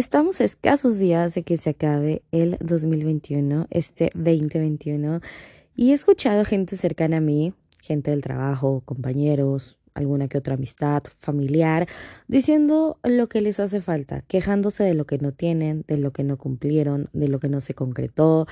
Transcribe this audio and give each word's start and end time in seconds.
Estamos 0.00 0.40
escasos 0.40 0.98
días 0.98 1.34
de 1.34 1.42
que 1.42 1.58
se 1.58 1.68
acabe 1.68 2.22
el 2.32 2.56
2021, 2.60 3.66
este 3.68 4.10
2021, 4.14 5.20
y 5.76 5.90
he 5.90 5.92
escuchado 5.92 6.46
gente 6.46 6.78
cercana 6.78 7.18
a 7.18 7.20
mí, 7.20 7.52
gente 7.82 8.10
del 8.10 8.22
trabajo, 8.22 8.80
compañeros, 8.86 9.76
alguna 9.92 10.26
que 10.26 10.38
otra 10.38 10.54
amistad, 10.54 11.02
familiar, 11.18 11.86
diciendo 12.28 12.98
lo 13.04 13.28
que 13.28 13.42
les 13.42 13.60
hace 13.60 13.82
falta, 13.82 14.22
quejándose 14.22 14.84
de 14.84 14.94
lo 14.94 15.04
que 15.04 15.18
no 15.18 15.32
tienen, 15.32 15.84
de 15.86 15.98
lo 15.98 16.14
que 16.14 16.24
no 16.24 16.38
cumplieron, 16.38 17.10
de 17.12 17.28
lo 17.28 17.38
que 17.38 17.50
no 17.50 17.60
se 17.60 17.74
concretó, 17.74 18.46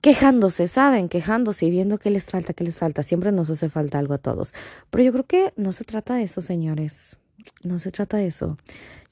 quejándose, 0.00 0.68
¿saben? 0.68 1.08
Quejándose 1.08 1.66
y 1.66 1.70
viendo 1.70 1.98
qué 1.98 2.10
les 2.10 2.26
falta, 2.26 2.52
qué 2.52 2.62
les 2.62 2.78
falta. 2.78 3.02
Siempre 3.02 3.32
nos 3.32 3.50
hace 3.50 3.68
falta 3.68 3.98
algo 3.98 4.14
a 4.14 4.18
todos. 4.18 4.54
Pero 4.90 5.02
yo 5.02 5.10
creo 5.10 5.26
que 5.26 5.52
no 5.56 5.72
se 5.72 5.82
trata 5.82 6.14
de 6.14 6.22
eso, 6.22 6.40
señores. 6.40 7.16
No 7.62 7.78
se 7.78 7.90
trata 7.90 8.16
de 8.16 8.26
eso. 8.26 8.56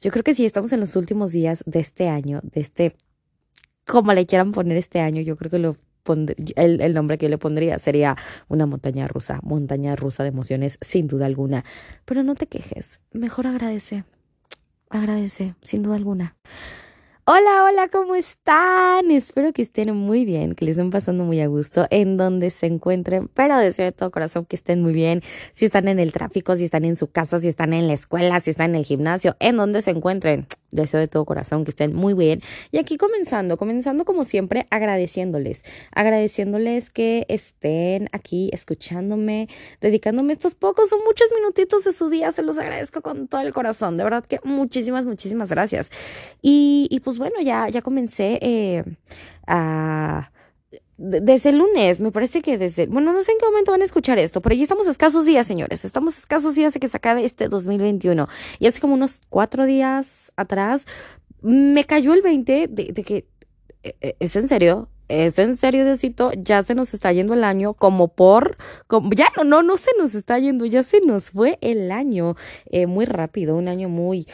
Yo 0.00 0.10
creo 0.10 0.24
que 0.24 0.34
si 0.34 0.44
estamos 0.44 0.72
en 0.72 0.80
los 0.80 0.96
últimos 0.96 1.32
días 1.32 1.62
de 1.66 1.80
este 1.80 2.08
año, 2.08 2.40
de 2.42 2.60
este, 2.60 2.96
como 3.86 4.12
le 4.12 4.26
quieran 4.26 4.52
poner 4.52 4.76
este 4.76 5.00
año, 5.00 5.22
yo 5.22 5.36
creo 5.36 5.50
que 5.50 5.58
lo 5.58 5.76
el, 6.56 6.80
el, 6.80 6.94
nombre 6.94 7.18
que 7.18 7.26
yo 7.26 7.30
le 7.30 7.38
pondría 7.38 7.78
sería 7.78 8.16
una 8.48 8.66
montaña 8.66 9.06
rusa, 9.06 9.40
montaña 9.42 9.96
rusa 9.96 10.22
de 10.22 10.30
emociones, 10.30 10.78
sin 10.80 11.06
duda 11.06 11.26
alguna. 11.26 11.64
Pero 12.04 12.22
no 12.22 12.34
te 12.34 12.46
quejes, 12.46 13.00
mejor 13.12 13.46
agradece, 13.46 14.04
agradece, 14.88 15.54
sin 15.62 15.82
duda 15.82 15.96
alguna. 15.96 16.36
Hola, 17.26 17.64
hola, 17.64 17.88
¿cómo 17.88 18.14
están? 18.14 19.10
Espero 19.10 19.52
que 19.52 19.62
estén 19.62 19.94
muy 19.94 20.24
bien, 20.24 20.54
que 20.54 20.64
les 20.64 20.72
estén 20.72 20.90
pasando 20.90 21.24
muy 21.24 21.40
a 21.40 21.46
gusto 21.46 21.86
en 21.90 22.16
donde 22.16 22.50
se 22.50 22.66
encuentren, 22.66 23.28
pero 23.28 23.56
deseo 23.58 23.84
de 23.84 23.92
todo 23.92 24.10
corazón 24.10 24.46
que 24.46 24.56
estén 24.56 24.82
muy 24.82 24.92
bien. 24.92 25.22
Si 25.52 25.66
están 25.66 25.86
en 25.86 26.00
el 26.00 26.12
tráfico, 26.12 26.56
si 26.56 26.64
están 26.64 26.84
en 26.84 26.96
su 26.96 27.10
casa, 27.10 27.38
si 27.38 27.48
están 27.48 27.72
en 27.72 27.86
la 27.86 27.92
escuela, 27.92 28.40
si 28.40 28.50
están 28.50 28.70
en 28.70 28.76
el 28.76 28.84
gimnasio, 28.84 29.36
en 29.38 29.56
donde 29.58 29.82
se 29.82 29.90
encuentren, 29.90 30.46
Deseo 30.70 31.00
de 31.00 31.08
todo 31.08 31.24
corazón 31.24 31.64
que 31.64 31.70
estén 31.70 31.94
muy 31.94 32.14
bien. 32.14 32.40
Y 32.70 32.78
aquí 32.78 32.96
comenzando, 32.96 33.56
comenzando 33.56 34.04
como 34.04 34.24
siempre 34.24 34.66
agradeciéndoles, 34.70 35.64
agradeciéndoles 35.92 36.90
que 36.90 37.26
estén 37.28 38.08
aquí 38.12 38.50
escuchándome, 38.52 39.48
dedicándome 39.80 40.32
estos 40.32 40.54
pocos 40.54 40.92
o 40.92 40.98
muchos 41.04 41.28
minutitos 41.34 41.84
de 41.84 41.92
su 41.92 42.08
día. 42.08 42.32
Se 42.32 42.42
los 42.42 42.58
agradezco 42.58 43.02
con 43.02 43.28
todo 43.28 43.40
el 43.40 43.52
corazón. 43.52 43.96
De 43.96 44.04
verdad 44.04 44.24
que 44.24 44.40
muchísimas, 44.44 45.04
muchísimas 45.04 45.50
gracias. 45.50 45.90
Y, 46.42 46.86
y 46.90 47.00
pues 47.00 47.18
bueno, 47.18 47.40
ya, 47.40 47.68
ya 47.68 47.82
comencé 47.82 48.38
eh, 48.42 48.84
a 49.46 50.30
desde 51.02 51.48
el 51.48 51.58
lunes, 51.58 51.98
me 52.00 52.12
parece 52.12 52.42
que 52.42 52.58
desde, 52.58 52.86
bueno, 52.86 53.14
no 53.14 53.22
sé 53.22 53.32
en 53.32 53.38
qué 53.38 53.46
momento 53.46 53.72
van 53.72 53.80
a 53.80 53.86
escuchar 53.86 54.18
esto, 54.18 54.42
pero 54.42 54.54
ya 54.54 54.62
estamos 54.62 54.86
a 54.86 54.90
escasos 54.90 55.24
días, 55.24 55.46
señores, 55.46 55.86
estamos 55.86 56.14
a 56.16 56.20
escasos 56.20 56.54
días 56.54 56.74
de 56.74 56.80
que 56.80 56.88
se 56.88 56.96
acabe 56.98 57.24
este 57.24 57.48
2021. 57.48 58.28
Y 58.58 58.66
hace 58.66 58.80
como 58.80 58.92
unos 58.92 59.22
cuatro 59.30 59.64
días 59.64 60.30
atrás, 60.36 60.86
me 61.40 61.86
cayó 61.86 62.12
el 62.12 62.20
20 62.20 62.68
de, 62.68 62.92
de 62.92 63.02
que, 63.02 63.26
e, 63.82 63.96
e, 64.02 64.16
¿es 64.20 64.36
en 64.36 64.46
serio? 64.46 64.90
¿Es 65.08 65.38
en 65.38 65.56
serio, 65.56 65.86
Diosito? 65.86 66.32
Ya 66.36 66.62
se 66.62 66.74
nos 66.74 66.92
está 66.92 67.10
yendo 67.12 67.32
el 67.32 67.44
año 67.44 67.72
como 67.72 68.08
por, 68.08 68.58
como, 68.86 69.10
ya 69.12 69.28
no, 69.38 69.44
no, 69.44 69.62
no 69.62 69.78
se 69.78 69.90
nos 69.98 70.14
está 70.14 70.38
yendo, 70.38 70.66
ya 70.66 70.82
se 70.82 71.00
nos 71.00 71.30
fue 71.30 71.56
el 71.62 71.90
año 71.92 72.36
eh, 72.66 72.86
muy 72.86 73.06
rápido, 73.06 73.56
un 73.56 73.68
año 73.68 73.88
muy 73.88 74.26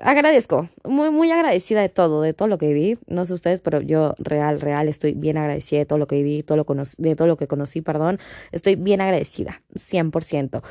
agradezco, 0.00 0.68
muy, 0.84 1.10
muy 1.10 1.30
agradecida 1.30 1.80
de 1.80 1.88
todo, 1.88 2.22
de 2.22 2.34
todo 2.34 2.48
lo 2.48 2.58
que 2.58 2.68
viví. 2.68 2.98
No 3.06 3.24
sé 3.24 3.34
ustedes, 3.34 3.60
pero 3.60 3.80
yo 3.80 4.14
real, 4.18 4.60
real, 4.60 4.88
estoy 4.88 5.14
bien 5.14 5.36
agradecida 5.38 5.80
de 5.80 5.86
todo 5.86 5.98
lo 5.98 6.06
que 6.06 6.16
viví, 6.16 6.42
todo 6.42 6.56
lo 6.56 6.66
de 6.98 7.16
todo 7.16 7.28
lo 7.28 7.36
que 7.36 7.46
conocí, 7.46 7.82
perdón. 7.82 8.18
Estoy 8.52 8.76
bien 8.76 9.00
agradecida, 9.00 9.62
100%. 9.74 10.62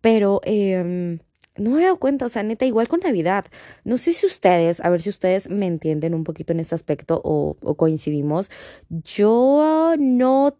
Pero 0.00 0.40
eh, 0.44 1.18
no 1.56 1.70
me 1.70 1.80
he 1.80 1.84
dado 1.84 1.98
cuenta, 1.98 2.26
o 2.26 2.28
sea, 2.28 2.42
neta, 2.42 2.64
igual 2.66 2.88
con 2.88 3.00
Navidad. 3.00 3.46
No 3.84 3.96
sé 3.96 4.12
si 4.12 4.26
ustedes, 4.26 4.80
a 4.80 4.90
ver 4.90 5.02
si 5.02 5.10
ustedes 5.10 5.50
me 5.50 5.66
entienden 5.66 6.14
un 6.14 6.24
poquito 6.24 6.52
en 6.52 6.60
este 6.60 6.74
aspecto 6.74 7.20
o 7.24 7.74
coincidimos. 7.76 8.50
Yo 8.88 9.94
no 9.98 10.56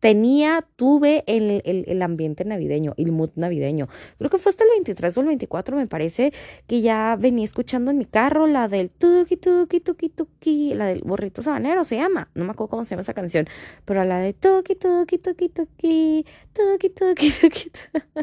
tenía, 0.00 0.66
tuve 0.76 1.24
el, 1.26 1.62
el, 1.64 1.84
el, 1.86 2.02
ambiente 2.02 2.44
navideño, 2.44 2.94
el 2.96 3.12
mood 3.12 3.30
navideño. 3.36 3.88
Creo 4.18 4.30
que 4.30 4.38
fue 4.38 4.50
hasta 4.50 4.64
el 4.64 4.70
23 4.70 5.16
o 5.16 5.20
el 5.20 5.26
24, 5.26 5.76
me 5.76 5.86
parece, 5.86 6.32
que 6.66 6.80
ya 6.80 7.16
venía 7.18 7.44
escuchando 7.44 7.90
en 7.90 7.98
mi 7.98 8.04
carro 8.04 8.46
la 8.46 8.68
del 8.68 8.90
tuki 8.90 9.36
tuki 9.36 9.80
tuki 9.80 10.08
tuki, 10.10 10.74
la 10.74 10.86
del 10.86 11.02
burrito 11.02 11.42
sabanero 11.42 11.84
se 11.84 11.96
llama, 11.96 12.28
no 12.34 12.44
me 12.44 12.50
acuerdo 12.52 12.70
cómo 12.70 12.84
se 12.84 12.90
llama 12.90 13.02
esa 13.02 13.14
canción, 13.14 13.46
pero 13.84 14.04
la 14.04 14.18
de 14.18 14.32
tuki 14.34 14.74
tuki 14.76 15.18
tuki 15.18 15.48
tuki, 15.48 16.24
tuki 16.52 16.90
tuki 16.90 17.30
tuki. 17.30 17.30
tuki. 17.40 17.70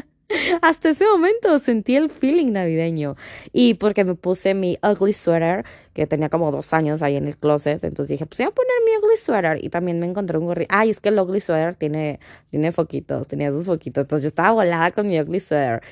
Hasta 0.62 0.90
ese 0.90 1.06
momento 1.06 1.58
sentí 1.58 1.96
el 1.96 2.10
feeling 2.10 2.52
navideño. 2.52 3.16
Y 3.52 3.74
porque 3.74 4.04
me 4.04 4.14
puse 4.14 4.54
mi 4.54 4.78
ugly 4.82 5.12
sweater, 5.12 5.64
que 5.92 6.06
tenía 6.06 6.28
como 6.28 6.50
dos 6.50 6.72
años 6.72 7.02
ahí 7.02 7.16
en 7.16 7.26
el 7.26 7.36
closet. 7.36 7.82
Entonces 7.84 8.08
dije, 8.08 8.26
pues 8.26 8.38
voy 8.38 8.46
a 8.46 8.50
poner 8.50 8.72
mi 8.84 8.96
ugly 8.96 9.16
sweater. 9.16 9.64
Y 9.64 9.68
también 9.68 10.00
me 10.00 10.06
encontré 10.06 10.38
un 10.38 10.46
gorrito. 10.46 10.74
Ay, 10.74 10.90
es 10.90 11.00
que 11.00 11.10
el 11.10 11.18
ugly 11.18 11.40
sweater 11.40 11.74
tiene, 11.74 12.20
tiene 12.50 12.72
foquitos, 12.72 13.28
tenía 13.28 13.50
sus 13.50 13.66
foquitos. 13.66 14.02
Entonces 14.02 14.22
yo 14.22 14.28
estaba 14.28 14.52
volada 14.52 14.90
con 14.90 15.06
mi 15.06 15.20
ugly 15.20 15.40
sweater. 15.40 15.82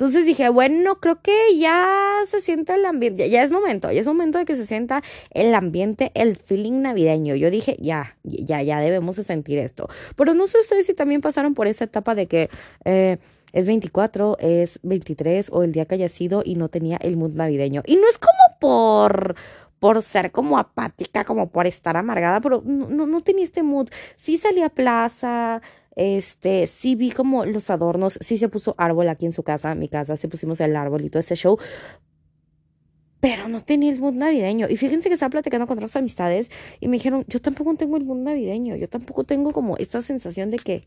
Entonces 0.00 0.24
dije, 0.24 0.48
bueno, 0.48 0.98
creo 0.98 1.20
que 1.20 1.58
ya 1.58 2.20
se 2.26 2.40
siente 2.40 2.72
el 2.72 2.86
ambiente, 2.86 3.28
ya, 3.28 3.42
es 3.42 3.50
momento, 3.50 3.92
ya 3.92 4.00
es 4.00 4.06
momento 4.06 4.38
de 4.38 4.46
que 4.46 4.56
se 4.56 4.64
sienta 4.64 5.02
el 5.30 5.54
ambiente, 5.54 6.10
el 6.14 6.36
feeling 6.36 6.80
navideño. 6.80 7.34
Yo 7.34 7.50
dije, 7.50 7.76
ya, 7.78 8.16
ya, 8.22 8.62
ya 8.62 8.80
debemos 8.80 9.16
de 9.16 9.24
sentir 9.24 9.58
esto. 9.58 9.90
Pero 10.16 10.32
no 10.32 10.46
sé 10.46 10.58
ustedes 10.58 10.86
si 10.86 10.94
también 10.94 11.20
pasaron 11.20 11.52
por 11.52 11.66
esa 11.66 11.84
etapa 11.84 12.14
de 12.14 12.28
que... 12.28 12.48
Eh, 12.86 13.18
es 13.52 13.66
24, 13.66 14.36
es 14.38 14.80
23 14.82 15.48
o 15.52 15.62
el 15.62 15.72
día 15.72 15.86
que 15.86 15.94
haya 15.94 16.08
sido 16.08 16.42
y 16.44 16.54
no 16.54 16.68
tenía 16.68 16.96
el 16.98 17.16
mood 17.16 17.32
navideño. 17.32 17.82
Y 17.86 17.96
no 17.96 18.08
es 18.08 18.18
como 18.18 18.58
por 18.60 19.36
por 19.80 20.02
ser 20.02 20.30
como 20.30 20.58
apática, 20.58 21.24
como 21.24 21.48
por 21.48 21.66
estar 21.66 21.96
amargada, 21.96 22.40
pero 22.40 22.62
no, 22.64 23.06
no, 23.06 23.20
tenía 23.22 23.44
este 23.44 23.62
mood. 23.62 23.88
Sí 24.14 24.36
salí 24.36 24.60
a 24.60 24.68
plaza, 24.68 25.62
este, 25.96 26.66
sí 26.66 26.94
vi 26.94 27.10
como 27.10 27.46
los 27.46 27.70
adornos, 27.70 28.18
sí 28.20 28.38
se 28.38 28.48
puso 28.48 28.74
árbol 28.78 29.08
aquí 29.08 29.26
en 29.26 29.32
su 29.32 29.42
casa, 29.42 29.74
mi 29.74 29.88
casa, 29.88 30.16
se 30.16 30.28
pusimos 30.28 30.60
el 30.60 30.76
árbol 30.76 31.04
y 31.04 31.10
todo 31.10 31.20
este 31.20 31.34
show, 31.34 31.58
pero 33.20 33.48
no 33.48 33.62
tenía 33.62 33.90
el 33.90 34.00
mood 34.00 34.14
navideño. 34.14 34.66
Y 34.68 34.76
fíjense 34.76 35.08
que 35.08 35.14
estaba 35.14 35.30
platicando 35.30 35.66
con 35.66 35.78
otras 35.78 35.96
amistades 35.96 36.50
y 36.78 36.88
me 36.88 36.96
dijeron, 36.96 37.24
yo 37.28 37.40
tampoco 37.40 37.74
tengo 37.74 37.96
el 37.96 38.04
mood 38.04 38.18
navideño, 38.18 38.76
yo 38.76 38.88
tampoco 38.88 39.24
tengo 39.24 39.52
como 39.52 39.76
esta 39.78 40.02
sensación 40.02 40.50
de 40.50 40.58
que 40.58 40.82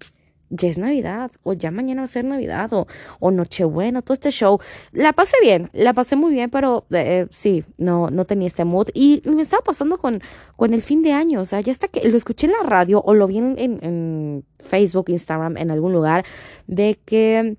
ya 0.53 0.69
es 0.69 0.78
Navidad, 0.78 1.31
o 1.44 1.53
ya 1.53 1.72
mañana 1.72 2.02
va 2.02 2.06
a 2.06 2.08
ser 2.08 2.25
Navidad, 2.25 2.72
o, 2.74 2.88
o 3.19 3.31
Nochebuena, 3.31 4.02
todo 4.02 4.14
este 4.14 4.31
show. 4.31 4.59
La 4.91 5.12
pasé 5.14 5.36
bien, 5.41 5.69
la 5.74 5.94
pasé 5.94 6.16
muy 6.16 6.31
bien, 6.31 6.50
pero 6.50 6.86
eh, 6.91 7.28
sí, 7.31 7.64
no, 7.78 8.09
no 8.09 8.25
tenía 8.25 8.47
este 8.47 8.64
mood. 8.64 8.90
Y 8.94 9.22
me 9.25 9.41
estaba 9.41 9.64
pasando 9.64 9.97
con, 9.97 10.22
con 10.56 10.74
el 10.74 10.81
fin 10.81 11.02
de 11.02 11.12
año, 11.12 11.40
o 11.41 11.46
sea, 11.46 11.62
ya 11.62 11.72
hasta 11.72 11.88
que 11.88 12.08
lo 12.08 12.16
escuché 12.16 12.47
en 12.47 12.53
la 12.53 12.69
radio 12.69 13.02
o 13.03 13.14
lo 13.14 13.25
vi 13.28 13.40
en, 13.40 13.56
en 13.58 14.46
Facebook, 14.59 15.09
Instagram, 15.09 15.58
en 15.58 15.72
algún 15.72 15.91
lugar, 15.91 16.24
de 16.68 17.00
que 17.03 17.58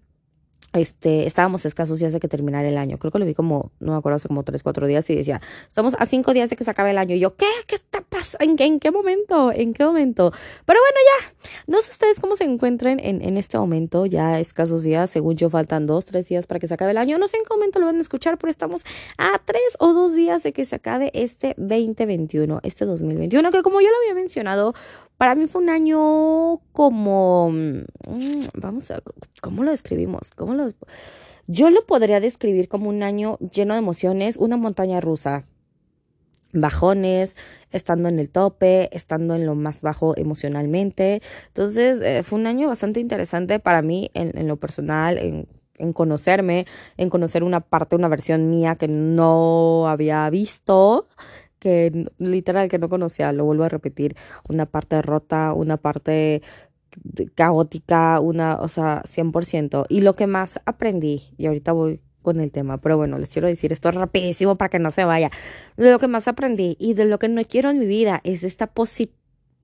este, 0.75 1.27
estábamos 1.27 1.65
escasos 1.65 2.01
ya 2.01 2.11
de 2.11 2.21
que 2.21 2.29
terminar 2.29 2.65
el 2.65 2.77
año. 2.77 2.99
Creo 2.99 3.11
que 3.13 3.19
lo 3.19 3.25
vi 3.25 3.35
como, 3.35 3.71
no 3.81 3.93
me 3.93 3.99
acuerdo, 3.99 4.17
hace 4.17 4.29
como 4.29 4.43
tres, 4.43 4.63
cuatro 4.63 4.87
días 4.87 5.09
y 5.09 5.15
decía, 5.15 5.41
estamos 5.69 5.95
a 5.99 6.07
cinco 6.07 6.35
días 6.35 6.51
de 6.51 6.57
que 6.57 6.65
se 6.65 6.71
acabe 6.71 6.91
el 6.91 6.99
año. 6.99 7.15
Y 7.15 7.21
yo, 7.21 7.37
¿qué? 7.37 7.47
¿Qué 7.67 7.77
está 7.77 8.03
pasando? 8.03 8.45
¿En, 8.45 8.81
qué 8.81 8.91
momento? 8.91 9.53
¿En 9.53 9.73
qué 9.73 9.85
momento? 9.85 10.33
Pero 10.65 10.81
bueno, 10.81 10.97
ya. 11.21 11.35
No 11.67 11.81
sé 11.81 11.91
ustedes 11.93 12.21
cómo 12.21 12.37
se 12.37 12.45
encuentren 12.45 13.01
en, 13.01 13.23
en 13.23 13.37
este 13.37 13.57
momento. 13.59 14.07
Ya 14.07 14.41
escasos 14.41 14.83
días, 14.83 15.11
según 15.11 15.37
yo, 15.37 15.49
faltan 15.49 15.87
dos, 15.87 16.05
tres 16.07 16.29
días 16.29 16.47
para 16.47 16.61
que 16.61 16.67
se 16.67 16.75
acabe 16.75 16.91
el 16.91 16.99
año. 16.99 17.19
No 17.19 17.29
sé 17.29 17.37
en 17.37 17.45
qué 17.45 17.55
momento 17.55 17.79
lo 17.79 17.87
van 17.87 17.97
a 17.97 18.01
escuchar, 18.01 18.37
pero 18.39 18.51
estamos 18.51 18.83
a 19.17 19.41
tres 19.45 19.63
o 19.79 19.93
dos 19.93 20.15
días 20.15 20.43
de 20.43 20.53
que 20.53 20.65
se 20.65 20.77
acabe 20.77 21.11
este 21.15 21.55
2021, 21.57 22.61
este 22.63 22.85
2021, 22.85 23.51
que 23.51 23.63
como 23.63 23.81
yo 23.81 23.89
lo 23.89 23.97
había 23.97 24.15
mencionado, 24.15 24.75
para 25.19 25.35
mí 25.35 25.47
fue 25.47 25.63
un 25.63 25.71
año 25.71 26.61
como, 26.73 27.51
mm, 27.51 27.85
vamos 28.55 28.91
a, 28.91 29.03
¿cómo 29.41 29.63
lo 29.63 29.71
describimos? 29.71 30.31
¿Cómo 30.35 30.55
lo, 30.55 30.73
yo 31.47 31.71
lo 31.71 31.85
podría 31.87 32.21
describir 32.21 32.69
como 32.69 32.89
un 32.89 33.03
año 33.03 33.39
lleno 33.39 33.75
de 33.75 33.81
emociones, 33.81 34.37
una 34.37 34.57
montaña 34.57 35.01
rusa. 35.01 35.45
Bajones, 36.53 37.37
estando 37.73 38.09
en 38.09 38.19
el 38.21 38.31
tope, 38.31 38.89
estando 38.97 39.35
en 39.35 39.45
lo 39.45 39.55
más 39.57 39.83
bajo 39.83 40.17
emocionalmente. 40.17 41.21
Entonces, 41.49 42.01
eh, 42.01 42.23
fue 42.23 42.39
un 42.39 42.47
año 42.47 42.69
bastante 42.69 43.01
interesante 43.01 43.59
para 43.59 43.83
mí 43.83 44.11
en, 44.15 44.47
lo 44.47 44.57
personal, 44.57 45.19
en 45.19 45.93
conocerme, 45.93 46.67
en 46.97 47.11
conocer 47.11 47.43
una 47.43 47.61
parte, 47.61 47.97
una 47.97 48.09
versión 48.09 48.51
mía 48.51 48.77
que 48.77 48.87
no 48.87 49.89
había 49.89 50.31
visto 50.31 51.09
que 51.65 52.07
literal 52.19 52.69
que 52.69 52.79
no 52.79 52.91
conocía, 52.91 53.33
lo 53.33 53.47
vuelvo 53.47 53.65
a 53.65 53.71
repetir, 53.71 54.17
una 54.49 54.67
parte 54.67 55.01
rota, 55.01 55.55
una 55.55 55.79
parte 55.79 56.43
caótica, 57.35 58.21
una, 58.21 58.57
o 58.61 58.69
sea, 58.69 59.03
100%. 59.05 59.87
Y 59.89 60.03
lo 60.03 60.15
que 60.15 60.27
más 60.27 60.61
aprendí, 60.67 61.23
y 61.39 61.47
ahorita 61.47 61.73
voy 61.73 62.01
con 62.23 62.41
el 62.41 62.53
tema, 62.53 62.79
pero 62.79 62.97
bueno, 62.97 63.19
les 63.19 63.33
quiero 63.33 63.49
decir 63.49 63.73
esto 63.73 63.91
rapidísimo 63.91 64.57
para 64.57 64.69
que 64.69 64.79
no 64.79 64.91
se 64.91 65.05
vaya. 65.05 65.31
De 65.77 65.91
lo 65.91 65.99
que 65.99 66.09
más 66.09 66.29
aprendí 66.29 66.77
y 66.79 66.95
de 66.95 67.07
lo 67.07 67.19
que 67.19 67.29
no 67.29 67.43
quiero 67.45 67.71
en 67.71 67.79
mi 67.79 67.87
vida 67.87 68.21
es 68.25 68.45
esta 68.45 68.69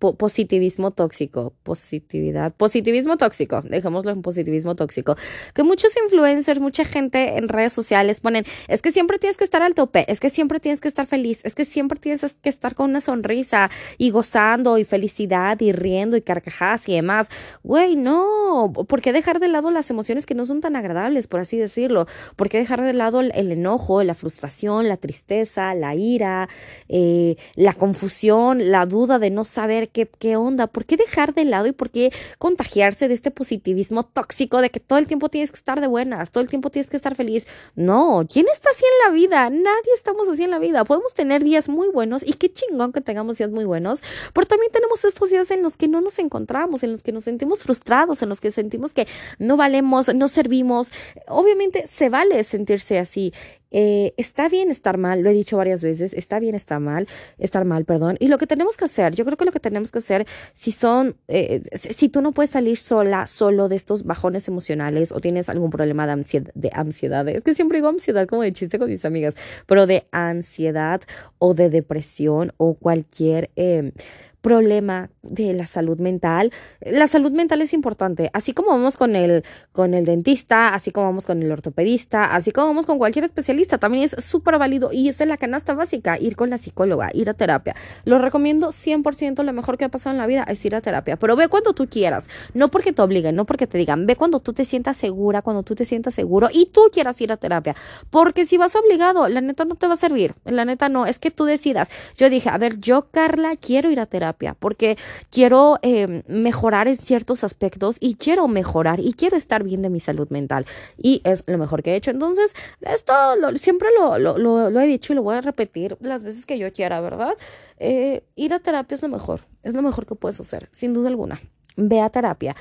positivismo 0.00 0.90
tóxico, 0.90 1.52
positividad, 1.62 2.54
positivismo 2.54 3.16
tóxico, 3.16 3.62
dejémoslo 3.62 4.10
en 4.10 4.22
positivismo 4.22 4.74
tóxico, 4.74 5.16
que 5.54 5.62
muchos 5.62 5.92
influencers, 6.04 6.60
mucha 6.60 6.84
gente 6.84 7.36
en 7.38 7.48
redes 7.48 7.72
sociales 7.72 8.20
ponen, 8.20 8.44
es 8.68 8.82
que 8.82 8.92
siempre 8.92 9.18
tienes 9.18 9.36
que 9.36 9.44
estar 9.44 9.62
al 9.62 9.74
tope, 9.74 10.10
es 10.10 10.20
que 10.20 10.30
siempre 10.30 10.58
tienes 10.58 10.80
que 10.80 10.88
estar 10.88 11.06
feliz, 11.06 11.40
es 11.44 11.54
que 11.54 11.64
siempre 11.64 11.98
tienes 11.98 12.34
que 12.40 12.48
estar 12.48 12.74
con 12.74 12.90
una 12.90 13.00
sonrisa 13.00 13.70
y 13.98 14.10
gozando 14.10 14.78
y 14.78 14.84
felicidad 14.84 15.60
y 15.60 15.72
riendo 15.72 16.16
y 16.16 16.22
carcajadas 16.22 16.88
y 16.88 16.94
demás. 16.94 17.28
Güey, 17.62 17.96
no, 17.96 18.72
¿por 18.72 19.00
qué 19.00 19.12
dejar 19.12 19.38
de 19.38 19.48
lado 19.48 19.70
las 19.70 19.90
emociones 19.90 20.26
que 20.26 20.34
no 20.34 20.46
son 20.46 20.60
tan 20.60 20.76
agradables, 20.76 21.26
por 21.26 21.40
así 21.40 21.58
decirlo? 21.58 22.06
¿Por 22.36 22.48
qué 22.48 22.58
dejar 22.58 22.82
de 22.82 22.92
lado 22.92 23.20
el, 23.20 23.52
enojo, 23.52 24.02
la 24.02 24.14
frustración, 24.14 24.88
la 24.88 24.96
tristeza, 24.96 25.74
la 25.74 25.94
ira, 25.94 26.48
eh, 26.88 27.36
la 27.54 27.74
confusión, 27.74 28.70
la 28.70 28.86
duda 28.86 29.18
de 29.18 29.30
no 29.30 29.44
saber 29.44 29.89
qué, 29.90 30.36
onda? 30.36 30.66
¿Por 30.66 30.84
qué 30.84 30.96
dejar 30.96 31.34
de 31.34 31.44
lado 31.44 31.66
y 31.66 31.72
por 31.72 31.90
qué 31.90 32.12
contagiarse 32.38 33.08
de 33.08 33.14
este 33.14 33.30
positivismo 33.30 34.04
tóxico 34.04 34.60
de 34.60 34.70
que 34.70 34.80
todo 34.80 34.98
el 34.98 35.06
tiempo 35.06 35.28
tienes 35.28 35.50
que 35.50 35.56
estar 35.56 35.80
de 35.80 35.86
buenas, 35.86 36.30
todo 36.30 36.42
el 36.42 36.48
tiempo 36.48 36.70
tienes 36.70 36.90
que 36.90 36.96
estar 36.96 37.14
feliz? 37.14 37.46
No, 37.74 38.26
¿quién 38.30 38.46
está 38.52 38.70
así 38.70 38.84
en 38.84 39.08
la 39.08 39.14
vida? 39.14 39.50
Nadie 39.50 39.92
estamos 39.94 40.28
así 40.28 40.44
en 40.44 40.50
la 40.50 40.58
vida. 40.58 40.84
Podemos 40.84 41.14
tener 41.14 41.44
días 41.44 41.68
muy 41.68 41.88
buenos 41.88 42.22
y 42.26 42.34
qué 42.34 42.52
chingón 42.52 42.92
que 42.92 43.00
tengamos 43.00 43.38
días 43.38 43.50
muy 43.50 43.64
buenos, 43.64 44.02
pero 44.32 44.46
también 44.46 44.72
tenemos 44.72 45.04
estos 45.04 45.30
días 45.30 45.50
en 45.50 45.62
los 45.62 45.76
que 45.76 45.88
no 45.88 46.00
nos 46.00 46.18
encontramos, 46.18 46.82
en 46.82 46.92
los 46.92 47.02
que 47.02 47.12
nos 47.12 47.24
sentimos 47.24 47.60
frustrados, 47.60 48.22
en 48.22 48.28
los 48.28 48.40
que 48.40 48.50
sentimos 48.50 48.92
que 48.92 49.06
no 49.38 49.56
valemos, 49.56 50.14
no 50.14 50.28
servimos. 50.28 50.92
Obviamente 51.28 51.86
se 51.86 52.08
vale 52.08 52.42
sentirse 52.44 52.98
así. 52.98 53.32
Eh, 53.70 54.14
está 54.16 54.48
bien 54.48 54.70
estar 54.70 54.98
mal, 54.98 55.22
lo 55.22 55.30
he 55.30 55.32
dicho 55.32 55.56
varias 55.56 55.82
veces, 55.82 56.12
está 56.14 56.38
bien 56.38 56.54
estar 56.54 56.80
mal, 56.80 57.06
estar 57.38 57.64
mal, 57.64 57.84
perdón. 57.84 58.16
Y 58.18 58.28
lo 58.28 58.38
que 58.38 58.46
tenemos 58.46 58.76
que 58.76 58.84
hacer, 58.84 59.14
yo 59.14 59.24
creo 59.24 59.36
que 59.36 59.44
lo 59.44 59.52
que 59.52 59.60
tenemos 59.60 59.92
que 59.92 59.98
hacer, 59.98 60.26
si 60.52 60.72
son, 60.72 61.16
eh, 61.28 61.62
si 61.74 62.08
tú 62.08 62.22
no 62.22 62.32
puedes 62.32 62.50
salir 62.50 62.76
sola, 62.78 63.26
solo 63.26 63.68
de 63.68 63.76
estos 63.76 64.04
bajones 64.04 64.48
emocionales 64.48 65.12
o 65.12 65.20
tienes 65.20 65.48
algún 65.48 65.70
problema 65.70 66.06
de 66.06 66.12
ansiedad, 66.12 66.52
de 66.54 66.70
ansiedad, 66.72 67.28
es 67.28 67.42
que 67.42 67.54
siempre 67.54 67.78
digo 67.78 67.88
ansiedad 67.88 68.26
como 68.26 68.42
de 68.42 68.52
chiste 68.52 68.78
con 68.78 68.88
mis 68.88 69.04
amigas, 69.04 69.36
pero 69.66 69.86
de 69.86 70.06
ansiedad 70.10 71.02
o 71.38 71.54
de 71.54 71.70
depresión 71.70 72.52
o 72.56 72.74
cualquier... 72.74 73.50
Eh, 73.56 73.92
problema 74.40 75.10
de 75.22 75.52
la 75.52 75.66
salud 75.66 75.98
mental. 75.98 76.52
La 76.80 77.06
salud 77.06 77.30
mental 77.30 77.60
es 77.62 77.72
importante, 77.72 78.30
así 78.32 78.52
como 78.52 78.70
vamos 78.70 78.96
con 78.96 79.16
el, 79.16 79.44
con 79.72 79.94
el 79.94 80.04
dentista, 80.04 80.74
así 80.74 80.90
como 80.90 81.06
vamos 81.06 81.26
con 81.26 81.42
el 81.42 81.52
ortopedista, 81.52 82.34
así 82.34 82.50
como 82.52 82.68
vamos 82.68 82.86
con 82.86 82.98
cualquier 82.98 83.24
especialista, 83.24 83.78
también 83.78 84.04
es 84.04 84.24
súper 84.24 84.58
válido 84.58 84.90
y 84.92 85.08
es 85.08 85.20
la 85.20 85.36
canasta 85.36 85.74
básica, 85.74 86.18
ir 86.18 86.36
con 86.36 86.50
la 86.50 86.58
psicóloga, 86.58 87.10
ir 87.12 87.28
a 87.28 87.34
terapia. 87.34 87.76
Lo 88.04 88.18
recomiendo 88.18 88.68
100%, 88.68 89.42
lo 89.42 89.52
mejor 89.52 89.76
que 89.76 89.84
ha 89.84 89.88
pasado 89.88 90.14
en 90.14 90.18
la 90.18 90.26
vida 90.26 90.44
es 90.44 90.64
ir 90.64 90.74
a 90.74 90.80
terapia, 90.80 91.16
pero 91.16 91.36
ve 91.36 91.48
cuando 91.48 91.74
tú 91.74 91.86
quieras, 91.88 92.26
no 92.54 92.70
porque 92.70 92.92
te 92.92 93.02
obliguen, 93.02 93.36
no 93.36 93.44
porque 93.44 93.66
te 93.66 93.78
digan, 93.78 94.06
ve 94.06 94.16
cuando 94.16 94.40
tú 94.40 94.52
te 94.52 94.64
sientas 94.64 94.96
segura, 94.96 95.42
cuando 95.42 95.62
tú 95.62 95.74
te 95.74 95.84
sientas 95.84 96.14
seguro 96.14 96.48
y 96.52 96.66
tú 96.66 96.88
quieras 96.92 97.20
ir 97.20 97.32
a 97.32 97.36
terapia, 97.36 97.76
porque 98.08 98.46
si 98.46 98.56
vas 98.56 98.74
obligado, 98.74 99.28
la 99.28 99.40
neta 99.40 99.64
no 99.64 99.74
te 99.74 99.86
va 99.86 99.94
a 99.94 99.98
servir, 99.98 100.34
la 100.44 100.64
neta 100.64 100.88
no, 100.88 101.06
es 101.06 101.18
que 101.18 101.30
tú 101.30 101.44
decidas. 101.44 101.90
Yo 102.16 102.30
dije, 102.30 102.48
a 102.48 102.58
ver, 102.58 102.78
yo 102.78 103.08
Carla 103.10 103.52
quiero 103.56 103.90
ir 103.90 104.00
a 104.00 104.06
terapia 104.06 104.29
porque 104.58 104.96
quiero 105.30 105.78
eh, 105.82 106.22
mejorar 106.26 106.88
en 106.88 106.96
ciertos 106.96 107.44
aspectos 107.44 107.96
y 108.00 108.14
quiero 108.14 108.48
mejorar 108.48 109.00
y 109.00 109.12
quiero 109.12 109.36
estar 109.36 109.62
bien 109.62 109.82
de 109.82 109.90
mi 109.90 110.00
salud 110.00 110.28
mental. 110.30 110.66
Y 110.96 111.20
es 111.24 111.44
lo 111.46 111.58
mejor 111.58 111.82
que 111.82 111.92
he 111.92 111.96
hecho. 111.96 112.10
Entonces, 112.10 112.54
esto 112.80 113.14
siempre 113.56 113.88
lo, 113.98 114.18
lo, 114.18 114.38
lo, 114.38 114.80
he 114.80 114.86
dicho 114.86 115.12
y 115.12 115.16
lo 115.16 115.22
voy 115.22 115.36
a 115.36 115.40
repetir 115.40 115.96
las 116.00 116.22
veces 116.22 116.46
que 116.46 116.58
yo 116.58 116.72
quiera, 116.72 117.00
¿verdad? 117.00 117.34
Eh, 117.78 118.24
ir 118.36 118.54
a 118.54 118.58
terapia 118.58 118.94
es 118.94 119.02
lo 119.02 119.08
mejor, 119.08 119.42
es 119.62 119.74
lo 119.74 119.82
mejor 119.82 120.06
que 120.06 120.14
puedes 120.14 120.40
hacer, 120.40 120.68
sin 120.72 120.94
duda 120.94 121.08
alguna. 121.08 121.40
Ve 121.76 122.00
a 122.00 122.10
terapia. 122.10 122.56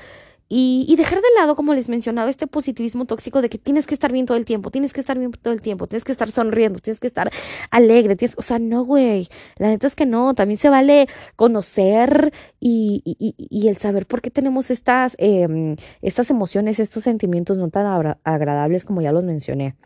Y, 0.52 0.96
dejar 0.96 1.20
de 1.20 1.28
lado, 1.36 1.54
como 1.54 1.74
les 1.74 1.88
mencionaba, 1.88 2.28
este 2.28 2.48
positivismo 2.48 3.04
tóxico 3.04 3.40
de 3.40 3.48
que 3.48 3.56
tienes 3.56 3.86
que 3.86 3.94
estar 3.94 4.10
bien 4.10 4.26
todo 4.26 4.36
el 4.36 4.44
tiempo, 4.44 4.72
tienes 4.72 4.92
que 4.92 4.98
estar 4.98 5.16
bien 5.16 5.30
todo 5.30 5.54
el 5.54 5.62
tiempo, 5.62 5.86
tienes 5.86 6.02
que 6.02 6.10
estar 6.10 6.28
sonriendo, 6.28 6.80
tienes 6.80 6.98
que 6.98 7.06
estar 7.06 7.30
alegre, 7.70 8.16
tienes, 8.16 8.36
o 8.36 8.42
sea, 8.42 8.58
no, 8.58 8.84
güey, 8.84 9.28
la 9.58 9.68
neta 9.68 9.86
es 9.86 9.94
que 9.94 10.06
no, 10.06 10.34
también 10.34 10.58
se 10.58 10.68
vale 10.68 11.06
conocer 11.36 12.32
y, 12.58 13.00
y, 13.04 13.36
y 13.38 13.68
el 13.68 13.76
saber 13.76 14.06
por 14.06 14.22
qué 14.22 14.32
tenemos 14.32 14.72
estas, 14.72 15.14
eh, 15.20 15.76
estas 16.02 16.30
emociones, 16.30 16.80
estos 16.80 17.04
sentimientos 17.04 17.56
no 17.56 17.68
tan 17.68 18.16
agradables 18.24 18.84
como 18.84 19.02
ya 19.02 19.12
los 19.12 19.24
mencioné. 19.24 19.76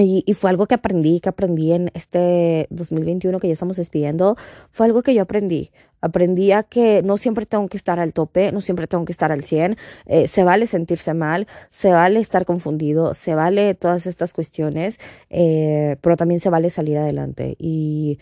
Y, 0.00 0.32
fue 0.34 0.50
algo 0.50 0.66
que 0.68 0.76
aprendí, 0.76 1.18
que 1.18 1.28
aprendí 1.28 1.72
en 1.72 1.90
este 1.92 2.68
2021 2.70 3.40
que 3.40 3.48
ya 3.48 3.52
estamos 3.52 3.76
despidiendo, 3.76 4.36
fue 4.70 4.86
algo 4.86 5.02
que 5.02 5.12
yo 5.12 5.22
aprendí. 5.22 5.72
Aprendí 6.00 6.52
a 6.52 6.62
que 6.62 7.02
no 7.02 7.16
siempre 7.16 7.46
tengo 7.46 7.66
que 7.68 7.76
estar 7.76 7.98
al 7.98 8.12
tope, 8.12 8.52
no 8.52 8.60
siempre 8.60 8.86
tengo 8.86 9.04
que 9.04 9.10
estar 9.10 9.32
al 9.32 9.42
100, 9.42 9.76
eh, 10.06 10.28
se 10.28 10.44
vale 10.44 10.66
sentirse 10.68 11.14
mal, 11.14 11.48
se 11.70 11.90
vale 11.90 12.20
estar 12.20 12.44
confundido, 12.44 13.12
se 13.14 13.34
vale 13.34 13.74
todas 13.74 14.06
estas 14.06 14.32
cuestiones, 14.32 15.00
eh, 15.30 15.96
pero 16.00 16.16
también 16.16 16.38
se 16.38 16.50
vale 16.50 16.70
salir 16.70 16.98
adelante. 16.98 17.56
Y 17.58 18.20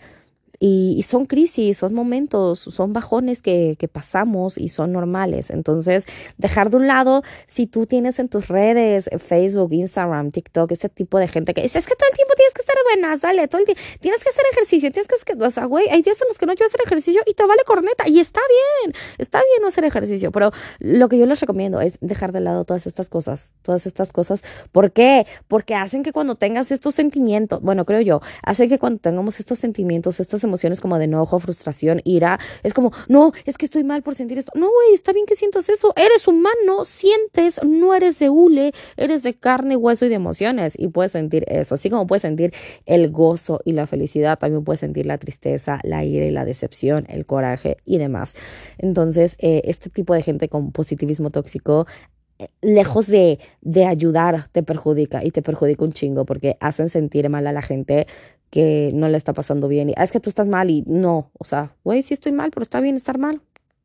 y, 0.59 1.03
son 1.03 1.25
crisis, 1.25 1.77
son 1.77 1.93
momentos, 1.93 2.59
son 2.59 2.93
bajones 2.93 3.41
que, 3.41 3.75
que, 3.77 3.87
pasamos 3.87 4.57
y 4.57 4.69
son 4.69 4.91
normales. 4.91 5.49
Entonces, 5.51 6.05
dejar 6.37 6.69
de 6.69 6.77
un 6.77 6.87
lado, 6.87 7.23
si 7.45 7.67
tú 7.67 7.85
tienes 7.85 8.19
en 8.19 8.27
tus 8.27 8.47
redes, 8.47 9.07
eh, 9.07 9.19
Facebook, 9.19 9.71
Instagram, 9.73 10.31
TikTok, 10.31 10.71
ese 10.71 10.89
tipo 10.89 11.19
de 11.19 11.27
gente 11.27 11.53
que 11.53 11.61
dice, 11.61 11.77
es 11.77 11.85
que 11.85 11.95
todo 11.95 12.09
el 12.09 12.15
tiempo 12.15 12.33
tienes 12.35 12.53
que 12.53 12.61
estar 12.61 12.75
buenas, 12.91 13.21
dale, 13.21 13.47
todo 13.47 13.59
el 13.59 13.65
tiempo, 13.65 13.81
tienes 13.99 14.23
que 14.23 14.29
hacer 14.29 14.43
ejercicio, 14.51 14.91
tienes 14.91 15.07
que, 15.07 15.33
o 15.33 15.49
sea, 15.51 15.65
güey, 15.65 15.87
hay 15.89 16.01
días 16.01 16.19
en 16.21 16.27
los 16.27 16.37
que 16.37 16.45
no 16.45 16.55
quiero 16.55 16.67
hacer 16.67 16.81
ejercicio 16.85 17.21
y 17.25 17.33
te 17.33 17.45
vale 17.45 17.61
corneta 17.65 18.07
y 18.07 18.19
está 18.19 18.41
bien, 18.83 18.95
está 19.17 19.39
bien 19.39 19.61
no 19.61 19.67
hacer 19.67 19.85
ejercicio, 19.85 20.31
pero 20.31 20.51
lo 20.79 21.07
que 21.09 21.17
yo 21.17 21.25
les 21.25 21.39
recomiendo 21.39 21.81
es 21.81 21.97
dejar 22.01 22.31
de 22.31 22.39
lado 22.39 22.65
todas 22.65 22.87
estas 22.87 23.09
cosas, 23.09 23.53
todas 23.61 23.85
estas 23.85 24.11
cosas. 24.11 24.43
¿Por 24.71 24.91
qué? 24.91 25.25
Porque 25.47 25.75
hacen 25.75 26.03
que 26.03 26.11
cuando 26.11 26.35
tengas 26.35 26.71
estos 26.71 26.95
sentimientos, 26.95 27.61
bueno, 27.61 27.85
creo 27.85 28.01
yo, 28.01 28.21
hacen 28.41 28.69
que 28.69 28.79
cuando 28.79 28.99
tengamos 28.99 29.39
estos 29.39 29.59
sentimientos, 29.59 30.19
estas 30.19 30.41
emociones 30.47 30.81
como 30.81 30.97
de 30.97 31.05
enojo, 31.05 31.39
frustración, 31.39 32.01
ira, 32.03 32.39
es 32.63 32.73
como, 32.73 32.91
no, 33.07 33.31
es 33.45 33.57
que 33.57 33.65
estoy 33.65 33.83
mal 33.83 34.03
por 34.03 34.15
sentir 34.15 34.37
esto. 34.37 34.51
No, 34.55 34.67
güey, 34.67 34.93
está 34.93 35.13
bien 35.13 35.25
que 35.25 35.35
sientas 35.35 35.69
eso. 35.69 35.93
Eres 35.95 36.27
humano, 36.27 36.83
sientes, 36.83 37.59
no 37.63 37.93
eres 37.93 38.19
de 38.19 38.29
hule, 38.29 38.73
eres 38.95 39.23
de 39.23 39.33
carne, 39.35 39.75
hueso 39.75 40.05
y 40.05 40.09
de 40.09 40.15
emociones 40.15 40.73
y 40.77 40.87
puedes 40.87 41.11
sentir 41.11 41.45
eso. 41.47 41.75
Así 41.75 41.89
como 41.89 42.07
puedes 42.07 42.21
sentir 42.21 42.53
el 42.85 43.11
gozo 43.11 43.61
y 43.65 43.73
la 43.73 43.87
felicidad, 43.87 44.39
también 44.39 44.63
puedes 44.63 44.79
sentir 44.79 45.05
la 45.05 45.17
tristeza, 45.17 45.79
la 45.83 46.03
ira 46.03 46.25
y 46.25 46.31
la 46.31 46.45
decepción, 46.45 47.05
el 47.09 47.25
coraje 47.25 47.77
y 47.85 47.97
demás. 47.97 48.35
Entonces, 48.77 49.35
eh, 49.39 49.61
este 49.65 49.89
tipo 49.89 50.13
de 50.13 50.21
gente 50.21 50.49
con 50.49 50.71
positivismo 50.71 51.29
tóxico 51.29 51.85
eh, 52.39 52.49
lejos 52.61 53.07
de, 53.07 53.39
de, 53.61 53.85
ayudar, 53.85 54.47
te 54.51 54.61
perjudica 54.61 55.23
y 55.23 55.31
te 55.31 55.41
perjudica 55.41 55.83
un 55.83 55.93
chingo 55.93 56.25
porque 56.25 56.55
hacen 56.59 56.87
sentir 56.87 57.27
mal 57.29 57.47
a 57.47 57.51
la 57.51 57.63
gente 57.63 58.05
que 58.49 58.91
no 58.93 59.07
le 59.07 59.17
está 59.17 59.33
pasando 59.33 59.67
bien. 59.67 59.89
Y 59.89 59.93
ah, 59.97 60.03
es 60.03 60.11
que 60.11 60.19
tú 60.19 60.29
estás 60.29 60.47
mal 60.47 60.69
y 60.69 60.83
no, 60.87 61.31
o 61.37 61.43
sea, 61.43 61.75
güey, 61.83 62.01
sí 62.01 62.13
estoy 62.13 62.31
mal, 62.31 62.51
pero 62.51 62.63
está 62.63 62.79
bien 62.79 62.95
estar 62.95 63.17
mal. 63.17 63.41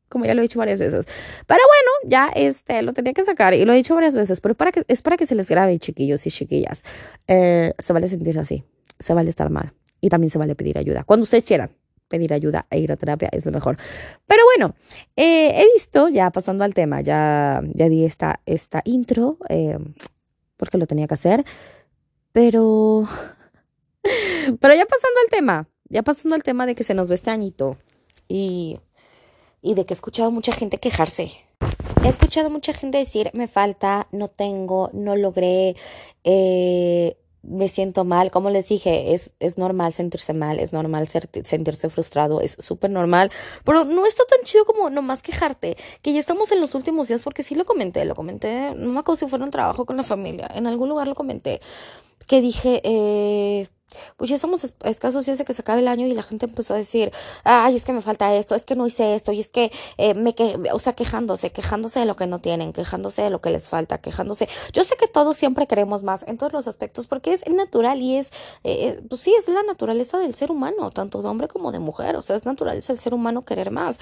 Como 0.09 0.25
ya 0.25 0.35
lo 0.35 0.41
he 0.41 0.43
dicho 0.43 0.59
varias 0.59 0.79
veces. 0.79 1.07
Pero 1.47 1.59
bueno, 1.67 2.09
ya 2.09 2.29
este, 2.35 2.81
lo 2.83 2.93
tenía 2.93 3.13
que 3.13 3.23
sacar 3.23 3.53
y 3.53 3.65
lo 3.65 3.73
he 3.73 3.75
dicho 3.75 3.95
varias 3.95 4.13
veces, 4.13 4.41
pero 4.41 4.55
para 4.55 4.71
que, 4.71 4.83
es 4.87 5.01
para 5.01 5.17
que 5.17 5.25
se 5.25 5.33
les 5.35 5.49
grabe, 5.49 5.77
chiquillos 5.79 6.25
y 6.27 6.31
chiquillas. 6.31 6.83
Eh, 7.27 7.73
se 7.79 7.93
vale 7.93 8.07
sentirse 8.07 8.39
así, 8.39 8.63
se 8.99 9.13
vale 9.13 9.29
estar 9.29 9.49
mal 9.49 9.73
y 10.01 10.09
también 10.09 10.29
se 10.29 10.37
vale 10.37 10.55
pedir 10.55 10.77
ayuda. 10.77 11.03
Cuando 11.03 11.23
ustedes 11.23 11.43
quieran 11.43 11.71
pedir 12.13 12.31
ayuda 12.31 12.67
e 12.69 12.77
ir 12.77 12.91
a 12.91 12.95
terapia 12.95 13.29
es 13.31 13.43
lo 13.45 13.51
mejor. 13.51 13.77
Pero 14.27 14.43
bueno, 14.45 14.75
eh, 15.15 15.63
he 15.63 15.73
visto, 15.73 16.09
ya 16.09 16.29
pasando 16.29 16.63
al 16.63 16.75
tema, 16.75 17.01
ya, 17.01 17.63
ya 17.73 17.89
di 17.89 18.05
esta, 18.05 18.39
esta 18.45 18.83
intro, 18.85 19.39
eh, 19.49 19.79
porque 20.57 20.77
lo 20.77 20.85
tenía 20.85 21.07
que 21.07 21.15
hacer, 21.15 21.43
pero 22.31 23.07
pero 24.59 24.75
ya 24.75 24.85
pasando 24.85 25.19
al 25.23 25.29
tema, 25.29 25.67
ya 25.89 26.03
pasando 26.03 26.35
al 26.35 26.43
tema 26.43 26.65
de 26.65 26.75
que 26.75 26.83
se 26.83 26.93
nos 26.93 27.09
ve 27.09 27.15
este 27.15 27.31
añito 27.31 27.77
y, 28.27 28.79
y 29.61 29.73
de 29.75 29.85
que 29.85 29.93
he 29.93 29.95
escuchado 29.95 30.31
mucha 30.31 30.53
gente 30.53 30.77
quejarse. 30.77 31.31
He 32.03 32.09
escuchado 32.09 32.49
mucha 32.49 32.73
gente 32.73 32.97
decir, 32.97 33.31
me 33.33 33.47
falta, 33.47 34.07
no 34.11 34.27
tengo, 34.27 34.89
no 34.91 35.15
logré, 35.15 35.75
eh, 36.25 37.15
me 37.43 37.67
siento 37.67 38.03
mal. 38.03 38.31
Como 38.31 38.49
les 38.49 38.67
dije, 38.67 39.13
es, 39.13 39.33
es 39.39 39.57
normal 39.57 39.93
sentirse 39.93 40.33
mal, 40.33 40.59
es 40.59 40.73
normal 40.73 41.07
sentirse 41.07 41.89
frustrado, 41.89 42.41
es 42.41 42.57
súper 42.59 42.89
normal, 42.89 43.31
pero 43.63 43.85
no 43.85 44.05
está 44.05 44.23
tan 44.25 44.41
chido 44.43 44.65
como 44.65 44.89
nomás 44.89 45.21
quejarte, 45.21 45.77
que 46.01 46.13
ya 46.13 46.19
estamos 46.19 46.51
en 46.51 46.61
los 46.61 46.73
últimos 46.75 47.07
días, 47.07 47.21
porque 47.21 47.43
sí 47.43 47.55
lo 47.55 47.65
comenté, 47.65 48.03
lo 48.05 48.15
comenté, 48.15 48.73
no 48.75 48.91
me 48.91 48.99
acuerdo 48.99 49.17
si 49.17 49.27
fuera 49.27 49.45
un 49.45 49.51
trabajo 49.51 49.85
con 49.85 49.97
la 49.97 50.03
familia, 50.03 50.49
en 50.53 50.67
algún 50.67 50.89
lugar 50.89 51.07
lo 51.07 51.15
comenté, 51.15 51.61
que 52.27 52.41
dije, 52.41 52.81
eh, 52.83 53.67
pues 54.17 54.29
ya 54.29 54.35
estamos 54.35 54.73
escasos 54.83 55.25
ya 55.25 55.33
hace 55.33 55.45
que 55.45 55.53
se 55.53 55.61
acabe 55.61 55.81
el 55.81 55.87
año 55.87 56.05
y 56.07 56.13
la 56.13 56.23
gente 56.23 56.45
empezó 56.45 56.73
a 56.73 56.77
decir, 56.77 57.11
ay, 57.43 57.75
es 57.75 57.85
que 57.85 57.93
me 57.93 58.01
falta 58.01 58.33
esto, 58.35 58.55
es 58.55 58.65
que 58.65 58.75
no 58.75 58.87
hice 58.87 59.15
esto, 59.15 59.31
y 59.31 59.39
es 59.39 59.49
que 59.49 59.71
eh, 59.97 60.13
me, 60.13 60.35
que, 60.35 60.57
o 60.71 60.79
sea, 60.79 60.93
quejándose, 60.93 61.51
quejándose 61.51 61.99
de 61.99 62.05
lo 62.05 62.15
que 62.15 62.27
no 62.27 62.39
tienen, 62.39 62.73
quejándose 62.73 63.21
de 63.21 63.29
lo 63.29 63.41
que 63.41 63.49
les 63.49 63.69
falta, 63.69 63.99
quejándose. 63.99 64.47
Yo 64.71 64.83
sé 64.83 64.95
que 64.95 65.07
todos 65.07 65.37
siempre 65.37 65.67
queremos 65.67 66.03
más 66.03 66.23
en 66.27 66.37
todos 66.37 66.53
los 66.53 66.67
aspectos 66.67 67.07
porque 67.07 67.33
es 67.33 67.47
natural 67.49 68.01
y 68.01 68.17
es, 68.17 68.27
eh, 68.63 68.87
eh, 68.87 69.01
pues 69.07 69.21
sí, 69.21 69.33
es 69.37 69.47
la 69.47 69.63
naturaleza 69.63 70.17
del 70.17 70.33
ser 70.33 70.51
humano, 70.51 70.91
tanto 70.91 71.21
de 71.21 71.27
hombre 71.27 71.47
como 71.47 71.71
de 71.71 71.79
mujer, 71.79 72.15
o 72.15 72.21
sea, 72.21 72.35
es 72.35 72.45
naturaleza 72.45 72.93
del 72.93 72.99
ser 72.99 73.13
humano 73.13 73.43
querer 73.43 73.71
más. 73.71 73.99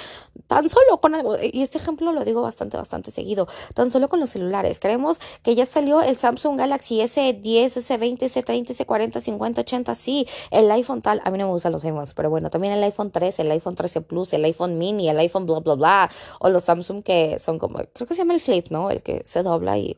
Tan 0.47 0.69
solo 0.69 0.99
con 1.01 1.15
algo, 1.15 1.35
y 1.41 1.61
este 1.61 1.77
ejemplo 1.77 2.11
lo 2.11 2.23
digo 2.25 2.41
bastante, 2.41 2.77
bastante 2.77 3.11
seguido, 3.11 3.47
tan 3.73 3.91
solo 3.91 4.07
con 4.09 4.19
los 4.19 4.29
celulares. 4.29 4.79
Creemos 4.79 5.19
que 5.43 5.55
ya 5.55 5.65
salió 5.65 6.01
el 6.01 6.15
Samsung 6.15 6.57
Galaxy 6.57 6.99
S10, 6.99 7.41
S20, 7.41 8.19
S30, 8.19 8.85
S40, 8.85 9.19
50, 9.21 9.61
80 9.61 9.80
sí, 9.95 10.27
el 10.51 10.69
iPhone 10.71 11.01
tal, 11.01 11.21
a 11.23 11.31
mí 11.31 11.37
no 11.37 11.45
me 11.45 11.51
gustan 11.51 11.71
los 11.71 11.83
iPhones, 11.85 12.13
pero 12.13 12.29
bueno, 12.29 12.49
también 12.49 12.73
el 12.73 12.83
iPhone 12.83 13.11
13, 13.11 13.41
el 13.43 13.51
iPhone 13.51 13.75
13 13.75 14.01
Plus, 14.01 14.33
el 14.33 14.45
iPhone 14.45 14.77
mini, 14.77 15.09
el 15.09 15.19
iPhone 15.19 15.45
bla, 15.45 15.59
bla, 15.59 15.75
bla, 15.75 16.11
o 16.39 16.49
los 16.49 16.63
Samsung 16.63 17.03
que 17.03 17.39
son 17.39 17.59
como, 17.59 17.79
creo 17.93 18.07
que 18.07 18.13
se 18.13 18.19
llama 18.19 18.33
el 18.33 18.41
Flip, 18.41 18.69
¿no? 18.69 18.89
El 18.89 19.03
que 19.03 19.21
se 19.25 19.43
dobla 19.43 19.77
y 19.77 19.97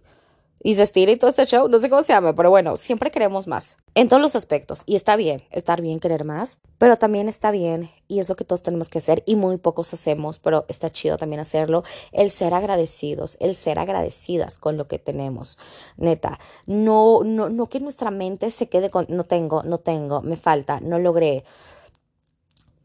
y 0.63 0.75
se 0.75 0.83
estira 0.83 1.11
y 1.11 1.17
todo 1.17 1.29
este 1.29 1.45
show, 1.45 1.67
no 1.67 1.77
sé 1.77 1.89
cómo 1.89 2.01
se 2.01 2.13
llama, 2.13 2.33
pero 2.33 2.49
bueno, 2.49 2.77
siempre 2.77 3.11
queremos 3.11 3.47
más 3.47 3.77
en 3.95 4.07
todos 4.07 4.21
los 4.21 4.35
aspectos 4.35 4.83
y 4.85 4.95
está 4.95 5.15
bien, 5.17 5.43
estar 5.51 5.81
bien 5.81 5.99
querer 5.99 6.23
más, 6.23 6.59
pero 6.77 6.97
también 6.97 7.27
está 7.27 7.51
bien 7.51 7.91
y 8.07 8.19
es 8.19 8.29
lo 8.29 8.35
que 8.35 8.45
todos 8.45 8.63
tenemos 8.63 8.89
que 8.89 8.99
hacer 8.99 9.23
y 9.25 9.35
muy 9.35 9.57
pocos 9.57 9.93
hacemos, 9.93 10.39
pero 10.39 10.65
está 10.69 10.89
chido 10.89 11.17
también 11.17 11.41
hacerlo, 11.41 11.83
el 12.13 12.31
ser 12.31 12.53
agradecidos, 12.53 13.37
el 13.41 13.55
ser 13.55 13.77
agradecidas 13.77 14.57
con 14.57 14.77
lo 14.77 14.87
que 14.87 14.99
tenemos, 14.99 15.59
neta, 15.97 16.39
no 16.65 17.23
no 17.23 17.49
no 17.49 17.67
que 17.67 17.81
nuestra 17.81 18.09
mente 18.09 18.49
se 18.49 18.69
quede 18.69 18.89
con 18.89 19.05
no 19.09 19.25
tengo, 19.25 19.63
no 19.63 19.79
tengo, 19.79 20.21
me 20.21 20.37
falta, 20.37 20.79
no 20.79 20.97
logré. 20.97 21.43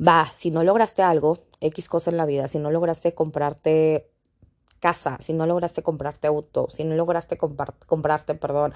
Va, 0.00 0.30
si 0.32 0.52
no 0.52 0.62
lograste 0.62 1.02
algo, 1.02 1.38
X 1.61 1.88
cosa 1.88 2.11
en 2.11 2.16
la 2.16 2.26
vida, 2.26 2.47
si 2.47 2.58
no 2.58 2.70
lograste 2.70 3.14
comprarte 3.14 4.11
casa, 4.80 5.18
si 5.20 5.32
no 5.32 5.47
lograste 5.47 5.82
comprarte 5.82 6.26
auto, 6.26 6.68
si 6.70 6.85
no 6.85 6.94
lograste 6.94 7.37
comprarte, 7.38 8.35
perdón, 8.35 8.75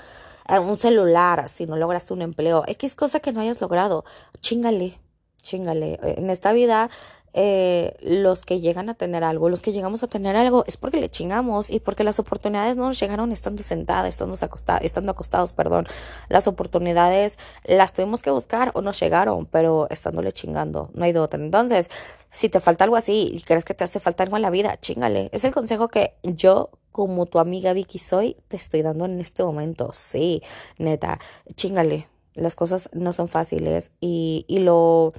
eh, 0.48 0.58
un 0.58 0.76
celular, 0.76 1.48
si 1.48 1.66
no 1.66 1.76
lograste 1.76 2.12
un 2.12 2.22
empleo, 2.22 2.64
X 2.66 2.94
cosa 2.94 3.20
que 3.20 3.32
no 3.32 3.40
hayas 3.40 3.60
logrado, 3.60 4.04
chingale, 4.40 4.98
chingale. 5.42 5.98
En 6.02 6.30
esta 6.30 6.52
vida 6.52 6.90
eh, 7.34 7.96
los 8.02 8.44
que 8.44 8.60
llegan 8.60 8.90
a 8.90 8.94
tener 8.94 9.24
algo, 9.24 9.48
los 9.48 9.62
que 9.62 9.72
llegamos 9.72 10.02
a 10.02 10.06
tener 10.06 10.36
algo, 10.36 10.64
es 10.66 10.76
porque 10.76 11.00
le 11.00 11.08
chingamos 11.08 11.70
y 11.70 11.80
porque 11.80 12.04
las 12.04 12.18
oportunidades 12.18 12.76
no 12.76 12.84
nos 12.88 13.00
llegaron 13.00 13.32
estando 13.32 13.62
sentadas, 13.62 14.10
estando, 14.10 14.36
acostados, 14.40 14.82
estando 14.84 15.12
acostados, 15.12 15.52
perdón. 15.52 15.86
Las 16.28 16.46
oportunidades 16.46 17.38
las 17.64 17.94
tuvimos 17.94 18.22
que 18.22 18.30
buscar 18.30 18.70
o 18.74 18.82
nos 18.82 19.00
llegaron, 19.00 19.46
pero 19.46 19.86
estándole 19.88 20.32
chingando, 20.32 20.90
no 20.92 21.04
hay 21.04 21.12
de 21.12 21.20
otra. 21.20 21.42
Entonces, 21.42 21.90
si 22.30 22.48
te 22.48 22.60
falta 22.60 22.84
algo 22.84 22.96
así 22.96 23.30
y 23.32 23.40
crees 23.42 23.64
que 23.64 23.74
te 23.74 23.84
hace 23.84 23.98
falta 23.98 24.24
algo 24.24 24.36
en 24.36 24.42
la 24.42 24.50
vida, 24.50 24.78
chingale. 24.80 25.30
Es 25.32 25.44
el 25.44 25.52
consejo 25.54 25.88
que 25.88 26.14
yo, 26.22 26.70
como 26.90 27.24
tu 27.26 27.38
amiga 27.38 27.72
Vicky 27.72 27.98
soy, 27.98 28.36
te 28.48 28.56
estoy 28.56 28.82
dando 28.82 29.06
en 29.06 29.18
este 29.20 29.42
momento. 29.42 29.90
Sí, 29.92 30.42
neta, 30.78 31.18
chingale. 31.54 32.08
Las 32.34 32.56
cosas 32.56 32.88
no 32.92 33.12
son 33.12 33.28
fáciles 33.28 33.92
y, 34.00 34.46
y 34.48 34.60
lo 34.60 35.12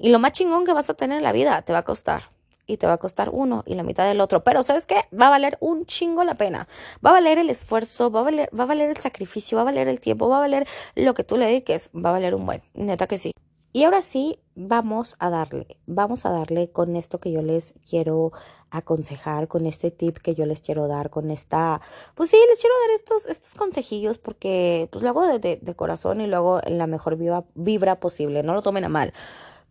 y 0.00 0.08
lo 0.08 0.18
más 0.18 0.32
chingón 0.32 0.64
que 0.64 0.72
vas 0.72 0.88
a 0.88 0.94
tener 0.94 1.18
en 1.18 1.22
la 1.22 1.32
vida 1.32 1.60
te 1.62 1.72
va 1.72 1.80
a 1.80 1.84
costar. 1.84 2.30
Y 2.66 2.76
te 2.76 2.86
va 2.86 2.94
a 2.94 2.98
costar 2.98 3.30
uno 3.32 3.64
y 3.66 3.74
la 3.74 3.82
mitad 3.82 4.06
del 4.06 4.20
otro. 4.20 4.44
Pero 4.44 4.62
¿sabes 4.62 4.86
qué? 4.86 4.94
Va 5.18 5.26
a 5.26 5.30
valer 5.30 5.58
un 5.60 5.86
chingo 5.86 6.22
la 6.22 6.36
pena. 6.36 6.68
Va 7.04 7.10
a 7.10 7.14
valer 7.14 7.38
el 7.38 7.50
esfuerzo, 7.50 8.10
va 8.12 8.20
a 8.20 8.22
valer, 8.22 8.50
va 8.56 8.62
a 8.62 8.66
valer 8.66 8.90
el 8.90 8.96
sacrificio, 8.96 9.56
va 9.56 9.62
a 9.62 9.64
valer 9.64 9.88
el 9.88 10.00
tiempo, 10.00 10.28
va 10.28 10.36
a 10.36 10.40
valer 10.40 10.66
lo 10.94 11.12
que 11.14 11.24
tú 11.24 11.36
le 11.36 11.46
dediques. 11.46 11.90
Va 11.94 12.10
a 12.10 12.12
valer 12.12 12.34
un 12.34 12.46
buen. 12.46 12.62
Neta 12.74 13.08
que 13.08 13.18
sí. 13.18 13.32
Y 13.72 13.84
ahora 13.84 14.02
sí, 14.02 14.40
vamos 14.56 15.14
a 15.20 15.30
darle, 15.30 15.78
vamos 15.86 16.26
a 16.26 16.30
darle 16.30 16.72
con 16.72 16.96
esto 16.96 17.20
que 17.20 17.30
yo 17.30 17.40
les 17.40 17.74
quiero 17.88 18.32
aconsejar, 18.70 19.46
con 19.46 19.64
este 19.64 19.92
tip 19.92 20.18
que 20.18 20.34
yo 20.34 20.44
les 20.44 20.60
quiero 20.60 20.88
dar, 20.88 21.08
con 21.08 21.30
esta, 21.30 21.80
pues 22.16 22.30
sí, 22.30 22.36
les 22.48 22.60
quiero 22.60 22.74
dar 22.80 22.94
estos, 22.96 23.26
estos 23.26 23.54
consejillos 23.54 24.18
porque 24.18 24.88
pues 24.90 25.04
lo 25.04 25.10
hago 25.10 25.38
de, 25.38 25.56
de, 25.62 25.74
corazón 25.76 26.20
y 26.20 26.26
lo 26.26 26.36
hago 26.36 26.60
en 26.64 26.78
la 26.78 26.88
mejor 26.88 27.16
vibra 27.54 28.00
posible, 28.00 28.42
no 28.42 28.54
lo 28.54 28.62
tomen 28.62 28.84
a 28.84 28.88
mal. 28.88 29.12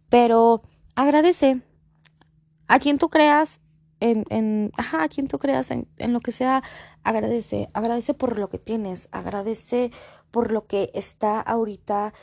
Pero 0.09 0.61
agradece 0.95 1.61
a 2.67 2.79
quien 2.79 2.97
tú 2.97 3.09
creas 3.09 3.61
en, 3.99 4.25
en 4.29 4.71
ajá, 4.77 5.03
a 5.03 5.09
quien 5.09 5.27
tú 5.27 5.39
creas 5.39 5.71
en, 5.71 5.87
en 5.97 6.13
lo 6.13 6.19
que 6.19 6.31
sea, 6.31 6.63
agradece, 7.03 7.69
agradece 7.73 8.13
por 8.13 8.37
lo 8.37 8.49
que 8.49 8.57
tienes, 8.57 9.09
agradece 9.11 9.91
por 10.31 10.51
lo 10.51 10.67
que 10.67 10.91
está 10.93 11.39
ahorita 11.41 12.13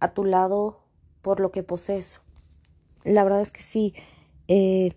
a 0.00 0.08
tu 0.12 0.24
lado, 0.24 0.80
por 1.22 1.40
lo 1.40 1.50
que 1.50 1.62
posees. 1.62 2.20
La 3.04 3.24
verdad 3.24 3.40
es 3.40 3.52
que 3.52 3.62
sí. 3.62 3.94
Eh, 4.48 4.92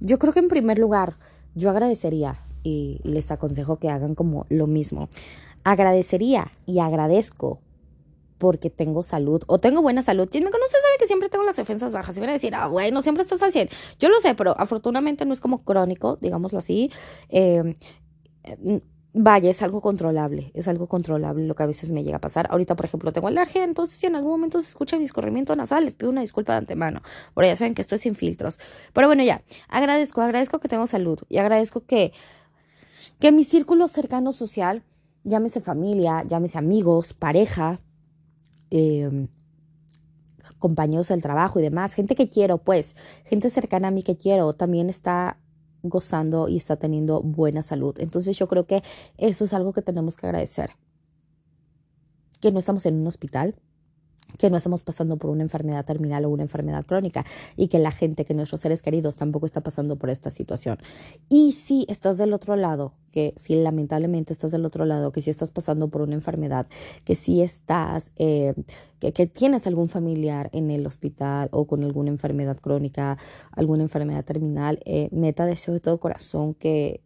yo 0.00 0.18
creo 0.18 0.32
que 0.32 0.40
en 0.40 0.48
primer 0.48 0.78
lugar, 0.78 1.16
yo 1.54 1.70
agradecería 1.70 2.40
y 2.62 3.00
les 3.04 3.30
aconsejo 3.30 3.78
que 3.78 3.88
hagan 3.88 4.14
como 4.14 4.46
lo 4.48 4.66
mismo. 4.66 5.08
Agradecería 5.64 6.52
y 6.66 6.80
agradezco 6.80 7.60
porque 8.44 8.68
tengo 8.68 9.02
salud 9.02 9.42
o 9.46 9.58
tengo 9.58 9.80
buena 9.80 10.02
salud. 10.02 10.28
Quien 10.30 10.44
me 10.44 10.50
conoce 10.50 10.72
sabe 10.72 10.98
que 10.98 11.06
siempre 11.06 11.30
tengo 11.30 11.44
las 11.44 11.56
defensas 11.56 11.94
bajas. 11.94 12.14
Y 12.18 12.20
van 12.20 12.28
a 12.28 12.34
decir, 12.34 12.54
ah, 12.54 12.66
güey, 12.66 12.90
no 12.90 13.00
siempre 13.00 13.22
estás 13.22 13.42
al 13.42 13.52
100. 13.52 13.70
Yo 13.98 14.10
lo 14.10 14.20
sé, 14.20 14.34
pero 14.34 14.54
afortunadamente 14.60 15.24
no 15.24 15.32
es 15.32 15.40
como 15.40 15.64
crónico, 15.64 16.18
digámoslo 16.20 16.58
así. 16.58 16.90
Em, 17.30 17.72
vaya, 19.14 19.48
es 19.48 19.62
algo 19.62 19.80
controlable, 19.80 20.50
es 20.52 20.68
algo 20.68 20.88
controlable 20.88 21.46
lo 21.46 21.54
que 21.54 21.62
a 21.62 21.66
veces 21.66 21.88
me 21.88 22.04
llega 22.04 22.18
a 22.18 22.20
pasar. 22.20 22.48
Ahorita, 22.50 22.76
por 22.76 22.84
ejemplo, 22.84 23.14
tengo 23.14 23.28
alergia, 23.28 23.64
entonces 23.64 23.96
si 23.98 24.04
en 24.08 24.14
algún 24.14 24.32
momento 24.32 24.60
se 24.60 24.68
escucha 24.68 24.98
mi 24.98 25.04
escorrimiento 25.04 25.56
nasal, 25.56 25.86
les 25.86 25.94
pido 25.94 26.10
una 26.10 26.20
disculpa 26.20 26.52
de 26.52 26.58
antemano, 26.58 27.00
porque 27.32 27.48
ya 27.48 27.56
saben 27.56 27.74
que 27.74 27.80
esto 27.80 27.94
es 27.94 28.02
sin 28.02 28.14
filtros. 28.14 28.60
Pero 28.92 29.06
bueno, 29.06 29.22
ya, 29.22 29.42
agradezco, 29.68 30.20
agradezco 30.20 30.58
que 30.60 30.68
tengo 30.68 30.86
salud 30.86 31.18
y 31.30 31.38
agradezco 31.38 31.80
que, 31.86 32.12
que 33.20 33.32
mi 33.32 33.42
círculo 33.42 33.88
cercano 33.88 34.32
social, 34.32 34.82
llámese 35.22 35.62
familia, 35.62 36.24
llámese 36.28 36.58
amigos, 36.58 37.14
pareja, 37.14 37.80
Em, 38.76 39.28
compañeros 40.58 41.06
del 41.06 41.22
trabajo 41.22 41.60
y 41.60 41.62
demás, 41.62 41.94
gente 41.94 42.16
que 42.16 42.28
quiero, 42.28 42.58
pues, 42.58 42.96
gente 43.24 43.48
cercana 43.48 43.88
a 43.88 43.90
mí 43.92 44.02
que 44.02 44.16
quiero, 44.16 44.52
también 44.52 44.90
está 44.90 45.38
gozando 45.84 46.48
y 46.48 46.56
está 46.56 46.76
teniendo 46.76 47.22
buena 47.22 47.62
salud. 47.62 47.94
Entonces 48.00 48.36
yo 48.36 48.48
creo 48.48 48.66
que 48.66 48.82
eso 49.16 49.44
es 49.44 49.54
algo 49.54 49.72
que 49.72 49.80
tenemos 49.80 50.16
que 50.16 50.26
agradecer. 50.26 50.70
Que 52.40 52.50
no 52.50 52.58
estamos 52.58 52.84
en 52.86 52.96
un 52.96 53.06
hospital, 53.06 53.54
que 54.38 54.50
no 54.50 54.56
estamos 54.56 54.82
pasando 54.82 55.16
por 55.16 55.30
una 55.30 55.42
enfermedad 55.42 55.84
terminal 55.84 56.24
o 56.24 56.30
una 56.30 56.42
enfermedad 56.42 56.84
crónica 56.84 57.24
y 57.56 57.68
que 57.68 57.78
la 57.78 57.90
gente, 57.90 58.24
que 58.24 58.34
nuestros 58.34 58.60
seres 58.60 58.82
queridos 58.82 59.16
tampoco 59.16 59.46
está 59.46 59.60
pasando 59.60 59.96
por 59.96 60.10
esta 60.10 60.30
situación. 60.30 60.78
Y 61.28 61.52
si 61.52 61.86
estás 61.88 62.18
del 62.18 62.32
otro 62.32 62.56
lado, 62.56 62.92
que 63.10 63.32
si 63.36 63.54
lamentablemente 63.54 64.32
estás 64.32 64.50
del 64.50 64.64
otro 64.64 64.84
lado, 64.84 65.12
que 65.12 65.20
si 65.20 65.30
estás 65.30 65.50
pasando 65.50 65.88
por 65.88 66.02
una 66.02 66.14
enfermedad, 66.14 66.66
que 67.04 67.14
si 67.14 67.42
estás, 67.42 68.10
eh, 68.16 68.54
que, 68.98 69.26
tienes 69.26 69.66
algún 69.66 69.88
familiar 69.88 70.50
en 70.52 70.70
el 70.70 70.86
hospital 70.86 71.48
o 71.52 71.66
con 71.66 71.84
alguna 71.84 72.10
enfermedad 72.10 72.58
crónica, 72.60 73.18
alguna 73.52 73.84
enfermedad 73.84 74.24
terminal, 74.24 74.80
eh, 74.84 75.08
neta 75.12 75.46
deseo 75.46 75.74
de 75.74 75.80
todo 75.80 75.98
corazón 76.00 76.54
que 76.54 77.02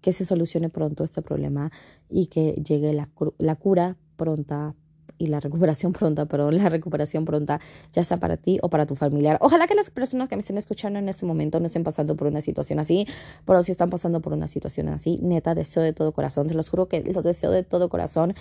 que 0.00 0.12
se 0.12 0.24
solucione 0.24 0.68
pronto 0.68 1.04
este 1.04 1.22
problema 1.22 1.70
y 2.10 2.26
que 2.26 2.54
llegue 2.54 2.92
la 2.92 3.54
cura 3.54 3.96
pronta 4.16 4.74
y 5.22 5.28
la 5.28 5.40
recuperación 5.40 5.92
pronta, 5.98 6.26
pero 6.26 6.50
la 6.50 6.68
recuperación 6.68 7.24
pronta, 7.24 7.60
ya 7.92 8.02
sea 8.02 8.16
para 8.18 8.36
ti 8.36 8.58
o 8.62 8.68
para 8.68 8.86
tu 8.86 8.96
familiar. 8.96 9.38
Ojalá 9.40 9.66
que 9.66 9.74
las 9.74 9.90
personas 9.90 10.28
que 10.28 10.36
me 10.36 10.40
estén 10.40 10.58
escuchando 10.58 10.98
en 10.98 11.08
este 11.08 11.24
momento 11.24 11.60
no 11.60 11.66
estén 11.66 11.84
pasando 11.84 12.16
por 12.16 12.26
una 12.26 12.40
situación 12.40 12.78
así, 12.78 13.06
pero 13.46 13.62
si 13.62 13.70
están 13.70 13.90
pasando 13.90 14.20
por 14.20 14.32
una 14.32 14.48
situación 14.48 14.88
así, 14.88 15.18
neta, 15.22 15.54
deseo 15.54 15.82
de 15.82 15.92
todo 15.92 16.12
corazón, 16.12 16.48
te 16.48 16.54
los 16.54 16.68
juro 16.68 16.88
que 16.88 17.02
lo 17.02 17.22
deseo 17.22 17.50
de 17.50 17.62
todo 17.62 17.88
corazón 17.88 18.34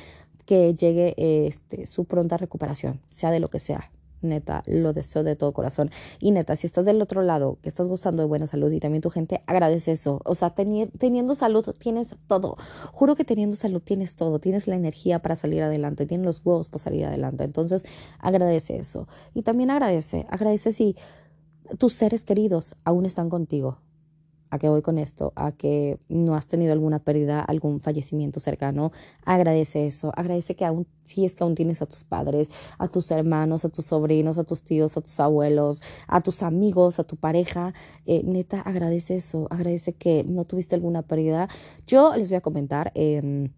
que 0.46 0.74
llegue 0.74 1.14
este, 1.18 1.86
su 1.86 2.06
pronta 2.06 2.38
recuperación, 2.38 3.00
sea 3.10 3.32
de 3.32 3.40
lo 3.40 3.50
que 3.50 3.60
sea 3.60 3.92
neta, 4.22 4.64
lo 4.66 4.94
deseo 4.94 5.24
de 5.24 5.36
todo 5.36 5.54
corazón. 5.54 5.90
Y 6.20 6.32
neta, 6.32 6.56
si 6.56 6.68
estás 6.68 6.86
del 6.86 7.02
otro 7.02 7.22
lado, 7.22 7.58
que 7.62 7.70
estás 7.70 7.88
gozando 7.88 8.24
de 8.24 8.28
buena 8.28 8.48
salud 8.48 8.72
y 8.72 8.80
también 8.80 9.02
tu 9.02 9.10
gente, 9.10 9.44
agradece 9.48 9.92
eso. 9.92 10.22
O 10.26 10.36
sea, 10.36 10.52
teniendo 10.52 11.36
salud 11.36 11.66
tienes 11.78 12.16
todo. 12.28 12.58
Juro 12.92 13.16
que 13.16 13.26
teniendo 13.26 13.56
salud 13.56 13.82
tienes 13.82 14.16
todo. 14.16 14.40
Tienes 14.40 14.68
la 14.68 14.76
energía 14.76 15.22
para 15.22 15.36
salir 15.36 15.64
adelante, 15.64 16.06
tienes 16.06 16.26
los 16.26 16.42
huevos 16.46 16.70
para 16.70 16.84
salir 16.84 17.06
adelante. 17.06 17.44
Entonces, 17.44 17.86
agradece 18.20 18.78
eso. 18.78 19.08
Y 19.34 19.44
también 19.44 19.72
agradece, 19.72 20.26
agradece 20.30 20.72
si 20.72 20.96
tus 21.78 21.94
seres 21.94 22.24
queridos 22.24 22.76
aún 22.84 23.06
están 23.06 23.30
contigo. 23.30 23.80
¿A 24.52 24.60
qué 24.60 24.70
voy 24.70 24.82
con 24.82 24.98
esto? 24.98 25.34
A 25.36 25.54
que 25.54 25.98
no 26.10 26.36
has 26.36 26.48
tenido 26.48 26.74
alguna 26.74 27.00
pérdida, 27.00 27.42
algún 27.42 27.80
fallecimiento 27.80 28.40
cercano. 28.40 28.92
Agradece 29.26 29.88
eso. 29.88 30.12
Agradece 30.16 30.56
que 30.56 30.66
aún, 30.66 30.86
si 31.04 31.26
es 31.26 31.36
que 31.36 31.44
aún 31.44 31.56
tienes 31.56 31.82
a 31.82 31.86
tus 31.86 32.04
padres, 32.04 32.50
a 32.78 32.88
tus 32.88 33.10
hermanos, 33.12 33.66
a 33.66 33.70
tus 33.70 33.86
sobrinos, 33.86 34.38
a 34.38 34.44
tus 34.44 34.64
tíos, 34.64 34.98
a 34.98 35.02
tus 35.02 35.20
abuelos, 35.20 35.82
a 36.08 36.22
tus 36.22 36.44
amigos, 36.44 37.00
a 37.00 37.04
tu 37.06 37.16
pareja. 37.16 37.74
Eh, 38.06 38.22
neta, 38.24 38.62
agradece 38.62 39.16
eso. 39.16 39.48
Agradece 39.50 39.94
que 39.94 40.24
no 40.26 40.44
tuviste 40.44 40.76
alguna 40.76 41.02
pérdida. 41.02 41.48
Yo 41.88 42.16
les 42.16 42.30
voy 42.30 42.38
a 42.38 42.42
comentar. 42.42 42.92
Eh, 42.94 43.50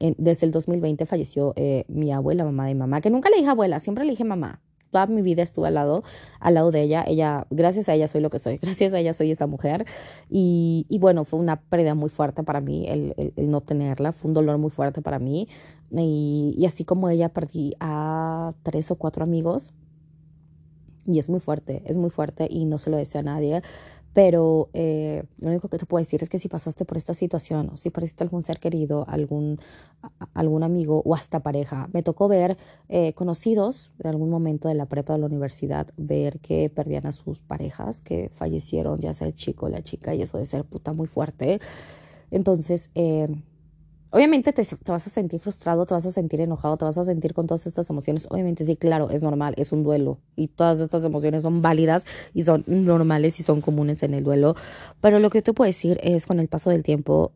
desde 0.00 0.46
el 0.46 0.52
2020 0.52 1.04
falleció 1.04 1.52
eh, 1.56 1.84
mi 1.88 2.10
abuela, 2.10 2.44
mamá 2.44 2.66
de 2.66 2.74
mamá, 2.74 3.00
que 3.00 3.10
nunca 3.10 3.28
le 3.28 3.36
dije 3.36 3.48
abuela, 3.48 3.78
siempre 3.80 4.04
le 4.04 4.12
dije 4.12 4.24
mamá. 4.24 4.60
Toda 4.90 5.06
mi 5.06 5.22
vida 5.22 5.42
estuve 5.42 5.68
al 5.68 5.74
lado, 5.74 6.02
al 6.40 6.54
lado 6.54 6.70
de 6.70 6.82
ella. 6.82 7.04
Ella, 7.06 7.46
gracias 7.50 7.88
a 7.88 7.94
ella 7.94 8.08
soy 8.08 8.20
lo 8.20 8.30
que 8.30 8.38
soy. 8.38 8.58
Gracias 8.62 8.92
a 8.92 8.98
ella 8.98 9.12
soy 9.12 9.30
esta 9.30 9.46
mujer. 9.46 9.86
Y, 10.28 10.86
y 10.88 10.98
bueno, 10.98 11.24
fue 11.24 11.38
una 11.38 11.60
pérdida 11.60 11.94
muy 11.94 12.10
fuerte 12.10 12.42
para 12.42 12.60
mí 12.60 12.86
el, 12.88 13.32
el, 13.36 13.50
no 13.50 13.60
tenerla. 13.60 14.12
Fue 14.12 14.28
un 14.28 14.34
dolor 14.34 14.58
muy 14.58 14.70
fuerte 14.70 15.02
para 15.02 15.18
mí. 15.18 15.48
Y, 15.90 16.54
y 16.58 16.66
así 16.66 16.84
como 16.84 17.08
ella 17.08 17.28
perdí 17.28 17.74
a 17.80 18.52
tres 18.62 18.90
o 18.90 18.96
cuatro 18.96 19.24
amigos. 19.24 19.72
Y 21.06 21.18
es 21.18 21.28
muy 21.28 21.40
fuerte, 21.40 21.82
es 21.86 21.96
muy 21.96 22.10
fuerte 22.10 22.46
y 22.48 22.66
no 22.66 22.78
se 22.78 22.90
lo 22.90 22.96
deseo 22.96 23.20
a 23.20 23.24
nadie. 23.24 23.62
Pero 24.12 24.70
eh, 24.72 25.22
lo 25.38 25.50
único 25.50 25.68
que 25.68 25.78
te 25.78 25.86
puedo 25.86 26.00
decir 26.00 26.22
es 26.22 26.28
que 26.28 26.38
si 26.38 26.48
pasaste 26.48 26.84
por 26.84 26.96
esta 26.96 27.14
situación, 27.14 27.70
o 27.72 27.76
si 27.76 27.90
perdiste 27.90 28.24
algún 28.24 28.42
ser 28.42 28.58
querido, 28.58 29.04
algún, 29.08 29.60
algún 30.34 30.62
amigo 30.64 31.02
o 31.04 31.14
hasta 31.14 31.40
pareja, 31.40 31.88
me 31.92 32.02
tocó 32.02 32.26
ver 32.26 32.56
eh, 32.88 33.12
conocidos 33.12 33.90
en 34.00 34.08
algún 34.08 34.30
momento 34.30 34.68
de 34.68 34.74
la 34.74 34.86
prepa 34.86 35.12
de 35.12 35.20
la 35.20 35.26
universidad, 35.26 35.86
ver 35.96 36.40
que 36.40 36.70
perdían 36.70 37.06
a 37.06 37.12
sus 37.12 37.38
parejas, 37.40 38.00
que 38.02 38.30
fallecieron, 38.34 38.98
ya 38.98 39.14
sea 39.14 39.28
el 39.28 39.34
chico 39.34 39.66
o 39.66 39.68
la 39.68 39.82
chica, 39.82 40.14
y 40.14 40.22
eso 40.22 40.38
de 40.38 40.46
ser 40.46 40.64
puta 40.64 40.92
muy 40.92 41.06
fuerte. 41.06 41.60
Entonces, 42.32 42.90
eh, 42.94 43.28
Obviamente 44.12 44.52
te, 44.52 44.66
vas 44.86 45.06
a 45.06 45.10
sentir 45.10 45.38
frustrado, 45.38 45.86
te 45.86 45.94
vas 45.94 46.04
a 46.04 46.10
sentir 46.10 46.40
enojado, 46.40 46.76
te 46.76 46.84
vas 46.84 46.98
a 46.98 47.04
sentir 47.04 47.32
con 47.32 47.46
todas 47.46 47.66
estas 47.66 47.88
emociones. 47.90 48.26
Obviamente 48.30 48.64
sí, 48.64 48.76
claro, 48.76 49.10
es 49.10 49.22
normal, 49.22 49.54
es 49.56 49.70
un 49.70 49.84
duelo 49.84 50.18
y 50.34 50.48
todas 50.48 50.80
estas 50.80 51.04
emociones 51.04 51.44
son 51.44 51.62
válidas 51.62 52.04
y 52.34 52.42
son 52.42 52.64
normales 52.66 53.38
y 53.38 53.44
son 53.44 53.60
comunes 53.60 54.02
en 54.02 54.14
el 54.14 54.24
duelo. 54.24 54.56
Pero 55.00 55.20
lo 55.20 55.30
que 55.30 55.42
te 55.42 55.52
puedo 55.52 55.68
decir 55.68 56.00
es 56.02 56.26
con 56.26 56.40
el 56.40 56.48
paso 56.48 56.70
del 56.70 56.82
tiempo, 56.82 57.32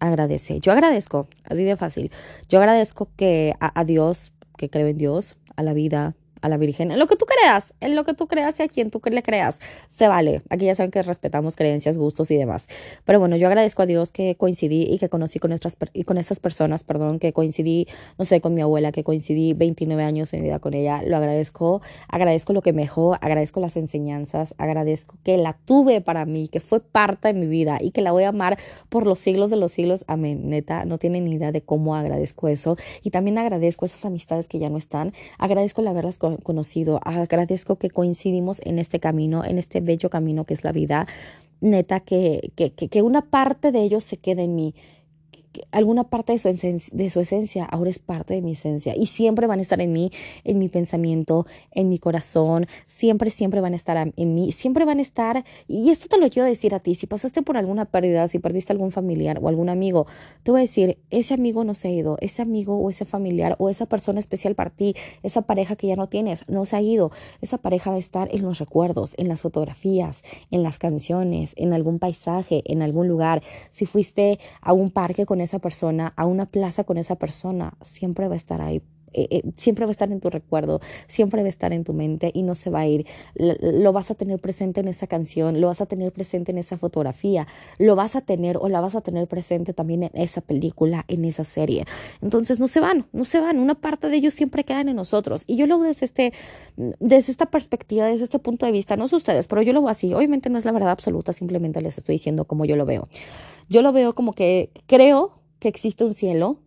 agradece. 0.00 0.60
Yo 0.60 0.72
agradezco, 0.72 1.28
así 1.44 1.64
de 1.64 1.76
fácil. 1.76 2.10
Yo 2.48 2.60
agradezco 2.60 3.08
que 3.16 3.54
a 3.60 3.84
Dios, 3.84 4.32
que 4.56 4.70
creo 4.70 4.86
en 4.86 4.96
Dios, 4.96 5.36
a 5.54 5.62
la 5.62 5.74
vida, 5.74 6.14
a 6.46 6.48
la 6.48 6.56
Virgen, 6.56 6.90
en 6.90 6.98
lo 6.98 7.06
que 7.06 7.16
tú 7.16 7.26
creas, 7.26 7.74
en 7.80 7.94
lo 7.94 8.04
que 8.04 8.14
tú 8.14 8.26
creas 8.26 8.58
y 8.60 8.62
a 8.62 8.68
quien 8.68 8.90
tú 8.90 9.00
le 9.04 9.22
creas, 9.22 9.60
se 9.88 10.08
vale. 10.08 10.42
Aquí 10.48 10.64
ya 10.64 10.74
saben 10.74 10.90
que 10.90 11.02
respetamos 11.02 11.56
creencias, 11.56 11.96
gustos 11.96 12.30
y 12.30 12.36
demás. 12.36 12.68
Pero 13.04 13.20
bueno, 13.20 13.36
yo 13.36 13.46
agradezco 13.46 13.82
a 13.82 13.86
Dios 13.86 14.12
que 14.12 14.34
coincidí 14.36 14.82
y 14.82 14.98
que 14.98 15.08
conocí 15.08 15.38
con, 15.38 15.50
nuestras, 15.50 15.76
y 15.92 16.04
con 16.04 16.18
estas 16.18 16.40
personas, 16.40 16.82
perdón, 16.84 17.18
que 17.18 17.32
coincidí, 17.32 17.86
no 18.18 18.24
sé, 18.24 18.40
con 18.40 18.54
mi 18.54 18.62
abuela, 18.62 18.92
que 18.92 19.04
coincidí 19.04 19.52
29 19.52 20.02
años 20.02 20.32
en 20.32 20.42
vida 20.42 20.58
con 20.58 20.74
ella. 20.74 21.02
Lo 21.06 21.16
agradezco, 21.16 21.82
agradezco 22.08 22.52
lo 22.52 22.62
que 22.62 22.72
me 22.72 22.82
dejó, 22.82 23.14
agradezco 23.14 23.60
las 23.60 23.76
enseñanzas, 23.76 24.54
agradezco 24.58 25.16
que 25.22 25.36
la 25.36 25.58
tuve 25.64 26.00
para 26.00 26.24
mí, 26.26 26.48
que 26.48 26.60
fue 26.60 26.80
parte 26.80 27.28
de 27.28 27.34
mi 27.34 27.46
vida 27.46 27.78
y 27.80 27.90
que 27.90 28.00
la 28.00 28.12
voy 28.12 28.24
a 28.24 28.28
amar 28.28 28.58
por 28.88 29.06
los 29.06 29.18
siglos 29.18 29.50
de 29.50 29.56
los 29.56 29.72
siglos. 29.72 30.04
Amén. 30.06 30.48
Neta, 30.48 30.84
no 30.84 30.98
tienen 30.98 31.24
ni 31.24 31.32
idea 31.32 31.52
de 31.52 31.62
cómo 31.62 31.94
agradezco 31.94 32.48
eso. 32.48 32.76
Y 33.02 33.10
también 33.10 33.38
agradezco 33.38 33.84
esas 33.84 34.04
amistades 34.04 34.48
que 34.48 34.58
ya 34.58 34.70
no 34.70 34.78
están. 34.78 35.12
Agradezco 35.38 35.80
el 35.80 35.88
haberlas 35.88 36.18
conocido. 36.42 37.00
Agradezco 37.02 37.76
que 37.76 37.90
coincidimos 37.90 38.60
en 38.64 38.78
este 38.78 39.00
camino, 39.00 39.44
en 39.44 39.58
este 39.58 39.80
bello 39.80 40.10
camino 40.10 40.44
que 40.44 40.54
es 40.54 40.64
la 40.64 40.72
vida. 40.72 41.06
Neta, 41.60 42.00
que, 42.00 42.52
que, 42.54 42.70
que 42.72 43.02
una 43.02 43.22
parte 43.22 43.72
de 43.72 43.82
ellos 43.82 44.04
se 44.04 44.18
quede 44.18 44.44
en 44.44 44.54
mí 44.54 44.74
alguna 45.70 46.04
parte 46.04 46.32
de 46.32 46.38
su, 46.38 46.48
esencia, 46.48 46.96
de 46.96 47.10
su 47.10 47.20
esencia 47.20 47.64
ahora 47.64 47.90
es 47.90 47.98
parte 47.98 48.34
de 48.34 48.42
mi 48.42 48.52
esencia 48.52 48.94
y 48.96 49.06
siempre 49.06 49.46
van 49.46 49.58
a 49.58 49.62
estar 49.62 49.80
en 49.80 49.92
mí, 49.92 50.10
en 50.44 50.58
mi 50.58 50.68
pensamiento, 50.68 51.46
en 51.72 51.88
mi 51.88 51.98
corazón, 51.98 52.66
siempre, 52.86 53.30
siempre 53.30 53.60
van 53.60 53.72
a 53.72 53.76
estar 53.76 53.96
en 54.16 54.34
mí, 54.34 54.52
siempre 54.52 54.84
van 54.84 54.98
a 54.98 55.02
estar, 55.02 55.44
y 55.68 55.90
esto 55.90 56.08
te 56.08 56.18
lo 56.18 56.28
quiero 56.30 56.48
decir 56.48 56.74
a 56.74 56.80
ti, 56.80 56.94
si 56.94 57.06
pasaste 57.06 57.42
por 57.42 57.56
alguna 57.56 57.84
pérdida, 57.84 58.28
si 58.28 58.38
perdiste 58.38 58.72
algún 58.72 58.92
familiar 58.92 59.38
o 59.42 59.48
algún 59.48 59.68
amigo, 59.68 60.06
te 60.42 60.50
voy 60.50 60.60
a 60.60 60.62
decir, 60.62 60.98
ese 61.10 61.34
amigo 61.34 61.64
no 61.64 61.74
se 61.74 61.88
ha 61.88 61.90
ido, 61.90 62.18
ese 62.20 62.42
amigo 62.42 62.76
o 62.76 62.90
ese 62.90 63.04
familiar 63.04 63.56
o 63.58 63.70
esa 63.70 63.86
persona 63.86 64.20
especial 64.20 64.54
para 64.54 64.70
ti, 64.70 64.94
esa 65.22 65.42
pareja 65.42 65.76
que 65.76 65.86
ya 65.86 65.96
no 65.96 66.08
tienes, 66.08 66.44
no 66.48 66.64
se 66.64 66.76
ha 66.76 66.80
ido, 66.80 67.10
esa 67.40 67.58
pareja 67.58 67.90
va 67.90 67.96
a 67.96 68.00
estar 68.00 68.28
en 68.32 68.42
los 68.42 68.58
recuerdos, 68.58 69.14
en 69.16 69.28
las 69.28 69.40
fotografías, 69.40 70.22
en 70.50 70.62
las 70.62 70.78
canciones, 70.78 71.54
en 71.56 71.72
algún 71.72 71.98
paisaje, 71.98 72.62
en 72.66 72.82
algún 72.82 73.08
lugar, 73.08 73.42
si 73.70 73.86
fuiste 73.86 74.38
a 74.60 74.72
un 74.72 74.90
parque 74.90 75.26
con 75.26 75.40
esa 75.46 75.58
persona, 75.58 76.12
a 76.16 76.26
una 76.26 76.46
plaza 76.46 76.84
con 76.84 76.98
esa 76.98 77.16
persona, 77.16 77.74
siempre 77.82 78.28
va 78.28 78.34
a 78.34 78.36
estar 78.36 78.60
ahí 78.60 78.82
eh, 79.16 79.28
eh, 79.30 79.42
siempre 79.56 79.86
va 79.86 79.90
a 79.90 79.92
estar 79.92 80.12
en 80.12 80.20
tu 80.20 80.28
recuerdo, 80.28 80.80
siempre 81.06 81.40
va 81.40 81.46
a 81.46 81.48
estar 81.48 81.72
en 81.72 81.84
tu 81.84 81.94
mente 81.94 82.30
y 82.34 82.42
no 82.42 82.54
se 82.54 82.68
va 82.68 82.80
a 82.80 82.86
ir. 82.86 83.06
Lo, 83.34 83.92
vas 83.92 84.10
a 84.10 84.14
tener 84.14 84.38
presente 84.38 84.80
en 84.80 84.88
esa 84.88 85.06
canción, 85.06 85.60
lo 85.60 85.68
vas 85.68 85.80
a 85.80 85.86
tener 85.86 86.12
presente 86.12 86.52
en 86.52 86.58
esa 86.58 86.76
fotografía, 86.76 87.46
lo 87.78 87.96
vas 87.96 88.14
a 88.14 88.20
tener 88.20 88.58
o 88.58 88.68
la 88.68 88.80
vas 88.82 88.94
a 88.94 89.00
tener 89.00 89.26
presente 89.26 89.72
también 89.72 90.02
en 90.02 90.10
esa 90.14 90.42
película, 90.42 91.06
en 91.08 91.24
esa 91.24 91.44
serie. 91.44 91.86
Entonces 92.20 92.60
no 92.60 92.66
se 92.66 92.80
van, 92.80 93.06
no 93.12 93.24
se 93.24 93.40
van. 93.40 93.58
Una 93.58 93.74
parte 93.74 94.08
de 94.10 94.16
ellos 94.18 94.34
siempre 94.34 94.64
quedan 94.64 94.90
en 94.90 94.96
nosotros. 94.96 95.44
Y 95.46 95.56
yo 95.56 95.66
lo 95.66 95.78
veo 95.78 95.88
desde, 95.88 96.04
este, 96.04 96.32
desde 96.76 97.32
esta 97.32 97.46
perspectiva, 97.46 98.06
desde 98.06 98.24
este 98.24 98.38
punto 98.38 98.66
de 98.66 98.72
vista. 98.72 98.96
No 98.98 99.08
sé 99.08 99.16
ustedes, 99.16 99.46
pero 99.46 99.62
yo 99.62 99.72
lo 99.72 99.80
veo 99.80 99.88
así. 99.88 100.12
Obviamente 100.12 100.50
no 100.50 100.58
es 100.58 100.66
la 100.66 100.72
verdad 100.72 100.90
absoluta, 100.90 101.32
simplemente 101.32 101.80
les 101.80 101.96
estoy 101.96 102.16
diciendo 102.16 102.44
como 102.44 102.66
yo 102.66 102.76
lo 102.76 102.84
veo. 102.84 103.08
Yo 103.70 103.80
lo 103.80 103.92
veo 103.92 104.14
como 104.14 104.34
que 104.34 104.70
creo 104.86 105.35
que 105.58 105.68
existe 105.68 106.04
un 106.04 106.14
cielo, 106.14 106.58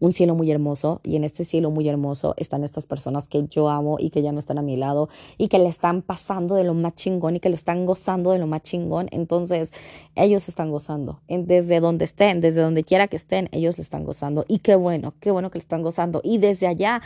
un 0.00 0.12
cielo 0.12 0.34
muy 0.34 0.50
hermoso 0.50 1.00
y 1.02 1.16
en 1.16 1.24
este 1.24 1.44
cielo 1.44 1.70
muy 1.70 1.88
hermoso 1.88 2.34
están 2.36 2.64
estas 2.64 2.86
personas 2.86 3.26
que 3.26 3.46
yo 3.48 3.68
amo 3.68 3.96
y 3.98 4.10
que 4.10 4.22
ya 4.22 4.32
no 4.32 4.38
están 4.38 4.58
a 4.58 4.62
mi 4.62 4.76
lado 4.76 5.08
y 5.38 5.48
que 5.48 5.58
le 5.58 5.68
están 5.68 6.02
pasando 6.02 6.56
de 6.56 6.64
lo 6.64 6.74
más 6.74 6.94
chingón 6.94 7.36
y 7.36 7.40
que 7.40 7.48
lo 7.48 7.54
están 7.54 7.86
gozando 7.86 8.32
de 8.32 8.38
lo 8.38 8.46
más 8.46 8.62
chingón. 8.62 9.08
Entonces 9.12 9.72
ellos 10.14 10.48
están 10.48 10.70
gozando 10.70 11.20
desde 11.28 11.80
donde 11.80 12.04
estén, 12.04 12.40
desde 12.40 12.60
donde 12.60 12.84
quiera 12.84 13.08
que 13.08 13.16
estén, 13.16 13.48
ellos 13.52 13.78
le 13.78 13.82
están 13.82 14.04
gozando 14.04 14.44
y 14.48 14.58
qué 14.58 14.74
bueno, 14.74 15.14
qué 15.20 15.30
bueno 15.30 15.50
que 15.50 15.58
le 15.58 15.62
están 15.62 15.82
gozando 15.82 16.20
y 16.22 16.38
desde 16.38 16.66
allá 16.66 17.00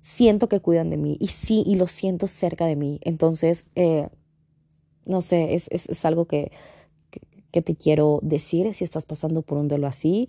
siento 0.00 0.48
que 0.48 0.60
cuidan 0.60 0.90
de 0.90 0.96
mí 0.96 1.16
y 1.20 1.28
sí, 1.28 1.64
y 1.66 1.76
lo 1.76 1.86
siento 1.86 2.26
cerca 2.26 2.66
de 2.66 2.76
mí. 2.76 3.00
Entonces, 3.02 3.64
eh, 3.74 4.08
no 5.06 5.22
sé, 5.22 5.54
es, 5.54 5.68
es, 5.70 5.88
es 5.88 6.04
algo 6.04 6.26
que 6.26 6.52
que 7.50 7.62
te 7.62 7.74
quiero 7.74 8.20
decir 8.22 8.72
si 8.74 8.84
estás 8.84 9.06
pasando 9.06 9.42
por 9.42 9.58
un 9.58 9.68
duelo 9.68 9.86
así, 9.86 10.28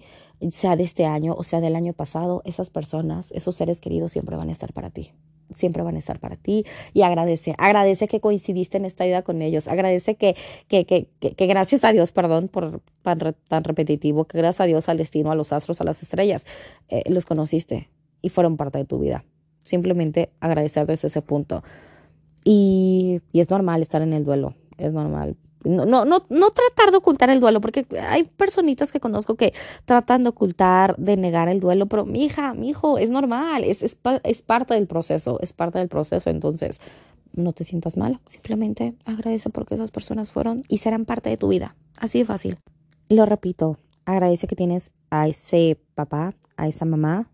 sea 0.52 0.76
de 0.76 0.84
este 0.84 1.06
año 1.06 1.36
o 1.38 1.44
sea 1.44 1.60
del 1.60 1.76
año 1.76 1.94
pasado, 1.94 2.42
esas 2.46 2.70
personas, 2.70 3.32
esos 3.32 3.56
seres 3.56 3.80
queridos 3.80 4.12
siempre 4.12 4.36
van 4.38 4.50
a 4.50 4.52
estar 4.52 4.74
para 4.74 4.90
ti. 4.90 5.12
Siempre 5.52 5.82
van 5.82 5.96
a 5.96 6.00
estar 6.00 6.20
para 6.20 6.36
ti 6.36 6.64
y 6.94 7.02
agradece, 7.02 7.56
agradece 7.58 8.08
que 8.08 8.20
coincidiste 8.20 8.78
en 8.78 8.86
esta 8.86 9.06
vida 9.06 9.24
con 9.24 9.42
ellos, 9.42 9.68
agradece 9.68 10.16
que, 10.16 10.36
que, 10.68 10.86
que, 10.86 11.08
que, 11.20 11.48
gracias 11.48 11.84
a 11.84 11.92
Dios, 11.92 12.12
perdón 12.12 12.50
por 12.50 12.82
tan, 13.02 13.64
repetitivo, 13.64 14.26
que 14.26 14.38
gracias 14.38 14.62
a 14.62 14.66
Dios, 14.66 14.90
al 14.90 14.98
destino, 14.98 15.32
a 15.32 15.36
los 15.36 15.52
astros, 15.52 15.82
a 15.82 15.84
las 15.84 16.04
estrellas, 16.04 16.46
eh, 16.88 17.02
los 17.10 17.26
conociste 17.26 17.90
y 18.22 18.30
fueron 18.30 18.58
parte 18.58 18.78
de 18.78 18.86
tu 18.86 19.00
vida. 19.00 19.26
Simplemente 19.64 20.30
agradecer 20.40 20.86
desde 20.86 21.08
ese 21.08 21.24
punto. 21.24 21.64
Y 22.44 23.20
es 23.34 23.50
normal 23.50 23.82
estar 23.82 24.04
en 24.04 24.14
el 24.14 24.24
duelo, 24.24 24.54
es 24.78 24.94
normal 24.94 25.36
no, 25.64 25.86
no, 25.86 26.06
no, 26.06 26.24
no 26.30 26.50
tratar 26.52 26.92
de 26.92 26.98
ocultar 26.98 27.30
el 27.30 27.40
duelo, 27.40 27.62
porque 27.62 27.86
hay 28.02 28.24
personitas 28.24 28.92
que 28.92 29.00
conozco 29.00 29.36
que 29.36 29.54
tratan 29.86 30.24
de 30.24 30.30
ocultar, 30.30 30.96
de 30.98 31.18
negar 31.18 31.50
el 31.50 31.60
duelo, 31.60 31.88
pero 31.88 32.06
mi 32.06 32.24
hija, 32.24 32.54
mi 32.54 32.70
hijo, 32.70 32.98
es 32.98 33.10
normal, 33.10 33.64
es, 33.64 33.84
es, 33.84 33.98
es 34.24 34.42
parte 34.42 34.74
del 34.74 34.88
proceso, 34.88 35.40
es 35.42 35.54
parte 35.54 35.80
del 35.80 35.90
proceso, 35.90 36.30
entonces 36.30 36.80
no 37.34 37.54
te 37.54 37.64
sientas 37.64 37.98
mal, 37.98 38.20
simplemente 38.26 38.96
agradece 39.06 39.50
porque 39.50 39.76
esas 39.76 39.92
personas 39.92 40.32
fueron 40.32 40.64
y 40.68 40.80
serán 40.80 41.06
parte 41.06 41.30
de 41.30 41.38
tu 41.38 41.48
vida, 41.50 41.76
así 41.98 42.20
de 42.20 42.26
fácil. 42.26 42.58
Lo 43.10 43.26
repito, 43.26 43.78
agradece 44.06 44.48
que 44.48 44.56
tienes 44.56 44.92
a 45.10 45.28
ese 45.28 45.80
papá, 45.96 46.34
a 46.58 46.68
esa 46.68 46.86
mamá, 46.86 47.30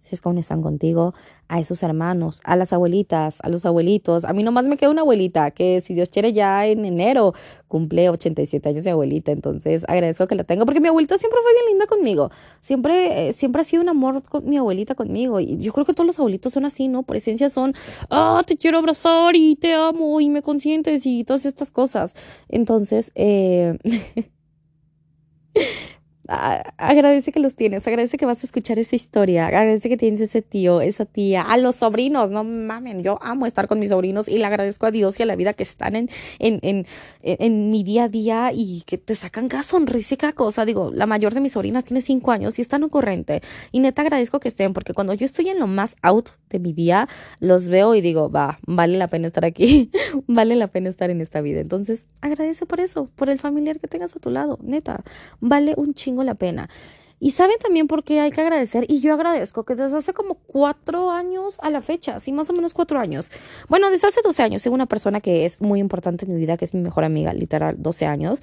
si 0.00 0.14
es 0.14 0.20
que 0.20 0.38
están 0.38 0.62
contigo, 0.62 1.14
a 1.48 1.60
esos 1.60 1.82
hermanos, 1.82 2.40
a 2.44 2.56
las 2.56 2.72
abuelitas, 2.72 3.38
a 3.42 3.48
los 3.48 3.64
abuelitos. 3.66 4.24
A 4.24 4.32
mí 4.32 4.42
nomás 4.42 4.64
me 4.64 4.76
queda 4.76 4.90
una 4.90 5.00
abuelita 5.02 5.50
que 5.50 5.80
si 5.80 5.94
Dios 5.94 6.08
quiere 6.10 6.32
ya 6.32 6.66
en 6.66 6.84
enero 6.84 7.34
cumple 7.66 8.08
87 8.10 8.68
años 8.68 8.84
de 8.84 8.90
abuelita, 8.90 9.32
entonces 9.32 9.84
agradezco 9.88 10.26
que 10.26 10.34
la 10.34 10.44
tengo 10.44 10.64
porque 10.64 10.80
mi 10.80 10.88
abuelita 10.88 11.18
siempre 11.18 11.40
fue 11.42 11.52
bien 11.52 11.66
linda 11.72 11.86
conmigo. 11.86 12.30
Siempre, 12.60 13.28
eh, 13.28 13.32
siempre 13.32 13.62
ha 13.62 13.64
sido 13.64 13.82
un 13.82 13.88
amor 13.88 14.22
con 14.22 14.48
mi 14.48 14.56
abuelita 14.56 14.94
conmigo 14.94 15.40
y 15.40 15.56
yo 15.58 15.72
creo 15.72 15.86
que 15.86 15.94
todos 15.94 16.06
los 16.06 16.18
abuelitos 16.18 16.52
son 16.52 16.64
así, 16.64 16.88
¿no? 16.88 17.02
Por 17.02 17.16
esencia 17.16 17.48
son, 17.48 17.74
ah, 18.10 18.42
te 18.46 18.56
quiero 18.56 18.78
abrazar 18.78 19.34
y 19.36 19.56
te 19.56 19.74
amo 19.74 20.20
y 20.20 20.28
me 20.30 20.42
consientes 20.42 21.06
y 21.06 21.24
todas 21.24 21.46
estas 21.46 21.70
cosas. 21.70 22.14
Entonces, 22.48 23.12
eh... 23.14 23.78
agradece 26.28 27.32
que 27.32 27.40
los 27.40 27.54
tienes, 27.54 27.86
agradece 27.86 28.18
que 28.18 28.26
vas 28.26 28.42
a 28.42 28.46
escuchar 28.46 28.78
esa 28.78 28.94
historia, 28.94 29.46
agradece 29.46 29.88
que 29.88 29.96
tienes 29.96 30.20
ese 30.20 30.42
tío, 30.42 30.82
esa 30.82 31.06
tía, 31.06 31.42
a 31.42 31.56
los 31.56 31.76
sobrinos, 31.76 32.30
no 32.30 32.44
mamen, 32.44 33.02
yo 33.02 33.18
amo 33.22 33.46
estar 33.46 33.66
con 33.66 33.78
mis 33.78 33.88
sobrinos 33.88 34.28
y 34.28 34.36
le 34.36 34.44
agradezco 34.44 34.84
a 34.84 34.90
Dios 34.90 35.18
y 35.18 35.22
a 35.22 35.26
la 35.26 35.36
vida 35.36 35.54
que 35.54 35.62
están 35.62 35.96
en, 35.96 36.10
en, 36.38 36.60
en, 36.62 36.86
en 37.22 37.70
mi 37.70 37.82
día 37.82 38.04
a 38.04 38.08
día 38.08 38.50
y 38.52 38.82
que 38.86 38.98
te 38.98 39.14
sacan 39.14 39.48
cada 39.48 39.62
sonrisa 39.62 40.14
y 40.14 40.16
cada 40.18 40.34
cosa. 40.34 40.66
Digo, 40.66 40.90
la 40.92 41.06
mayor 41.06 41.32
de 41.32 41.40
mis 41.40 41.52
sobrinas 41.52 41.84
tiene 41.84 42.02
cinco 42.02 42.30
años 42.30 42.58
y 42.58 42.62
está 42.62 42.78
tan 42.78 42.88
corriente 42.90 43.42
y 43.72 43.80
neta 43.80 44.02
agradezco 44.02 44.38
que 44.38 44.48
estén 44.48 44.74
porque 44.74 44.92
cuando 44.92 45.14
yo 45.14 45.24
estoy 45.24 45.48
en 45.48 45.58
lo 45.58 45.66
más 45.66 45.96
out 46.02 46.30
de 46.48 46.58
mi 46.58 46.72
día, 46.72 47.08
los 47.40 47.68
veo 47.68 47.94
y 47.94 48.00
digo, 48.00 48.30
va, 48.30 48.58
vale 48.66 48.98
la 48.98 49.08
pena 49.08 49.26
estar 49.26 49.44
aquí, 49.44 49.90
vale 50.26 50.56
la 50.56 50.68
pena 50.68 50.88
estar 50.88 51.10
en 51.10 51.20
esta 51.20 51.40
vida. 51.40 51.60
Entonces, 51.60 52.04
agradece 52.20 52.66
por 52.66 52.80
eso, 52.80 53.10
por 53.16 53.30
el 53.30 53.38
familiar 53.38 53.80
que 53.80 53.88
tengas 53.88 54.14
a 54.14 54.20
tu 54.20 54.30
lado, 54.30 54.58
neta, 54.62 55.02
vale 55.40 55.74
un 55.76 55.94
chingo 55.94 56.24
la 56.24 56.34
pena. 56.34 56.68
Y 57.20 57.32
saben 57.32 57.56
también 57.58 57.88
por 57.88 58.04
qué 58.04 58.20
hay 58.20 58.30
que 58.30 58.40
agradecer, 58.40 58.84
y 58.88 59.00
yo 59.00 59.12
agradezco 59.12 59.64
que 59.64 59.74
desde 59.74 59.96
hace 59.96 60.14
como 60.14 60.34
cuatro 60.34 61.10
años 61.10 61.56
a 61.60 61.70
la 61.70 61.80
fecha, 61.80 62.20
sí, 62.20 62.32
más 62.32 62.48
o 62.48 62.52
menos 62.52 62.74
cuatro 62.74 63.00
años. 63.00 63.32
Bueno, 63.68 63.90
desde 63.90 64.06
hace 64.06 64.20
12 64.22 64.42
años, 64.42 64.62
tengo 64.62 64.74
una 64.74 64.86
persona 64.86 65.20
que 65.20 65.44
es 65.44 65.60
muy 65.60 65.80
importante 65.80 66.26
en 66.26 66.34
mi 66.34 66.38
vida, 66.38 66.56
que 66.56 66.64
es 66.64 66.74
mi 66.74 66.80
mejor 66.80 67.02
amiga, 67.02 67.32
literal, 67.32 67.74
12 67.78 68.06
años. 68.06 68.42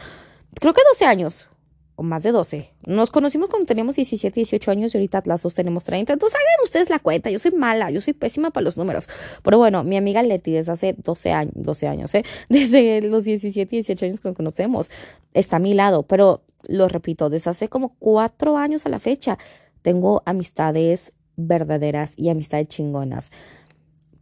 Creo 0.60 0.74
que 0.74 0.82
12 0.91 1.06
años, 1.06 1.48
o 1.96 2.04
más 2.04 2.24
de 2.24 2.32
12. 2.32 2.72
Nos 2.86 3.10
conocimos 3.12 3.50
cuando 3.50 3.66
teníamos 3.66 3.96
17, 3.96 4.36
18 4.36 4.72
años 4.72 4.94
y 4.94 4.98
ahorita 4.98 5.24
las 5.26 5.42
dos 5.44 5.54
tenemos 5.54 5.84
30. 5.86 6.14
Entonces 6.14 6.36
hagan 6.36 6.66
ustedes 6.66 6.90
la 6.90 7.00
cuenta. 7.00 7.30
Yo 7.30 7.40
soy 7.40 7.52
mala, 7.52 7.90
yo 7.92 8.02
soy 8.02 8.14
pésima 8.14 8.52
para 8.52 8.64
los 8.64 8.78
números. 8.78 9.10
Pero 9.44 9.58
bueno, 9.58 9.84
mi 9.84 9.98
amiga 9.98 10.22
Leti 10.24 10.52
desde 10.52 10.72
hace 10.72 10.96
12 10.98 11.32
años, 11.32 11.54
12 11.56 11.88
años, 11.88 12.16
¿eh? 12.16 12.24
Desde 12.50 13.02
los 13.02 13.24
17, 13.24 13.70
18 13.70 14.06
años 14.06 14.20
que 14.20 14.28
nos 14.28 14.36
conocemos, 14.36 14.92
está 15.34 15.58
a 15.58 15.60
mi 15.60 15.74
lado. 15.74 16.04
Pero 16.04 16.44
lo 16.68 16.88
repito, 16.88 17.30
desde 17.30 17.50
hace 17.52 17.70
como 17.70 17.96
cuatro 18.00 18.58
años 18.58 18.86
a 18.86 18.90
la 18.90 19.00
fecha, 19.00 19.38
tengo 19.82 20.24
amistades 20.26 21.14
verdaderas 21.38 22.14
y 22.18 22.30
amistades 22.30 22.68
chingonas. 22.68 23.32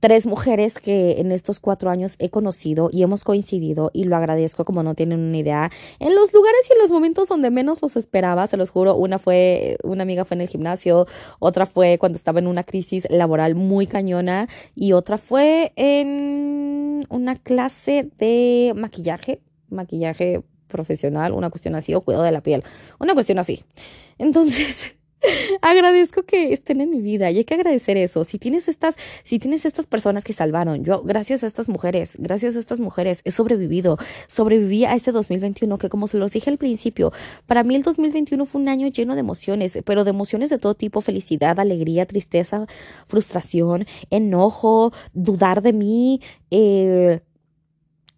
Tres 0.03 0.27
mujeres 0.27 0.79
que 0.79 1.21
en 1.21 1.31
estos 1.31 1.61
cuatro 1.61 1.89
años 1.89 2.17
he 2.19 2.29
conocido 2.29 2.89
y 2.91 3.03
hemos 3.03 3.23
coincidido 3.23 3.89
y 3.93 4.03
lo 4.03 4.17
agradezco 4.17 4.65
como 4.65 4.83
no 4.83 4.95
tienen 4.95 5.21
una 5.21 5.37
idea. 5.37 5.71
En 5.97 6.13
los 6.13 6.33
lugares 6.33 6.59
y 6.69 6.73
en 6.73 6.79
los 6.79 6.91
momentos 6.91 7.29
donde 7.29 7.49
menos 7.51 7.81
los 7.81 7.95
esperaba, 7.95 8.45
se 8.47 8.57
los 8.57 8.69
juro, 8.69 8.97
una 8.97 9.17
fue, 9.17 9.77
una 9.81 10.03
amiga 10.03 10.25
fue 10.25 10.35
en 10.35 10.41
el 10.41 10.49
gimnasio, 10.49 11.07
otra 11.39 11.65
fue 11.65 11.97
cuando 11.99 12.17
estaba 12.17 12.39
en 12.39 12.47
una 12.47 12.65
crisis 12.65 13.07
laboral 13.09 13.55
muy 13.55 13.87
cañona 13.87 14.49
y 14.75 14.91
otra 14.91 15.17
fue 15.17 15.71
en 15.77 17.05
una 17.07 17.37
clase 17.37 18.09
de 18.17 18.73
maquillaje, 18.75 19.39
maquillaje 19.69 20.43
profesional, 20.67 21.31
una 21.31 21.49
cuestión 21.49 21.75
así, 21.75 21.93
o 21.93 22.01
cuidado 22.01 22.25
de 22.25 22.33
la 22.33 22.41
piel, 22.41 22.65
una 22.99 23.13
cuestión 23.13 23.39
así. 23.39 23.63
Entonces, 24.17 24.97
agradezco 25.61 26.23
que 26.23 26.53
estén 26.53 26.81
en 26.81 26.89
mi 26.89 27.01
vida 27.01 27.31
y 27.31 27.37
hay 27.37 27.43
que 27.43 27.53
agradecer 27.53 27.97
eso. 27.97 28.23
Si 28.23 28.39
tienes 28.39 28.67
estas, 28.67 28.95
si 29.23 29.39
tienes 29.39 29.65
estas 29.65 29.85
personas 29.85 30.23
que 30.23 30.33
salvaron, 30.33 30.83
yo, 30.83 31.03
gracias 31.03 31.43
a 31.43 31.47
estas 31.47 31.69
mujeres, 31.69 32.15
gracias 32.19 32.55
a 32.55 32.59
estas 32.59 32.79
mujeres, 32.79 33.21
he 33.23 33.31
sobrevivido, 33.31 33.97
sobreviví 34.27 34.85
a 34.85 34.95
este 34.95 35.11
2021 35.11 35.77
que 35.77 35.89
como 35.89 36.07
se 36.07 36.17
los 36.17 36.31
dije 36.31 36.49
al 36.49 36.57
principio, 36.57 37.11
para 37.45 37.63
mí 37.63 37.75
el 37.75 37.83
2021 37.83 38.45
fue 38.45 38.61
un 38.61 38.69
año 38.69 38.87
lleno 38.87 39.13
de 39.13 39.21
emociones, 39.21 39.77
pero 39.85 40.03
de 40.03 40.09
emociones 40.09 40.49
de 40.49 40.57
todo 40.57 40.75
tipo, 40.75 41.01
felicidad, 41.01 41.59
alegría, 41.59 42.05
tristeza, 42.05 42.67
frustración, 43.07 43.85
enojo, 44.09 44.93
dudar 45.13 45.61
de 45.61 45.73
mí, 45.73 46.21
eh, 46.51 47.21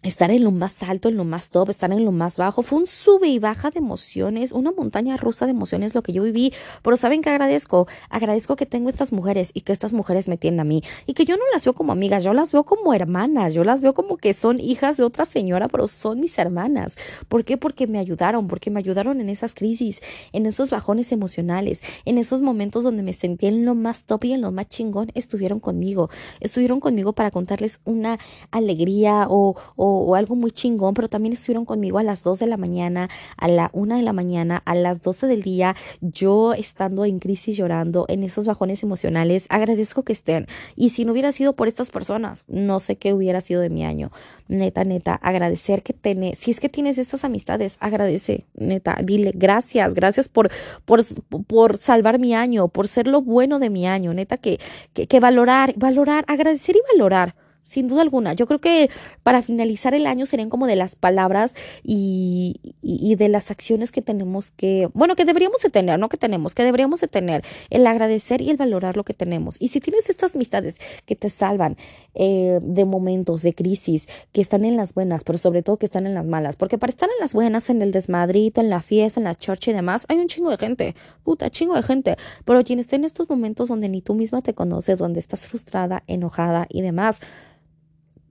estar 0.08 0.32
en 0.32 0.44
lo 0.44 0.52
más 0.52 0.84
alto, 0.84 1.10
en 1.10 1.18
lo 1.18 1.24
más 1.24 1.50
top, 1.50 1.70
estar 1.70 1.91
en 1.91 2.06
lo 2.06 2.12
más 2.12 2.38
bajo. 2.38 2.62
Fue 2.62 2.80
un 2.80 2.88
sube 2.88 3.28
y 3.28 3.39
baja 3.39 3.72
de 3.72 3.80
emociones, 3.80 4.52
una 4.52 4.72
montaña 4.72 5.18
rusa 5.18 5.46
de 5.46 5.52
emociones 5.52 5.96
lo 5.96 6.04
que 6.04 6.13
yo 6.13 6.24
viví. 6.24 6.54
Pero 6.84 6.96
¿saben 6.96 7.22
qué 7.22 7.30
agradezco? 7.32 7.88
Agradezco 8.10 8.56
que 8.56 8.65
tengo 8.65 8.89
estas 8.89 9.12
mujeres 9.12 9.52
y 9.54 9.62
que 9.62 9.74
estas 9.74 9.94
mujeres 9.94 10.28
me 10.28 10.38
tienen 10.38 10.60
a 10.60 10.63
mí. 10.63 10.84
Y 11.06 11.13
que 11.13 11.26
yo 11.26 11.38
no 11.38 11.44
las 11.54 11.65
veo 11.65 11.74
como 11.74 11.91
amigas, 11.91 12.24
yo 12.24 12.34
las 12.34 12.52
veo 12.52 12.63
como 12.63 12.94
hermanas, 12.94 13.54
yo 13.54 13.63
las 13.63 13.82
veo 13.82 13.94
como 13.94 14.18
que 14.18 14.34
son 14.34 14.60
hijas 14.60 14.98
de 14.98 15.04
otra 15.04 15.26
señora, 15.26 15.68
pero 15.68 15.88
son 15.88 16.20
mis 16.20 16.38
hermanas. 16.38 16.96
¿Por 17.28 17.44
qué? 17.44 17.58
Porque 17.58 17.88
me 17.88 18.00
ayudaron, 18.00 18.48
porque 18.48 18.70
me 18.70 18.80
ayudaron 18.80 19.22
en 19.22 19.30
esas 19.30 19.56
crisis, 19.56 20.02
en 20.34 20.46
esos 20.46 20.70
bajones 20.70 21.12
emocionales, 21.12 21.82
en 22.06 22.18
esos 22.18 22.41
momentos 22.41 22.84
donde 22.84 23.04
me 23.04 23.13
sentí 23.13 23.48
en 23.48 23.65
lo 23.65 23.76
más 23.76 24.04
top 24.06 24.26
y 24.26 24.34
en 24.34 24.41
lo 24.41 24.52
más 24.52 24.70
chingón, 24.70 25.12
estuvieron 25.15 25.60
conmigo. 25.60 26.10
Estuvieron 26.39 26.80
conmigo 26.80 27.13
para 27.13 27.32
contarles 27.32 27.80
una 27.86 28.20
alegría 28.52 29.28
o, 29.30 29.56
o 29.76 29.94
o, 29.99 30.15
algo 30.15 30.36
muy 30.36 30.51
chingón, 30.51 30.93
pero 30.93 31.08
también 31.08 31.34
estuvieron 31.34 31.65
conmigo 31.65 31.99
a 31.99 32.03
las 32.03 32.23
2 32.23 32.39
de 32.39 32.47
la 32.47 32.58
mañana, 32.58 33.10
a 33.38 33.47
la 33.47 33.69
1 33.73 33.97
de 33.97 34.01
la 34.01 34.13
mañana, 34.13 34.62
a 34.65 34.75
las 34.75 35.01
12 35.01 35.27
del 35.27 35.41
día, 35.41 35.75
yo 36.01 36.53
estando 36.53 37.05
en 37.05 37.19
crisis 37.19 37.58
llorando, 37.58 38.05
en 38.08 38.23
esos 38.23 38.45
bajones 38.45 38.84
emocionales, 38.84 39.45
agradezco 39.49 40.03
que 40.03 40.13
estén. 40.13 40.47
Y 40.75 40.89
si 40.89 41.05
no 41.05 41.12
hubiera 41.12 41.31
sido 41.31 41.53
por 41.53 41.67
estas 41.67 41.89
personas, 41.89 42.45
no 42.47 42.79
sé 42.79 42.97
qué 42.97 43.13
hubiera 43.13 43.41
sido 43.41 43.62
de 43.62 43.69
mi 43.69 43.84
año. 43.84 44.12
Neta, 44.47 44.84
neta, 44.84 45.15
agradecer 45.15 45.84
que 45.84 45.93
tenés, 45.93 46.38
si 46.39 46.51
es 46.51 46.60
que 46.60 46.69
tienes 46.69 46.97
estas 46.97 47.23
amistades, 47.23 47.77
agradece, 47.79 48.45
neta, 48.55 48.97
dile 49.03 49.31
gracias, 49.34 49.93
gracias 49.93 50.29
por, 50.29 50.49
por, 50.86 51.01
por 51.47 51.77
salvar 51.77 52.19
mi 52.19 52.34
año, 52.34 52.67
por 52.67 52.88
ser 52.88 53.08
lo 53.08 53.21
bueno 53.21 53.60
de 53.60 53.69
mi 53.69 53.88
año, 53.88 54.12
neta, 54.13 54.38
que, 54.38 54.60
que, 54.93 55.08
que 55.08 55.19
valorar, 55.19 55.73
valorar, 55.77 56.25
agradecer 56.27 56.75
y 56.75 56.79
valorar 56.93 57.44
sin 57.65 57.88
duda 57.88 58.01
alguna. 58.01 58.34
Yo 58.34 58.47
creo 58.47 58.62
que 58.62 58.89
para 59.23 59.41
finalizar 59.41 59.93
el 59.93 60.08
año 60.08 60.25
serían 60.25 60.49
como 60.49 60.67
de 60.67 60.75
las 60.75 60.95
palabras 60.95 61.56
y, 61.84 62.62
de 62.82 63.30
las 63.30 63.51
acciones 63.51 63.91
que 63.91 64.01
tenemos 64.01 64.51
que, 64.51 64.89
bueno, 64.93 65.15
que 65.15 65.25
deberíamos 65.25 65.62
de 65.62 65.69
tener, 65.69 65.99
no 65.99 66.10
que 66.10 66.17
tenemos, 66.17 66.54
que 66.54 66.63
deberíamos 66.63 67.01
de 67.01 67.08
tener, 67.08 67.43
el 67.69 67.88
agradecer 67.88 68.41
y 68.41 68.49
el 68.49 68.58
valorar 68.58 68.95
lo 68.95 69.04
que 69.04 69.13
tenemos. 69.13 69.58
Y 69.60 69.69
si 69.69 69.80
tienes 69.80 70.10
estas 70.10 70.36
amistades 70.36 70.78
que 71.06 71.15
te 71.15 71.30
salvan 71.30 71.75
eh, 72.13 72.60
de 72.62 72.86
momentos 72.86 73.41
de 73.41 73.54
crisis, 73.54 74.08
que 74.32 74.41
están 74.41 74.63
en 74.63 74.78
las 74.78 74.93
buenas, 74.93 75.23
pero 75.23 75.38
sobre 75.38 75.63
todo 75.63 75.78
que 75.78 75.88
están 75.88 76.06
en 76.06 76.13
las 76.13 76.25
malas, 76.25 76.56
porque 76.56 76.78
para 76.78 76.91
estar 76.91 77.10
en 77.10 77.19
las 77.19 77.34
buenas, 77.34 77.69
en 77.69 77.82
el 77.82 77.91
desmadrito, 77.91 78.62
en 78.62 78.69
la 78.69 78.82
fiesta, 78.82 79.19
en 79.19 79.23
la 79.23 79.36
church 79.36 79.69
y 79.69 79.73
demás, 79.73 80.06
hay 80.08 80.17
un 80.17 80.28
chingo 80.28 80.51
de 80.51 80.58
gente, 80.58 80.95
puta, 81.23 81.49
chingo 81.49 81.75
de 81.75 81.84
gente, 81.84 82.17
pero 82.43 82.63
quien 82.63 82.80
está 82.80 82.95
en 82.95 83.06
estos 83.06 83.30
momentos 83.30 83.69
donde 83.69 83.89
ni 83.89 84.01
tú 84.01 84.13
misma 84.13 84.41
te 84.41 84.54
conoces, 84.54 84.97
donde 84.97 85.19
estás 85.19 85.47
frustrada, 85.47 86.04
enojada 86.08 86.67
y 86.69 86.82
demás, 86.82 87.21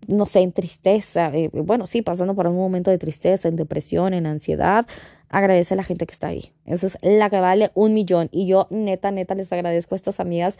no 0.08 0.26
sé, 0.26 0.40
en 0.40 0.52
tristeza, 0.52 1.30
eh, 1.34 1.50
bueno, 1.52 1.86
sí, 1.86 2.02
pasando 2.02 2.34
por 2.34 2.46
un 2.46 2.56
momento 2.56 2.90
de 2.90 2.98
tristeza, 2.98 3.48
en 3.48 3.56
depresión, 3.56 4.14
en 4.14 4.26
ansiedad, 4.26 4.86
agradece 5.28 5.74
a 5.74 5.76
la 5.76 5.84
gente 5.84 6.06
que 6.06 6.12
está 6.12 6.28
ahí. 6.28 6.52
Esa 6.64 6.86
es 6.86 6.98
la 7.02 7.30
que 7.30 7.40
vale 7.40 7.70
un 7.74 7.94
millón. 7.94 8.28
Y 8.32 8.46
yo, 8.46 8.66
neta, 8.70 9.10
neta, 9.10 9.34
les 9.34 9.52
agradezco 9.52 9.94
a 9.94 9.96
estas 9.96 10.20
amigas 10.20 10.58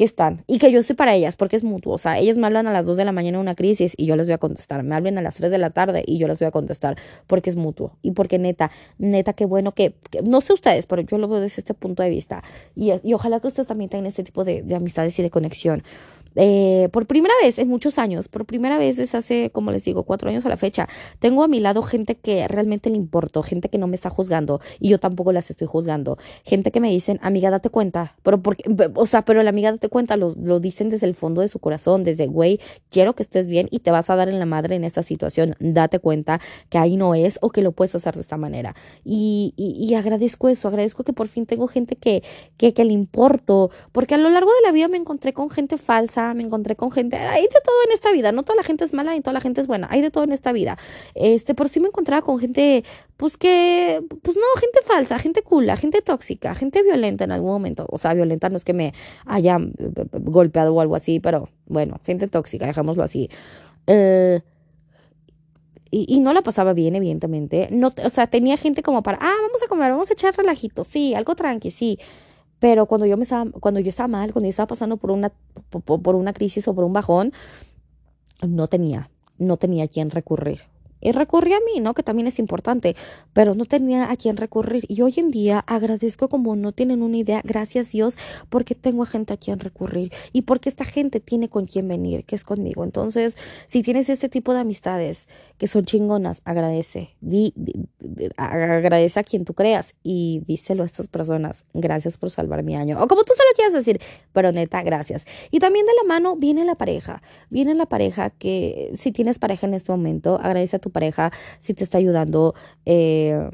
que 0.00 0.04
están 0.04 0.44
y 0.46 0.58
que 0.58 0.72
yo 0.72 0.80
estoy 0.80 0.96
para 0.96 1.14
ellas 1.14 1.36
porque 1.36 1.56
es 1.56 1.62
mutuo. 1.62 1.92
O 1.92 1.98
sea, 1.98 2.18
ellas 2.18 2.38
me 2.38 2.46
hablan 2.46 2.66
a 2.66 2.72
las 2.72 2.86
2 2.86 2.96
de 2.96 3.04
la 3.04 3.12
mañana 3.12 3.36
en 3.36 3.42
una 3.42 3.54
crisis 3.54 3.92
y 3.98 4.06
yo 4.06 4.16
les 4.16 4.28
voy 4.28 4.32
a 4.32 4.38
contestar. 4.38 4.82
Me 4.82 4.94
hablan 4.94 5.18
a 5.18 5.20
las 5.20 5.34
3 5.34 5.50
de 5.50 5.58
la 5.58 5.68
tarde 5.68 6.04
y 6.06 6.16
yo 6.16 6.26
les 6.26 6.38
voy 6.38 6.46
a 6.46 6.50
contestar 6.50 6.96
porque 7.26 7.50
es 7.50 7.56
mutuo. 7.56 7.98
Y 8.00 8.12
porque 8.12 8.38
neta, 8.38 8.70
neta, 8.96 9.34
qué 9.34 9.44
bueno 9.44 9.72
que, 9.72 9.94
no 10.24 10.40
sé 10.40 10.54
ustedes, 10.54 10.86
pero 10.86 11.02
yo 11.02 11.18
lo 11.18 11.28
veo 11.28 11.40
desde 11.40 11.60
este 11.60 11.74
punto 11.74 12.02
de 12.02 12.08
vista. 12.08 12.42
Y, 12.74 12.92
y 13.02 13.12
ojalá 13.12 13.40
que 13.40 13.48
ustedes 13.48 13.66
también 13.66 13.90
tengan 13.90 14.06
este 14.06 14.24
tipo 14.24 14.42
de, 14.42 14.62
de 14.62 14.74
amistades 14.74 15.18
y 15.18 15.22
de 15.22 15.28
conexión. 15.28 15.82
Eh, 16.36 16.88
por 16.92 17.06
primera 17.06 17.34
vez 17.42 17.58
en 17.58 17.68
muchos 17.68 17.98
años, 17.98 18.28
por 18.28 18.44
primera 18.44 18.78
vez 18.78 18.96
desde 18.96 19.18
hace, 19.18 19.50
como 19.50 19.72
les 19.72 19.84
digo, 19.84 20.04
cuatro 20.04 20.30
años 20.30 20.46
a 20.46 20.48
la 20.48 20.56
fecha, 20.56 20.88
tengo 21.18 21.42
a 21.42 21.48
mi 21.48 21.60
lado 21.60 21.82
gente 21.82 22.16
que 22.16 22.46
realmente 22.48 22.90
le 22.90 22.96
importo, 22.96 23.42
gente 23.42 23.68
que 23.68 23.78
no 23.78 23.86
me 23.86 23.94
está 23.94 24.10
juzgando 24.10 24.60
y 24.78 24.88
yo 24.88 24.98
tampoco 24.98 25.32
las 25.32 25.50
estoy 25.50 25.66
juzgando, 25.66 26.18
gente 26.44 26.70
que 26.70 26.80
me 26.80 26.90
dicen, 26.90 27.18
amiga, 27.22 27.50
date 27.50 27.70
cuenta, 27.70 28.16
pero 28.22 28.42
porque, 28.42 28.64
o 28.94 29.06
sea, 29.06 29.22
pero 29.22 29.42
la 29.42 29.50
amiga, 29.50 29.72
date 29.72 29.88
cuenta, 29.88 30.16
lo, 30.16 30.32
lo 30.36 30.60
dicen 30.60 30.90
desde 30.90 31.06
el 31.06 31.14
fondo 31.14 31.40
de 31.40 31.48
su 31.48 31.58
corazón, 31.58 32.02
desde, 32.04 32.26
güey, 32.26 32.60
quiero 32.90 33.14
que 33.14 33.22
estés 33.22 33.48
bien 33.48 33.68
y 33.70 33.80
te 33.80 33.90
vas 33.90 34.10
a 34.10 34.16
dar 34.16 34.28
en 34.28 34.38
la 34.38 34.46
madre 34.46 34.76
en 34.76 34.84
esta 34.84 35.02
situación, 35.02 35.56
date 35.58 35.98
cuenta 35.98 36.40
que 36.68 36.78
ahí 36.78 36.96
no 36.96 37.14
es 37.14 37.38
o 37.42 37.50
que 37.50 37.62
lo 37.62 37.72
puedes 37.72 37.94
hacer 37.94 38.14
de 38.14 38.20
esta 38.20 38.36
manera. 38.36 38.74
Y, 39.04 39.54
y, 39.56 39.94
agradezco 39.94 40.48
eso, 40.48 40.68
agradezco 40.68 41.04
que 41.04 41.12
por 41.12 41.28
fin 41.28 41.46
tengo 41.46 41.66
gente 41.66 41.96
que, 41.96 42.22
que, 42.56 42.72
que 42.72 42.84
le 42.84 42.92
importo, 42.92 43.70
porque 43.92 44.14
a 44.14 44.18
lo 44.18 44.28
largo 44.30 44.50
de 44.50 44.62
la 44.66 44.72
vida 44.72 44.88
me 44.88 44.96
encontré 44.96 45.32
con 45.32 45.50
gente 45.50 45.76
falsa, 45.76 46.19
me 46.34 46.42
encontré 46.42 46.76
con 46.76 46.90
gente, 46.90 47.16
hay 47.16 47.42
de 47.42 47.60
todo 47.64 47.74
en 47.86 47.92
esta 47.92 48.12
vida, 48.12 48.32
no 48.32 48.42
toda 48.42 48.56
la 48.56 48.62
gente 48.62 48.84
es 48.84 48.92
mala 48.92 49.16
y 49.16 49.20
toda 49.20 49.34
la 49.34 49.40
gente 49.40 49.60
es 49.60 49.66
buena, 49.66 49.88
hay 49.90 50.00
de 50.02 50.10
todo 50.10 50.24
en 50.24 50.32
esta 50.32 50.52
vida. 50.52 50.78
Este, 51.14 51.54
por 51.54 51.68
sí 51.68 51.80
me 51.80 51.88
encontraba 51.88 52.22
con 52.22 52.38
gente, 52.38 52.84
pues 53.16 53.36
que, 53.36 54.02
pues 54.22 54.36
no, 54.36 54.42
gente 54.60 54.80
falsa, 54.84 55.18
gente 55.18 55.42
cool, 55.42 55.70
gente 55.76 56.02
tóxica, 56.02 56.54
gente 56.54 56.82
violenta 56.82 57.24
en 57.24 57.32
algún 57.32 57.50
momento, 57.50 57.86
o 57.90 57.98
sea, 57.98 58.14
violenta 58.14 58.48
no 58.48 58.56
es 58.56 58.64
que 58.64 58.72
me 58.72 58.94
hayan 59.26 59.72
golpeado 60.12 60.74
o 60.74 60.80
algo 60.80 60.96
así, 60.96 61.20
pero 61.20 61.48
bueno, 61.66 62.00
gente 62.04 62.28
tóxica, 62.28 62.66
dejámoslo 62.66 63.02
así. 63.02 63.30
Eh, 63.86 64.40
y, 65.90 66.06
y, 66.08 66.20
no 66.20 66.32
la 66.32 66.42
pasaba 66.42 66.72
bien, 66.72 66.94
evidentemente. 66.94 67.68
No, 67.72 67.90
o 68.04 68.10
sea, 68.10 68.28
tenía 68.28 68.56
gente 68.56 68.82
como 68.82 69.02
para, 69.02 69.18
ah, 69.20 69.34
vamos 69.42 69.60
a 69.62 69.66
comer, 69.66 69.90
vamos 69.90 70.08
a 70.10 70.12
echar 70.12 70.36
relajito, 70.36 70.84
sí, 70.84 71.14
algo 71.14 71.34
tranqui, 71.34 71.70
sí. 71.72 71.98
Pero 72.60 72.86
cuando 72.86 73.06
yo, 73.06 73.16
estaba, 73.16 73.50
cuando 73.50 73.80
yo 73.80 73.88
estaba 73.88 74.06
mal, 74.06 74.32
cuando 74.32 74.46
yo 74.46 74.50
estaba 74.50 74.68
pasando 74.68 74.98
por 74.98 75.10
una, 75.10 75.32
por, 75.70 76.14
una 76.14 76.32
crisis 76.32 76.68
o 76.68 76.74
por 76.74 76.84
un 76.84 76.92
bajón, 76.92 77.32
no 78.46 78.68
tenía, 78.68 79.10
no 79.38 79.56
tenía 79.56 79.84
a 79.84 79.88
quién 79.88 80.10
recurrir. 80.10 80.60
Y 81.02 81.12
recurrí 81.12 81.54
a 81.54 81.60
mí, 81.60 81.80
¿no? 81.80 81.94
Que 81.94 82.02
también 82.02 82.26
es 82.26 82.38
importante, 82.38 82.94
pero 83.32 83.54
no 83.54 83.64
tenía 83.64 84.10
a 84.10 84.16
quién 84.16 84.36
recurrir. 84.36 84.84
Y 84.86 85.00
hoy 85.00 85.14
en 85.16 85.30
día 85.30 85.64
agradezco 85.66 86.28
como 86.28 86.54
no 86.56 86.72
tienen 86.72 87.02
una 87.02 87.16
idea, 87.16 87.40
gracias 87.42 87.90
Dios, 87.90 88.16
porque 88.50 88.74
tengo 88.74 89.06
gente 89.06 89.32
a 89.32 89.38
quien 89.38 89.60
recurrir 89.60 90.12
y 90.34 90.42
porque 90.42 90.68
esta 90.68 90.84
gente 90.84 91.20
tiene 91.20 91.48
con 91.48 91.64
quién 91.64 91.88
venir, 91.88 92.26
que 92.26 92.36
es 92.36 92.44
conmigo. 92.44 92.84
Entonces, 92.84 93.38
si 93.66 93.82
tienes 93.82 94.10
este 94.10 94.28
tipo 94.28 94.52
de 94.52 94.60
amistades 94.60 95.26
que 95.60 95.66
son 95.66 95.84
chingonas, 95.84 96.40
agradece. 96.46 97.16
Di, 97.20 97.52
agradece 98.38 99.20
a 99.20 99.22
quien 99.22 99.44
tú 99.44 99.52
creas 99.52 99.94
y 100.02 100.40
díselo 100.46 100.84
a 100.84 100.86
estas 100.86 101.06
personas, 101.06 101.66
gracias 101.74 102.16
por 102.16 102.30
salvar 102.30 102.62
mi 102.62 102.76
año. 102.76 102.98
O 102.98 103.06
como 103.06 103.24
tú 103.24 103.34
se 103.36 103.42
lo 103.42 103.54
quieras 103.54 103.74
decir, 103.74 104.00
pero 104.32 104.52
neta, 104.52 104.82
gracias. 104.82 105.26
Y 105.50 105.58
también 105.58 105.84
de 105.84 105.92
la 106.00 106.08
mano 106.08 106.36
viene 106.36 106.64
la 106.64 106.76
pareja. 106.76 107.20
Viene 107.50 107.74
la 107.74 107.84
pareja 107.84 108.30
que 108.30 108.90
si 108.94 109.12
tienes 109.12 109.38
pareja 109.38 109.66
en 109.66 109.74
este 109.74 109.92
momento, 109.92 110.36
agradece 110.40 110.76
a 110.76 110.78
tu 110.78 110.90
pareja 110.90 111.30
si 111.58 111.74
te 111.74 111.84
está 111.84 111.98
ayudando 111.98 112.54
eh, 112.86 113.50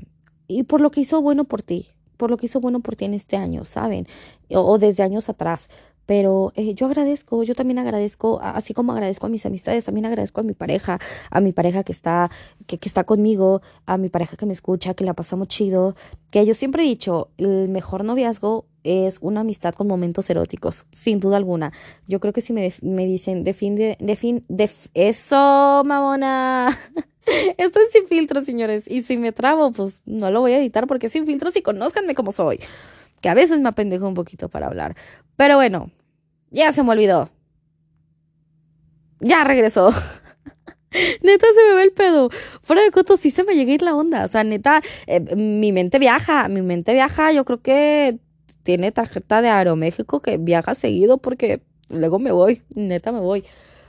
y 0.46 0.62
por 0.62 0.80
lo 0.80 0.92
que 0.92 1.00
hizo 1.00 1.20
bueno 1.20 1.42
por 1.42 1.64
ti 1.64 1.86
por 2.16 2.30
lo 2.30 2.38
que 2.38 2.46
hizo 2.46 2.60
bueno 2.60 2.80
por 2.80 2.96
ti 2.96 3.04
en 3.04 3.12
este 3.12 3.36
año, 3.36 3.64
¿saben? 3.64 4.06
O, 4.48 4.78
desde 4.78 5.02
años 5.02 5.28
atrás. 5.28 5.68
Pero 6.06 6.52
eh, 6.54 6.74
yo 6.74 6.86
agradezco, 6.86 7.42
yo 7.42 7.54
también 7.54 7.78
agradezco, 7.78 8.40
así 8.42 8.72
como 8.74 8.92
agradezco 8.92 9.26
a 9.26 9.28
mis 9.28 9.44
amistades, 9.44 9.84
también 9.84 10.06
agradezco 10.06 10.40
a 10.40 10.44
mi 10.44 10.54
pareja, 10.54 10.98
a 11.30 11.40
mi 11.40 11.52
pareja 11.52 11.82
que 11.84 11.92
está, 11.92 12.30
que, 12.66 12.78
que 12.78 12.88
está 12.88 13.04
conmigo, 13.04 13.60
a 13.84 13.98
mi 13.98 14.08
pareja 14.08 14.36
que 14.36 14.46
me 14.46 14.52
escucha, 14.52 14.94
que 14.94 15.04
la 15.04 15.14
pasamos 15.14 15.48
chido, 15.48 15.96
que 16.30 16.46
yo 16.46 16.54
siempre 16.54 16.82
he 16.84 16.86
dicho, 16.86 17.30
el 17.38 17.68
mejor 17.68 18.04
noviazgo 18.04 18.66
es 18.86 19.18
una 19.20 19.40
amistad 19.40 19.74
con 19.74 19.88
momentos 19.88 20.30
eróticos, 20.30 20.86
sin 20.92 21.20
duda 21.20 21.36
alguna. 21.36 21.72
Yo 22.06 22.20
creo 22.20 22.32
que 22.32 22.40
si 22.40 22.52
me, 22.52 22.72
me 22.82 23.04
dicen, 23.04 23.42
define, 23.42 23.96
define, 24.00 24.42
def, 24.48 24.88
eso, 24.94 25.82
mamona. 25.84 26.78
Esto 27.58 27.80
es 27.80 27.90
sin 27.92 28.06
filtros, 28.06 28.44
señores. 28.44 28.84
Y 28.86 29.02
si 29.02 29.16
me 29.16 29.32
trabo, 29.32 29.72
pues 29.72 30.02
no 30.06 30.30
lo 30.30 30.40
voy 30.40 30.52
a 30.52 30.58
editar 30.58 30.86
porque 30.86 31.06
es 31.06 31.12
sin 31.12 31.26
filtros 31.26 31.56
y 31.56 31.62
conózcanme 31.62 32.14
como 32.14 32.32
soy. 32.32 32.60
Que 33.20 33.29
a 33.29 33.35
veces 33.35 33.61
me 33.61 33.68
apendejo 33.68 34.07
un 34.07 34.14
poquito 34.14 34.48
para 34.48 34.66
hablar. 34.66 34.96
Pero 35.37 35.57
bueno, 35.57 35.90
ya 36.50 36.72
se 36.72 36.83
me 36.83 36.90
olvidó. 36.90 37.31
Ya 39.20 39.44
regresó. 39.44 39.90
neta 41.22 41.46
se 41.46 41.70
me 41.70 41.76
ve 41.76 41.83
el 41.85 41.92
pedo. 41.92 42.31
Fuera 42.62 42.83
de 42.83 42.90
coto, 42.90 43.16
sí 43.16 43.31
se 43.31 43.44
me 43.44 43.55
llega 43.55 43.72
a 43.72 43.74
ir 43.74 43.83
la 43.83 43.94
onda. 43.94 44.24
O 44.24 44.29
sea, 44.29 44.44
neta, 44.44 44.83
eh, 45.07 45.20
mi 45.37 45.72
mente 45.72 45.98
viaja. 45.98 46.48
Mi 46.48 46.62
mente 46.62 46.92
viaja. 46.92 47.33
Yo 47.33 47.44
creo 47.44 47.61
que 47.61 48.18
tiene 48.62 48.92
tarjeta 48.92 49.42
de 49.42 49.48
Aeroméxico 49.48 50.20
que 50.20 50.38
viaja 50.38 50.74
seguido 50.74 51.18
porque 51.18 51.62
luego 51.88 52.18
me 52.18 52.33
voy. 52.33 52.62
Neta 52.74 53.12
me 53.12 53.20
voy. 53.20 53.44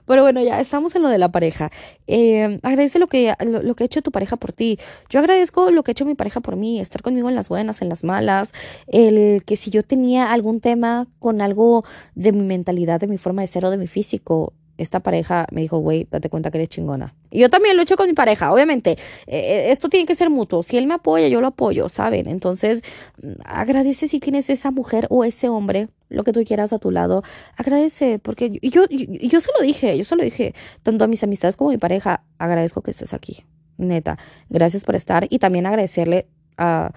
Pero 0.07 0.23
bueno, 0.23 0.41
ya 0.41 0.59
estamos 0.59 0.95
en 0.95 1.03
lo 1.03 1.09
de 1.09 1.17
la 1.17 1.29
pareja. 1.29 1.69
Eh, 2.07 2.59
agradece 2.63 2.97
lo 2.97 3.07
que, 3.07 3.33
lo, 3.45 3.75
que 3.75 3.83
ha 3.83 3.85
hecho 3.85 4.01
tu 4.01 4.11
pareja 4.11 4.37
por 4.37 4.53
ti. 4.53 4.79
Yo 5.09 5.19
agradezco 5.19 5.69
lo 5.69 5.83
que 5.83 5.91
ha 5.91 5.93
hecho 5.93 6.05
mi 6.05 6.15
pareja 6.15 6.39
por 6.39 6.55
mí, 6.55 6.79
estar 6.79 7.01
conmigo 7.01 7.29
en 7.29 7.35
las 7.35 7.49
buenas, 7.49 7.81
en 7.81 7.89
las 7.89 8.03
malas, 8.03 8.53
el 8.87 9.43
que 9.45 9.57
si 9.57 9.69
yo 9.69 9.83
tenía 9.83 10.31
algún 10.31 10.61
tema 10.61 11.07
con 11.19 11.41
algo 11.41 11.83
de 12.15 12.31
mi 12.31 12.43
mentalidad, 12.43 12.99
de 12.99 13.07
mi 13.07 13.17
forma 13.17 13.41
de 13.41 13.47
ser 13.47 13.65
o 13.65 13.69
de 13.69 13.77
mi 13.77 13.87
físico, 13.87 14.53
esta 14.77 14.99
pareja 14.99 15.47
me 15.51 15.61
dijo, 15.61 15.79
güey, 15.79 16.07
date 16.09 16.29
cuenta 16.29 16.51
que 16.51 16.59
eres 16.59 16.69
chingona. 16.69 17.13
Y 17.31 17.39
yo 17.39 17.49
también 17.49 17.75
lo 17.75 17.81
he 17.81 17.83
hecho 17.83 17.97
con 17.97 18.07
mi 18.07 18.13
pareja, 18.13 18.53
obviamente. 18.53 18.91
Eh, 18.91 18.97
eh, 19.27 19.71
esto 19.71 19.89
tiene 19.89 20.05
que 20.05 20.15
ser 20.15 20.29
mutuo. 20.29 20.63
Si 20.63 20.77
él 20.77 20.87
me 20.87 20.93
apoya, 20.93 21.27
yo 21.27 21.41
lo 21.41 21.47
apoyo, 21.47 21.89
¿saben? 21.89 22.27
Entonces, 22.27 22.83
mm, 23.21 23.41
agradece 23.43 24.07
si 24.07 24.19
tienes 24.19 24.49
esa 24.49 24.71
mujer 24.71 25.07
o 25.09 25.23
ese 25.23 25.49
hombre, 25.49 25.89
lo 26.09 26.23
que 26.23 26.33
tú 26.33 26.43
quieras 26.43 26.73
a 26.73 26.79
tu 26.79 26.91
lado. 26.91 27.23
Agradece, 27.55 28.19
porque 28.19 28.59
yo, 28.61 28.85
yo, 28.85 28.85
yo, 28.89 29.41
solo 29.41 29.59
dije, 29.61 29.97
yo 29.97 30.03
solo 30.03 30.23
dije, 30.23 30.53
tanto 30.83 31.03
a 31.03 31.07
mis 31.07 31.23
amistades 31.23 31.57
como 31.57 31.69
a 31.69 31.73
mi 31.73 31.77
pareja, 31.77 32.23
agradezco 32.37 32.81
que 32.81 32.91
estés 32.91 33.13
aquí. 33.13 33.43
Neta, 33.77 34.17
gracias 34.49 34.83
por 34.83 34.95
estar 34.95 35.27
y 35.29 35.39
también 35.39 35.65
agradecerle 35.65 36.27
a 36.57 36.91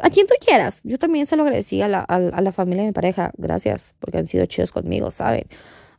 a 0.00 0.10
quien 0.10 0.26
tú 0.26 0.34
quieras. 0.40 0.80
Yo 0.84 0.98
también 0.98 1.26
se 1.26 1.36
lo 1.36 1.42
agradecí 1.42 1.82
a 1.82 1.88
la, 1.88 2.00
a 2.00 2.40
la 2.40 2.52
familia 2.52 2.82
de 2.82 2.88
mi 2.88 2.92
pareja. 2.92 3.32
Gracias, 3.36 3.94
porque 4.00 4.18
han 4.18 4.26
sido 4.26 4.46
chidos 4.46 4.72
conmigo, 4.72 5.10
¿saben? 5.10 5.46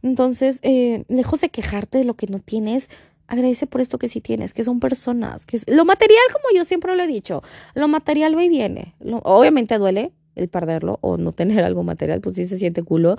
Entonces, 0.02 0.60
eh, 0.62 1.04
lejos 1.08 1.42
de 1.42 1.50
quejarte 1.50 1.98
de 1.98 2.04
lo 2.04 2.16
que 2.16 2.28
no 2.28 2.40
tienes, 2.40 2.90
agradece 3.28 3.68
por 3.68 3.82
esto 3.82 3.98
que 3.98 4.10
sí 4.10 4.22
tienes, 4.22 4.54
que 4.54 4.64
son 4.64 4.80
personas, 4.80 5.46
que 5.46 5.60
lo 5.68 5.86
material, 5.86 6.24
como 6.32 6.56
yo 6.56 6.64
siempre 6.64 6.96
lo 6.96 7.02
he 7.02 7.08
dicho, 7.08 7.42
lo 7.74 7.88
material 7.88 8.38
va 8.38 8.44
y 8.44 8.50
viene. 8.50 8.94
obviamente 9.24 9.78
duele 9.78 10.12
el 10.36 10.48
perderlo 10.50 11.00
o 11.02 11.18
no 11.18 11.32
tener 11.32 11.64
algo 11.64 11.84
material, 11.84 12.22
pues 12.22 12.36
sí 12.36 12.46
se 12.46 12.58
siente 12.58 12.84
culo, 12.84 13.18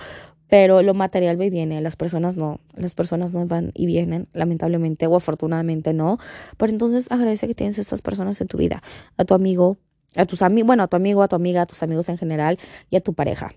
pero 0.49 0.83
lo 0.83 0.95
material 0.95 1.41
va 1.41 1.45
y 1.45 1.51
viene, 1.51 1.81
las 1.81 1.97
personas 1.97 2.37
no, 2.37 2.61
las 2.75 2.95
personas 2.95 3.33
no 3.33 3.47
van 3.47 3.73
y 3.75 3.87
vienen, 3.87 4.29
lamentablemente 4.33 5.07
o 5.07 5.17
afortunadamente 5.17 5.93
no, 5.93 6.19
pero 6.57 6.73
entonces 6.73 7.11
agradece 7.11 7.47
que 7.49 7.55
tienes 7.55 7.79
estas 7.79 8.03
personas 8.03 8.41
en 8.41 8.49
tu 8.49 8.57
vida, 8.57 8.83
a 9.17 9.25
tu 9.25 9.35
amigo, 9.35 9.77
a 10.15 10.27
tus 10.27 10.43
amigos, 10.43 10.67
bueno, 10.69 10.85
a 10.85 10.89
tu 10.89 10.97
amigo, 10.97 11.23
a 11.23 11.29
tu 11.29 11.37
amiga, 11.37 11.63
a 11.63 11.67
tus 11.67 11.83
amigos 11.83 12.09
en 12.09 12.19
general 12.19 12.59
y 12.91 12.97
a 12.97 13.01
tu 13.01 13.15
pareja. 13.15 13.53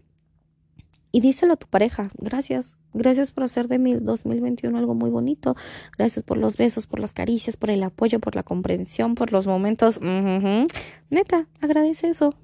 Y 1.11 1.21
díselo 1.21 1.53
a 1.53 1.57
tu 1.57 1.67
pareja, 1.67 2.11
gracias, 2.19 2.77
gracias 2.93 3.31
por 3.31 3.43
hacer 3.43 3.67
de 3.67 3.79
mi 3.79 3.95
2021 3.95 4.77
algo 4.77 4.93
muy 4.93 5.09
bonito, 5.09 5.55
gracias 5.97 6.23
por 6.23 6.37
los 6.37 6.55
besos, 6.55 6.85
por 6.85 6.99
las 6.99 7.13
caricias, 7.13 7.57
por 7.57 7.71
el 7.71 7.81
apoyo, 7.81 8.19
por 8.19 8.35
la 8.35 8.43
comprensión, 8.43 9.15
por 9.15 9.31
los 9.31 9.47
momentos, 9.47 9.99
neta, 10.01 11.47
agradece 11.61 12.09
eso. 12.09 12.35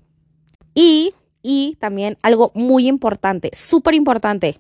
Y, 0.76 1.16
y 1.42 1.78
también 1.80 2.18
algo 2.22 2.52
muy 2.54 2.88
importante, 2.88 3.50
súper 3.54 3.96
importante, 3.96 4.60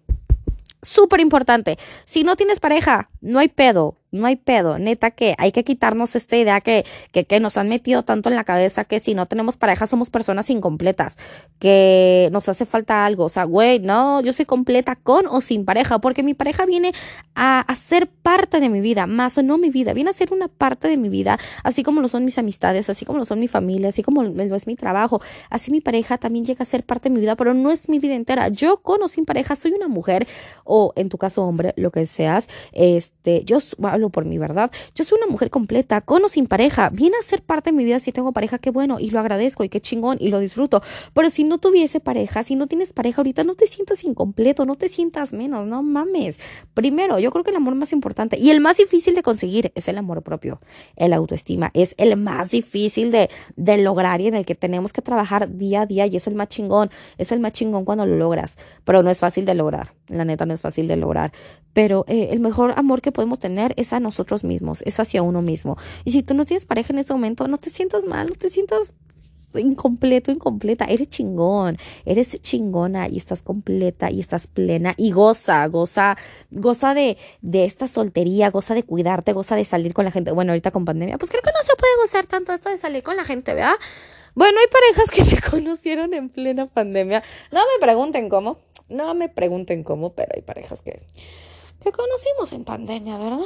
súper 0.81 1.19
importante, 1.19 1.77
si 2.05 2.23
no 2.23 2.35
tienes 2.35 2.59
pareja, 2.59 3.09
no 3.21 3.39
hay 3.39 3.49
pedo, 3.49 3.97
no 4.15 4.25
hay 4.25 4.35
pedo, 4.35 4.79
neta 4.79 5.11
que 5.11 5.35
hay 5.37 5.51
que 5.51 5.63
quitarnos 5.63 6.15
esta 6.15 6.35
idea 6.37 6.61
que, 6.61 6.85
que, 7.11 7.25
que, 7.25 7.39
nos 7.39 7.57
han 7.57 7.69
metido 7.69 8.03
tanto 8.03 8.29
en 8.29 8.35
la 8.35 8.43
cabeza 8.43 8.85
que 8.85 8.99
si 8.99 9.13
no 9.13 9.27
tenemos 9.27 9.57
pareja 9.57 9.85
somos 9.85 10.09
personas 10.09 10.49
incompletas, 10.49 11.17
que 11.59 12.29
nos 12.31 12.49
hace 12.49 12.65
falta 12.65 13.05
algo, 13.05 13.25
o 13.25 13.29
sea, 13.29 13.43
güey, 13.43 13.79
no, 13.79 14.21
yo 14.21 14.33
soy 14.33 14.45
completa 14.45 14.95
con 14.95 15.27
o 15.27 15.41
sin 15.41 15.65
pareja, 15.65 15.99
porque 15.99 16.23
mi 16.23 16.33
pareja 16.33 16.65
viene 16.65 16.93
a, 17.35 17.59
a 17.61 17.75
ser 17.75 18.07
parte 18.07 18.59
de 18.59 18.69
mi 18.69 18.81
vida, 18.81 19.05
más 19.05 19.35
no 19.43 19.57
mi 19.57 19.69
vida, 19.69 19.93
viene 19.93 20.09
a 20.09 20.13
ser 20.13 20.33
una 20.33 20.47
parte 20.47 20.87
de 20.87 20.97
mi 20.97 21.09
vida, 21.09 21.37
así 21.63 21.83
como 21.83 22.01
lo 22.01 22.07
son 22.07 22.25
mis 22.25 22.37
amistades, 22.37 22.89
así 22.89 23.05
como 23.05 23.19
lo 23.19 23.25
son 23.25 23.39
mi 23.39 23.47
familia, 23.47 23.89
así 23.89 24.03
como 24.03 24.23
lo 24.23 24.55
es 24.55 24.67
mi 24.67 24.75
trabajo, 24.75 25.21
así 25.49 25.71
mi 25.71 25.81
pareja 25.81 26.17
también 26.17 26.45
llega 26.45 26.63
a 26.63 26.65
ser 26.65 26.83
parte 26.83 27.09
de 27.09 27.15
mi 27.15 27.21
vida, 27.21 27.35
pero 27.35 27.53
no 27.53 27.71
es 27.71 27.89
mi 27.89 27.99
vida 27.99 28.13
entera, 28.13 28.49
yo 28.49 28.77
con 28.77 29.01
o 29.01 29.07
sin 29.07 29.25
pareja 29.25 29.55
soy 29.55 29.71
una 29.71 29.87
mujer, 29.87 30.27
o 30.63 30.93
en 30.95 31.09
tu 31.09 31.17
caso 31.17 31.43
hombre, 31.43 31.73
lo 31.77 31.91
que 31.91 32.05
seas, 32.05 32.47
este, 32.71 33.43
yo 33.45 33.57
hablo 33.83 34.04
por 34.09 34.25
mi 34.25 34.37
verdad. 34.37 34.71
Yo 34.95 35.03
soy 35.03 35.17
una 35.17 35.27
mujer 35.27 35.49
completa, 35.49 36.01
con 36.01 36.23
o 36.23 36.29
sin 36.29 36.47
pareja. 36.47 36.89
Viene 36.89 37.17
a 37.17 37.23
ser 37.23 37.41
parte 37.41 37.71
de 37.71 37.77
mi 37.77 37.83
vida 37.83 37.99
si 37.99 38.11
tengo 38.11 38.31
pareja, 38.31 38.57
qué 38.57 38.69
bueno, 38.69 38.99
y 38.99 39.09
lo 39.09 39.19
agradezco, 39.19 39.63
y 39.63 39.69
qué 39.69 39.81
chingón, 39.81 40.17
y 40.19 40.29
lo 40.29 40.39
disfruto. 40.39 40.81
Pero 41.13 41.29
si 41.29 41.43
no 41.43 41.57
tuviese 41.57 41.99
pareja, 41.99 42.43
si 42.43 42.55
no 42.55 42.67
tienes 42.67 42.93
pareja 42.93 43.21
ahorita, 43.21 43.43
no 43.43 43.55
te 43.55 43.67
sientas 43.67 44.03
incompleto, 44.03 44.65
no 44.65 44.75
te 44.75 44.89
sientas 44.89 45.33
menos, 45.33 45.67
no 45.67 45.83
mames. 45.83 46.39
Primero, 46.73 47.19
yo 47.19 47.31
creo 47.31 47.43
que 47.43 47.51
el 47.51 47.57
amor 47.57 47.75
más 47.75 47.93
importante 47.93 48.37
y 48.37 48.51
el 48.51 48.59
más 48.59 48.77
difícil 48.77 49.15
de 49.15 49.23
conseguir 49.23 49.71
es 49.75 49.87
el 49.87 49.97
amor 49.97 50.21
propio. 50.21 50.59
El 50.95 51.13
autoestima 51.13 51.71
es 51.73 51.95
el 51.97 52.17
más 52.17 52.51
difícil 52.51 53.11
de, 53.11 53.29
de 53.55 53.77
lograr 53.77 54.21
y 54.21 54.27
en 54.27 54.35
el 54.35 54.45
que 54.45 54.55
tenemos 54.55 54.93
que 54.93 55.01
trabajar 55.01 55.55
día 55.57 55.81
a 55.81 55.85
día 55.85 56.05
y 56.07 56.17
es 56.17 56.27
el 56.27 56.35
más 56.35 56.49
chingón. 56.49 56.89
Es 57.17 57.31
el 57.31 57.39
más 57.39 57.53
chingón 57.53 57.85
cuando 57.85 58.05
lo 58.05 58.15
logras, 58.15 58.57
pero 58.83 59.03
no 59.03 59.09
es 59.09 59.19
fácil 59.19 59.45
de 59.45 59.55
lograr. 59.55 59.93
La 60.07 60.25
neta 60.25 60.45
no 60.45 60.53
es 60.53 60.61
fácil 60.61 60.87
de 60.87 60.95
lograr. 60.95 61.31
Pero 61.73 62.05
eh, 62.07 62.29
el 62.31 62.39
mejor 62.39 62.73
amor 62.77 63.01
que 63.01 63.11
podemos 63.11 63.39
tener 63.39 63.73
es 63.75 63.91
a 63.95 63.99
nosotros 63.99 64.43
mismos, 64.43 64.81
es 64.85 64.99
hacia 64.99 65.21
uno 65.21 65.41
mismo. 65.41 65.77
Y 66.03 66.11
si 66.11 66.23
tú 66.23 66.33
no 66.33 66.45
tienes 66.45 66.65
pareja 66.65 66.93
en 66.93 66.99
este 66.99 67.13
momento, 67.13 67.47
no 67.47 67.57
te 67.57 67.69
sientas 67.69 68.05
mal, 68.05 68.27
no 68.27 68.35
te 68.35 68.49
sientas 68.49 68.93
incompleto, 69.59 70.31
incompleta, 70.31 70.85
eres 70.85 71.09
chingón, 71.09 71.77
eres 72.05 72.39
chingona 72.41 73.07
y 73.07 73.17
estás 73.17 73.41
completa 73.41 74.11
y 74.11 74.19
estás 74.19 74.47
plena 74.47 74.93
y 74.97 75.11
goza, 75.11 75.65
goza, 75.67 76.17
goza 76.51 76.93
de, 76.93 77.17
de 77.41 77.65
esta 77.65 77.87
soltería, 77.87 78.49
goza 78.49 78.73
de 78.73 78.83
cuidarte, 78.83 79.33
goza 79.33 79.55
de 79.55 79.65
salir 79.65 79.93
con 79.93 80.05
la 80.05 80.11
gente. 80.11 80.31
Bueno, 80.31 80.51
ahorita 80.51 80.71
con 80.71 80.85
pandemia, 80.85 81.17
pues 81.17 81.31
creo 81.31 81.41
que 81.41 81.51
no 81.51 81.63
se 81.63 81.75
puede 81.75 81.95
gozar 82.01 82.25
tanto 82.25 82.53
esto 82.53 82.69
de 82.69 82.77
salir 82.77 83.03
con 83.03 83.15
la 83.15 83.25
gente, 83.25 83.53
¿verdad? 83.53 83.75
Bueno, 84.33 84.59
hay 84.59 84.67
parejas 84.67 85.11
que 85.11 85.23
se 85.35 85.41
conocieron 85.41 86.13
en 86.13 86.29
plena 86.29 86.67
pandemia. 86.67 87.23
No 87.51 87.59
me 87.59 87.79
pregunten 87.79 88.29
cómo, 88.29 88.59
no 88.89 89.13
me 89.15 89.29
pregunten 89.29 89.83
cómo, 89.83 90.13
pero 90.13 90.31
hay 90.35 90.41
parejas 90.41 90.81
que 90.81 91.01
que 91.85 91.91
conocimos 91.91 92.51
en 92.51 92.65
pandemia, 92.65 93.17
¿verdad? 93.17 93.45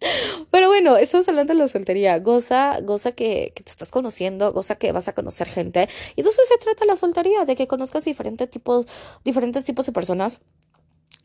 Pero 0.50 0.68
bueno, 0.68 0.96
estamos 0.96 1.26
hablando 1.28 1.54
de 1.54 1.58
la 1.58 1.68
soltería. 1.68 2.18
Goza, 2.18 2.80
goza 2.82 3.12
que, 3.12 3.52
te 3.54 3.70
estás 3.70 3.90
conociendo, 3.90 4.52
goza 4.52 4.76
que 4.76 4.92
vas 4.92 5.08
a 5.08 5.14
conocer 5.14 5.48
gente. 5.48 5.88
Y 6.14 6.20
entonces 6.20 6.46
se 6.48 6.58
trata 6.58 6.84
la 6.84 6.96
soltería, 6.96 7.44
de 7.46 7.56
que 7.56 7.66
conozcas 7.66 8.04
diferentes 8.04 8.48
tipos, 8.50 8.86
diferentes 9.24 9.64
tipos 9.64 9.86
de 9.86 9.92
personas 9.92 10.40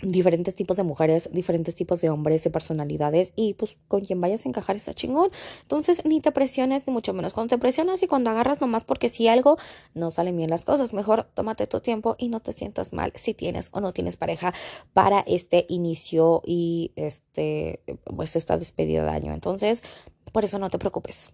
diferentes 0.03 0.55
tipos 0.55 0.77
de 0.77 0.83
mujeres, 0.83 1.29
diferentes 1.31 1.75
tipos 1.75 2.01
de 2.01 2.09
hombres, 2.09 2.43
de 2.43 2.49
personalidades 2.49 3.33
y 3.35 3.53
pues 3.55 3.77
con 3.87 4.01
quien 4.01 4.21
vayas 4.21 4.45
a 4.45 4.49
encajar 4.49 4.75
está 4.75 4.93
chingón. 4.93 5.29
Entonces 5.61 6.05
ni 6.05 6.21
te 6.21 6.31
presiones 6.31 6.85
ni 6.87 6.93
mucho 6.93 7.13
menos. 7.13 7.33
Cuando 7.33 7.55
te 7.55 7.57
presionas 7.57 8.03
y 8.03 8.07
cuando 8.07 8.29
agarras 8.29 8.61
nomás 8.61 8.83
porque 8.83 9.09
si 9.09 9.27
algo 9.27 9.57
no 9.93 10.11
salen 10.11 10.37
bien 10.37 10.49
las 10.49 10.65
cosas, 10.65 10.93
mejor 10.93 11.27
tómate 11.33 11.67
tu 11.67 11.79
tiempo 11.79 12.15
y 12.17 12.29
no 12.29 12.39
te 12.39 12.51
sientas 12.51 12.93
mal 12.93 13.13
si 13.15 13.33
tienes 13.33 13.69
o 13.71 13.81
no 13.81 13.93
tienes 13.93 14.17
pareja 14.17 14.53
para 14.93 15.21
este 15.21 15.65
inicio 15.69 16.41
y 16.45 16.91
este 16.95 17.81
pues 18.15 18.35
esta 18.35 18.57
despedida 18.57 19.03
de 19.03 19.09
año. 19.09 19.33
Entonces, 19.33 19.83
por 20.31 20.43
eso 20.43 20.59
no 20.59 20.69
te 20.69 20.79
preocupes. 20.79 21.31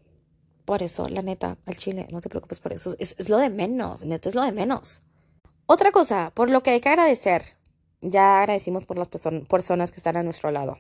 Por 0.66 0.84
eso, 0.84 1.10
la 1.10 1.24
neta, 1.24 1.58
al 1.66 1.78
chile, 1.78 2.08
no 2.12 2.22
te 2.22 2.30
preocupes 2.30 2.60
por 2.60 2.74
eso. 2.74 2.96
Es, 3.00 3.16
es 3.18 3.30
lo 3.30 3.38
de 3.38 3.50
menos, 3.50 4.04
neta, 4.04 4.30
es 4.30 4.36
lo 4.36 4.44
de 4.44 4.52
menos. 4.52 5.02
Otra 5.66 5.92
cosa, 5.92 6.32
por 6.36 6.50
lo 6.50 6.62
que 6.62 6.72
hay 6.72 6.80
que 6.80 6.90
agradecer, 6.90 7.59
ya 8.02 8.40
agradecimos 8.40 8.86
por 8.86 8.98
las 8.98 9.08
personas 9.08 9.92
que 9.92 9.98
están 9.98 10.18
a 10.18 10.24
nuestro 10.24 10.52
lado. 10.52 10.78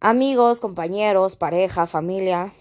Amigos, 0.00 0.60
compañeros, 0.60 1.36
pareja, 1.36 1.86
familia. 1.86 2.52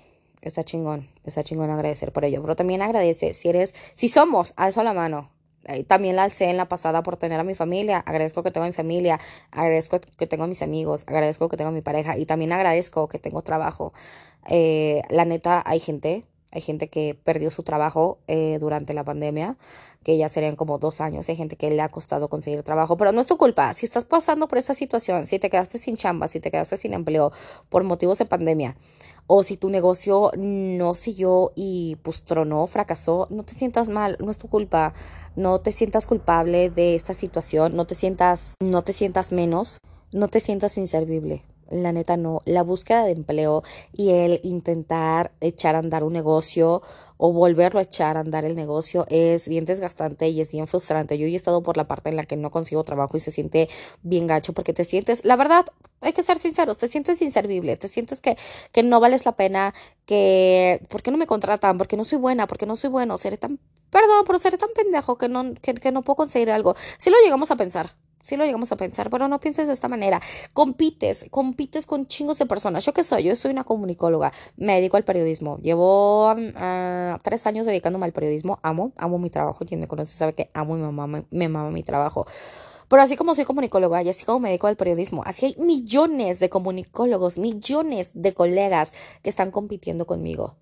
Está 0.41 0.63
chingón, 0.63 1.10
está 1.23 1.43
chingón 1.43 1.69
agradecer 1.69 2.12
por 2.12 2.25
ello. 2.25 2.41
Pero 2.41 2.56
también 2.56 2.82
agradece 2.82 3.34
si 3.34 3.49
eres, 3.49 3.75
si 3.93 4.10
somos, 4.10 4.53
alzo 4.58 4.84
la 4.84 4.93
mano. 4.93 5.29
Eh, 5.65 5.84
también 5.86 6.17
la 6.17 6.23
alcé 6.23 6.49
en 6.49 6.58
la 6.58 6.67
pasada 6.67 7.03
por 7.03 7.17
tener 7.17 7.39
a 7.39 7.43
mi 7.43 7.56
familia. 7.56 7.99
Agradezco 7.99 8.43
que 8.43 8.51
tengo 8.51 8.65
mi 8.67 8.73
familia. 8.73 9.19
Agradezco 9.51 9.99
que 9.99 10.27
tengo 10.27 10.43
a 10.43 10.47
mis 10.47 10.62
amigos. 10.62 11.03
Agradezco 11.08 11.49
que 11.49 11.58
tengo 11.58 11.69
a 11.69 11.73
mi 11.73 11.82
pareja. 11.82 12.17
Y 12.17 12.25
también 12.25 12.51
agradezco 12.51 13.08
que 13.08 13.19
tengo 13.19 13.41
trabajo. 13.41 13.93
Eh, 14.49 15.01
la 15.10 15.25
neta, 15.25 15.63
hay 15.65 15.79
gente 15.79 16.25
Hay 16.51 16.62
gente 16.62 16.88
que 16.88 17.15
perdió 17.15 17.49
su 17.49 17.63
trabajo 17.63 18.19
eh, 18.27 18.58
durante 18.60 18.93
la 18.93 19.03
pandemia, 19.03 19.58
que 20.04 20.18
ya 20.18 20.30
serían 20.30 20.56
como 20.56 20.78
dos 20.78 21.02
años. 21.02 21.28
Hay 21.30 21.36
gente 21.36 21.56
que 21.56 21.72
le 21.72 21.82
ha 21.82 21.89
costado 21.89 22.28
conseguir 22.30 22.63
trabajo, 22.63 22.98
pero 22.98 23.12
no 23.12 23.22
es 23.22 23.28
tu 23.28 23.38
culpa. 23.38 23.74
Si 23.74 23.86
estás 23.86 24.06
pasando 24.06 24.48
por 24.48 24.58
esta 24.58 24.74
situación, 24.74 25.26
si 25.26 25.39
te 25.39 25.50
quedaste 25.50 25.78
sin 25.78 25.98
chamba, 25.98 26.28
si 26.28 26.39
te 26.39 26.52
quedaste 26.52 26.78
sin 26.78 26.94
empleo 26.94 27.32
por 27.70 27.84
motivos 27.84 28.18
de 28.18 28.26
pandemia, 28.26 28.76
o 29.28 29.42
si 29.44 29.56
tu 29.58 29.70
negocio 29.70 30.32
no 30.38 30.96
siguió 30.96 31.54
y 31.56 31.98
pues 32.04 32.24
tronó, 32.24 32.68
fracasó, 32.68 33.28
no 33.30 33.44
te 33.44 33.54
sientas 33.54 33.89
mal, 33.89 34.18
no 34.20 34.30
es 34.32 34.38
tu 34.38 34.50
culpa. 34.50 34.94
No 35.36 35.60
te 35.60 35.72
sientas 35.72 36.06
culpable 36.06 36.70
de 36.70 36.96
esta 36.96 37.13
situación, 37.13 37.76
no 37.76 37.86
te 37.86 37.96
sientas, 37.96 38.56
no 38.60 38.84
te 38.84 38.94
sientas 38.94 39.32
menos, 39.32 39.80
no 40.12 40.28
te 40.28 40.39
sientas 40.39 40.78
inservible 40.78 41.44
la 41.81 41.91
neta 41.91 42.17
no. 42.17 42.41
La 42.45 42.63
búsqueda 42.63 43.03
de 43.05 43.12
empleo 43.12 43.63
y 43.91 44.12
el 44.12 44.39
intentar 44.43 45.31
echar 45.41 45.75
a 45.75 45.79
andar 45.79 46.03
un 46.03 46.13
negocio 46.13 46.81
o 47.17 47.31
volverlo 47.31 47.79
a 47.79 47.83
echar 47.83 48.17
a 48.17 48.19
andar 48.19 48.45
el 48.45 48.55
negocio 48.55 49.05
es 49.09 49.47
bien 49.47 49.65
desgastante 49.65 50.27
y 50.29 50.41
es 50.41 50.51
bien 50.51 50.67
frustrante. 50.67 51.17
Yo 51.17 51.25
he 51.25 51.36
estado 51.36 51.63
por 51.63 51.77
la 51.77 51.88
parte 51.88 52.09
en 52.09 52.17
la 52.17 52.25
que 52.25 52.36
no 52.36 52.51
consigo 52.51 52.83
trabajo 52.83 53.17
y 53.17 53.19
se 53.19 53.31
siente 53.31 53.69
bien 54.01 54.27
gacho 54.27 54.53
porque 54.53 54.73
te 54.73 54.86
sientes, 54.86 55.23
la 55.25 55.36
verdad, 55.36 55.65
hay 56.01 56.13
que 56.13 56.21
ser 56.21 56.38
sinceros, 56.38 56.77
te 56.77 56.88
sientes 56.88 57.21
inservible, 57.21 57.77
te 57.77 57.88
sientes 57.88 58.21
que, 58.21 58.38
que 58.71 58.83
no 58.83 58.99
vales 58.99 59.25
la 59.25 59.33
pena, 59.33 59.73
que, 60.05 60.86
¿por 60.89 61.01
qué 61.01 61.12
no 61.12 61.17
me 61.17 61.27
contratan? 61.27 61.77
Porque 61.77 61.97
no 61.97 62.03
soy 62.03 62.17
buena, 62.19 62.47
porque 62.47 62.65
no 62.65 62.75
soy 62.75 62.89
bueno, 62.89 63.17
seré 63.17 63.38
tan, 63.38 63.59
perdón, 63.89 64.23
pero 64.25 64.38
seré 64.39 64.57
tan 64.57 64.69
pendejo 64.75 65.17
que 65.17 65.29
no, 65.29 65.53
que 65.62 65.91
no 65.91 66.01
puedo 66.01 66.17
conseguir 66.17 66.51
algo. 66.51 66.75
Si 66.97 67.09
lo 67.09 67.15
llegamos 67.23 67.51
a 67.51 67.55
pensar, 67.55 67.91
Sí 68.23 68.38
lo 68.38 68.45
llegamos 68.45 68.71
a 68.71 68.77
pensar, 68.77 69.09
pero 69.09 69.27
no 69.27 69.38
pienses 69.41 69.67
de 69.67 69.73
esta 69.73 69.89
manera. 69.89 70.21
Compites, 70.53 71.25
compites 71.29 71.86
con 71.86 72.07
chingos 72.07 72.39
de 72.39 72.45
personas. 72.45 72.86
¿Yo 72.86 72.93
qué 72.93 73.03
soy? 73.03 73.23
Yo 73.23 73.36
soy 73.36 73.51
una 73.51 73.65
comunicóloga, 73.65 74.31
me 74.55 74.75
dedico 74.75 74.95
al 74.95 75.03
periodismo. 75.03 75.57
Llevo 75.57 76.31
uh, 76.31 77.19
tres 77.21 77.45
años 77.47 77.65
dedicándome 77.65 78.05
al 78.05 78.13
periodismo. 78.13 78.59
Amo, 78.63 78.93
amo 78.95 79.19
mi 79.19 79.29
trabajo. 79.29 79.65
Quien 79.65 79.81
me 79.81 79.89
conoce 79.89 80.15
sabe 80.15 80.31
que 80.33 80.49
amo 80.53 80.77
mamá, 80.77 81.05
me, 81.05 81.25
me 81.31 81.49
mama 81.49 81.69
mi 81.69 81.83
trabajo. 81.83 82.25
Pero 82.88 83.01
así 83.01 83.17
como 83.17 83.36
soy 83.36 83.43
comunicóloga 83.43 84.01
y 84.03 84.07
así 84.07 84.23
como 84.23 84.39
me 84.39 84.49
dedico 84.49 84.67
al 84.67 84.77
periodismo, 84.77 85.23
así 85.25 85.47
hay 85.47 85.55
millones 85.57 86.39
de 86.39 86.47
comunicólogos, 86.47 87.38
millones 87.38 88.12
de 88.13 88.33
colegas 88.33 88.93
que 89.21 89.29
están 89.29 89.51
compitiendo 89.51 90.05
conmigo. 90.05 90.55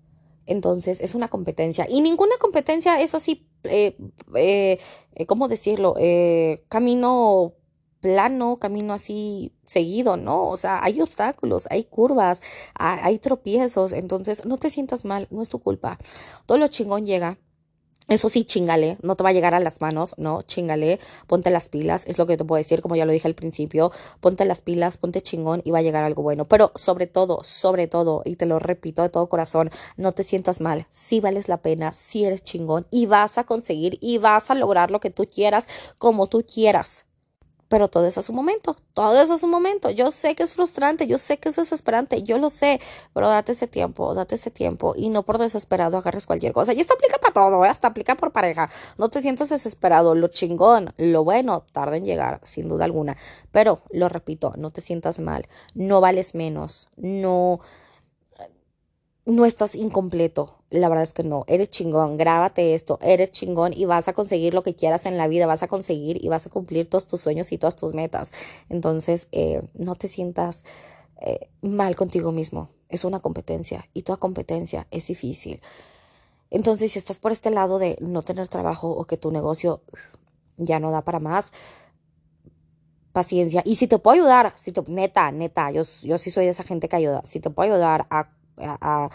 Entonces 0.46 1.00
es 1.00 1.14
una 1.14 1.28
competencia 1.28 1.86
y 1.88 2.00
ninguna 2.00 2.36
competencia 2.38 3.00
es 3.00 3.14
así, 3.14 3.46
eh, 3.64 3.96
eh, 4.34 4.78
eh 5.14 5.26
¿cómo 5.26 5.48
decirlo? 5.48 5.94
Eh, 5.98 6.64
camino 6.68 7.54
plano, 8.00 8.58
camino 8.58 8.92
así 8.92 9.54
seguido, 9.64 10.16
¿no? 10.16 10.48
O 10.48 10.56
sea, 10.56 10.82
hay 10.84 11.00
obstáculos, 11.00 11.68
hay 11.70 11.84
curvas, 11.84 12.42
hay 12.74 13.18
tropiezos, 13.18 13.92
entonces 13.92 14.44
no 14.44 14.58
te 14.58 14.70
sientas 14.70 15.04
mal, 15.04 15.28
no 15.30 15.40
es 15.40 15.48
tu 15.48 15.60
culpa. 15.60 15.98
Todo 16.46 16.58
lo 16.58 16.66
chingón 16.68 17.04
llega 17.04 17.38
eso 18.08 18.28
sí, 18.28 18.44
chingale, 18.44 18.98
no 19.02 19.14
te 19.14 19.22
va 19.22 19.30
a 19.30 19.32
llegar 19.32 19.54
a 19.54 19.60
las 19.60 19.80
manos, 19.80 20.14
no, 20.18 20.42
chingale, 20.42 20.98
ponte 21.28 21.50
las 21.50 21.68
pilas, 21.68 22.04
es 22.06 22.18
lo 22.18 22.26
que 22.26 22.36
te 22.36 22.44
puedo 22.44 22.58
decir, 22.58 22.82
como 22.82 22.96
ya 22.96 23.04
lo 23.04 23.12
dije 23.12 23.28
al 23.28 23.34
principio, 23.34 23.92
ponte 24.20 24.44
las 24.44 24.60
pilas, 24.60 24.96
ponte 24.96 25.22
chingón 25.22 25.62
y 25.64 25.70
va 25.70 25.78
a 25.78 25.82
llegar 25.82 26.02
algo 26.02 26.22
bueno. 26.22 26.46
Pero 26.46 26.72
sobre 26.74 27.06
todo, 27.06 27.44
sobre 27.44 27.86
todo, 27.86 28.22
y 28.24 28.36
te 28.36 28.46
lo 28.46 28.58
repito 28.58 29.02
de 29.02 29.08
todo 29.08 29.28
corazón, 29.28 29.70
no 29.96 30.12
te 30.12 30.24
sientas 30.24 30.60
mal, 30.60 30.86
sí 30.90 31.20
vales 31.20 31.48
la 31.48 31.58
pena, 31.58 31.92
sí 31.92 32.24
eres 32.24 32.42
chingón 32.42 32.86
y 32.90 33.06
vas 33.06 33.38
a 33.38 33.44
conseguir 33.44 33.98
y 34.00 34.18
vas 34.18 34.50
a 34.50 34.54
lograr 34.54 34.90
lo 34.90 35.00
que 35.00 35.10
tú 35.10 35.26
quieras 35.26 35.66
como 35.98 36.26
tú 36.26 36.44
quieras 36.44 37.04
pero 37.72 37.88
todo 37.88 38.04
es 38.04 38.18
a 38.18 38.22
su 38.22 38.34
momento, 38.34 38.76
todo 38.92 39.18
es 39.18 39.30
a 39.30 39.38
su 39.38 39.46
momento. 39.46 39.88
Yo 39.88 40.10
sé 40.10 40.34
que 40.34 40.42
es 40.42 40.52
frustrante, 40.52 41.06
yo 41.06 41.16
sé 41.16 41.38
que 41.38 41.48
es 41.48 41.56
desesperante, 41.56 42.22
yo 42.22 42.36
lo 42.36 42.50
sé, 42.50 42.82
pero 43.14 43.28
date 43.28 43.52
ese 43.52 43.66
tiempo, 43.66 44.12
date 44.12 44.34
ese 44.34 44.50
tiempo 44.50 44.92
y 44.94 45.08
no 45.08 45.22
por 45.22 45.38
desesperado 45.38 45.96
agarres 45.96 46.26
cualquier 46.26 46.52
cosa. 46.52 46.74
Y 46.74 46.80
esto 46.80 46.92
aplica 46.92 47.16
para 47.16 47.32
todo, 47.32 47.64
¿eh? 47.64 47.68
hasta 47.68 47.88
aplica 47.88 48.14
por 48.14 48.30
pareja. 48.30 48.68
No 48.98 49.08
te 49.08 49.22
sientas 49.22 49.48
desesperado, 49.48 50.14
lo 50.14 50.28
chingón, 50.28 50.92
lo 50.98 51.24
bueno, 51.24 51.64
tarda 51.72 51.96
en 51.96 52.04
llegar, 52.04 52.42
sin 52.42 52.68
duda 52.68 52.84
alguna. 52.84 53.16
Pero, 53.52 53.80
lo 53.90 54.10
repito, 54.10 54.52
no 54.58 54.70
te 54.70 54.82
sientas 54.82 55.18
mal, 55.18 55.48
no 55.74 56.02
vales 56.02 56.34
menos, 56.34 56.90
no 56.98 57.60
no 59.24 59.46
estás 59.46 59.74
incompleto. 59.74 60.58
La 60.70 60.88
verdad 60.88 61.04
es 61.04 61.12
que 61.12 61.22
no. 61.22 61.44
Eres 61.46 61.70
chingón. 61.70 62.16
Grábate 62.16 62.74
esto. 62.74 62.98
Eres 63.02 63.30
chingón 63.30 63.72
y 63.72 63.84
vas 63.84 64.08
a 64.08 64.14
conseguir 64.14 64.54
lo 64.54 64.62
que 64.62 64.74
quieras 64.74 65.06
en 65.06 65.16
la 65.16 65.28
vida. 65.28 65.46
Vas 65.46 65.62
a 65.62 65.68
conseguir 65.68 66.22
y 66.22 66.28
vas 66.28 66.46
a 66.46 66.50
cumplir 66.50 66.88
todos 66.88 67.06
tus 67.06 67.20
sueños 67.20 67.52
y 67.52 67.58
todas 67.58 67.76
tus 67.76 67.94
metas. 67.94 68.32
Entonces, 68.68 69.28
eh, 69.32 69.62
no 69.74 69.94
te 69.94 70.08
sientas 70.08 70.64
eh, 71.20 71.50
mal 71.60 71.94
contigo 71.94 72.32
mismo. 72.32 72.70
Es 72.88 73.04
una 73.04 73.20
competencia 73.20 73.88
y 73.94 74.02
toda 74.02 74.16
competencia 74.18 74.86
es 74.90 75.06
difícil. 75.06 75.60
Entonces, 76.50 76.92
si 76.92 76.98
estás 76.98 77.18
por 77.18 77.32
este 77.32 77.50
lado 77.50 77.78
de 77.78 77.96
no 78.00 78.22
tener 78.22 78.48
trabajo 78.48 78.90
o 78.90 79.04
que 79.04 79.16
tu 79.16 79.30
negocio 79.30 79.82
ya 80.58 80.80
no 80.80 80.90
da 80.90 81.02
para 81.02 81.20
más, 81.20 81.52
paciencia. 83.12 83.62
Y 83.64 83.76
si 83.76 83.86
te 83.86 83.98
puedo 83.98 84.14
ayudar, 84.14 84.52
si 84.56 84.72
te, 84.72 84.82
neta, 84.88 85.30
neta, 85.32 85.70
yo, 85.70 85.82
yo 86.02 86.18
sí 86.18 86.30
soy 86.30 86.44
de 86.44 86.50
esa 86.50 86.64
gente 86.64 86.88
que 86.88 86.96
ayuda. 86.96 87.22
Si 87.24 87.40
te 87.40 87.50
puedo 87.50 87.72
ayudar 87.72 88.06
a 88.10 88.30
a, 88.58 89.08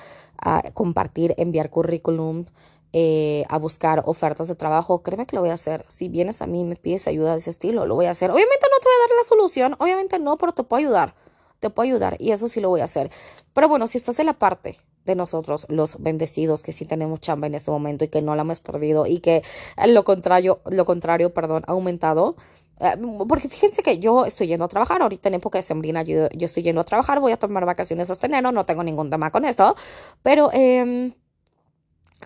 compartir, 0.73 1.33
enviar 1.37 1.69
currículum, 1.69 2.45
eh, 2.93 3.43
a 3.49 3.57
buscar 3.57 4.03
ofertas 4.05 4.47
de 4.47 4.55
trabajo, 4.55 5.03
créeme 5.03 5.25
que 5.25 5.35
lo 5.35 5.41
voy 5.41 5.49
a 5.49 5.55
hacer. 5.55 5.85
Si 5.87 6.09
vienes 6.09 6.41
a 6.41 6.47
mí 6.47 6.61
y 6.61 6.63
me 6.63 6.75
pides 6.75 7.07
ayuda 7.07 7.33
de 7.33 7.39
ese 7.39 7.49
estilo, 7.49 7.85
lo 7.85 7.95
voy 7.95 8.05
a 8.05 8.11
hacer. 8.11 8.31
Obviamente 8.31 8.67
no 8.71 8.79
te 8.79 8.85
voy 8.85 8.95
a 8.95 9.07
dar 9.07 9.17
la 9.17 9.23
solución, 9.23 9.75
obviamente 9.79 10.19
no, 10.19 10.37
pero 10.37 10.53
te 10.53 10.63
puedo 10.63 10.79
ayudar. 10.79 11.15
Te 11.59 11.69
puedo 11.69 11.87
ayudar 11.87 12.17
y 12.19 12.31
eso 12.31 12.47
sí 12.47 12.61
lo 12.61 12.69
voy 12.69 12.81
a 12.81 12.85
hacer. 12.85 13.09
Pero 13.53 13.67
bueno, 13.67 13.87
si 13.87 13.97
estás 13.97 14.19
en 14.19 14.27
la 14.27 14.33
parte 14.33 14.77
de 15.05 15.15
nosotros, 15.15 15.65
los 15.69 16.01
bendecidos, 16.01 16.61
que 16.61 16.71
sí 16.71 16.85
tenemos 16.85 17.19
chamba 17.19 17.47
en 17.47 17.55
este 17.55 17.71
momento 17.71 18.05
y 18.05 18.09
que 18.09 18.21
no 18.21 18.35
la 18.35 18.43
hemos 18.43 18.59
perdido 18.59 19.07
y 19.07 19.19
que 19.19 19.41
lo 19.87 20.03
contrario, 20.03 20.59
lo 20.69 20.85
contrario, 20.85 21.33
perdón, 21.33 21.63
ha 21.65 21.71
aumentado, 21.71 22.35
porque 23.27 23.49
fíjense 23.49 23.81
que 23.83 23.99
yo 23.99 24.25
estoy 24.25 24.47
yendo 24.47 24.65
a 24.65 24.67
trabajar, 24.67 25.01
ahorita 25.01 25.29
en 25.29 25.35
época 25.35 25.57
de 25.57 25.63
sembrina 25.63 26.03
yo, 26.03 26.29
yo 26.29 26.45
estoy 26.45 26.63
yendo 26.63 26.81
a 26.81 26.85
trabajar, 26.85 27.19
voy 27.19 27.31
a 27.31 27.37
tomar 27.37 27.65
vacaciones 27.65 28.09
hasta 28.11 28.27
enero, 28.27 28.51
no 28.51 28.65
tengo 28.65 28.83
ningún 28.83 29.09
tema 29.09 29.31
con 29.31 29.45
esto, 29.45 29.75
pero 30.21 30.49
eh, 30.53 31.13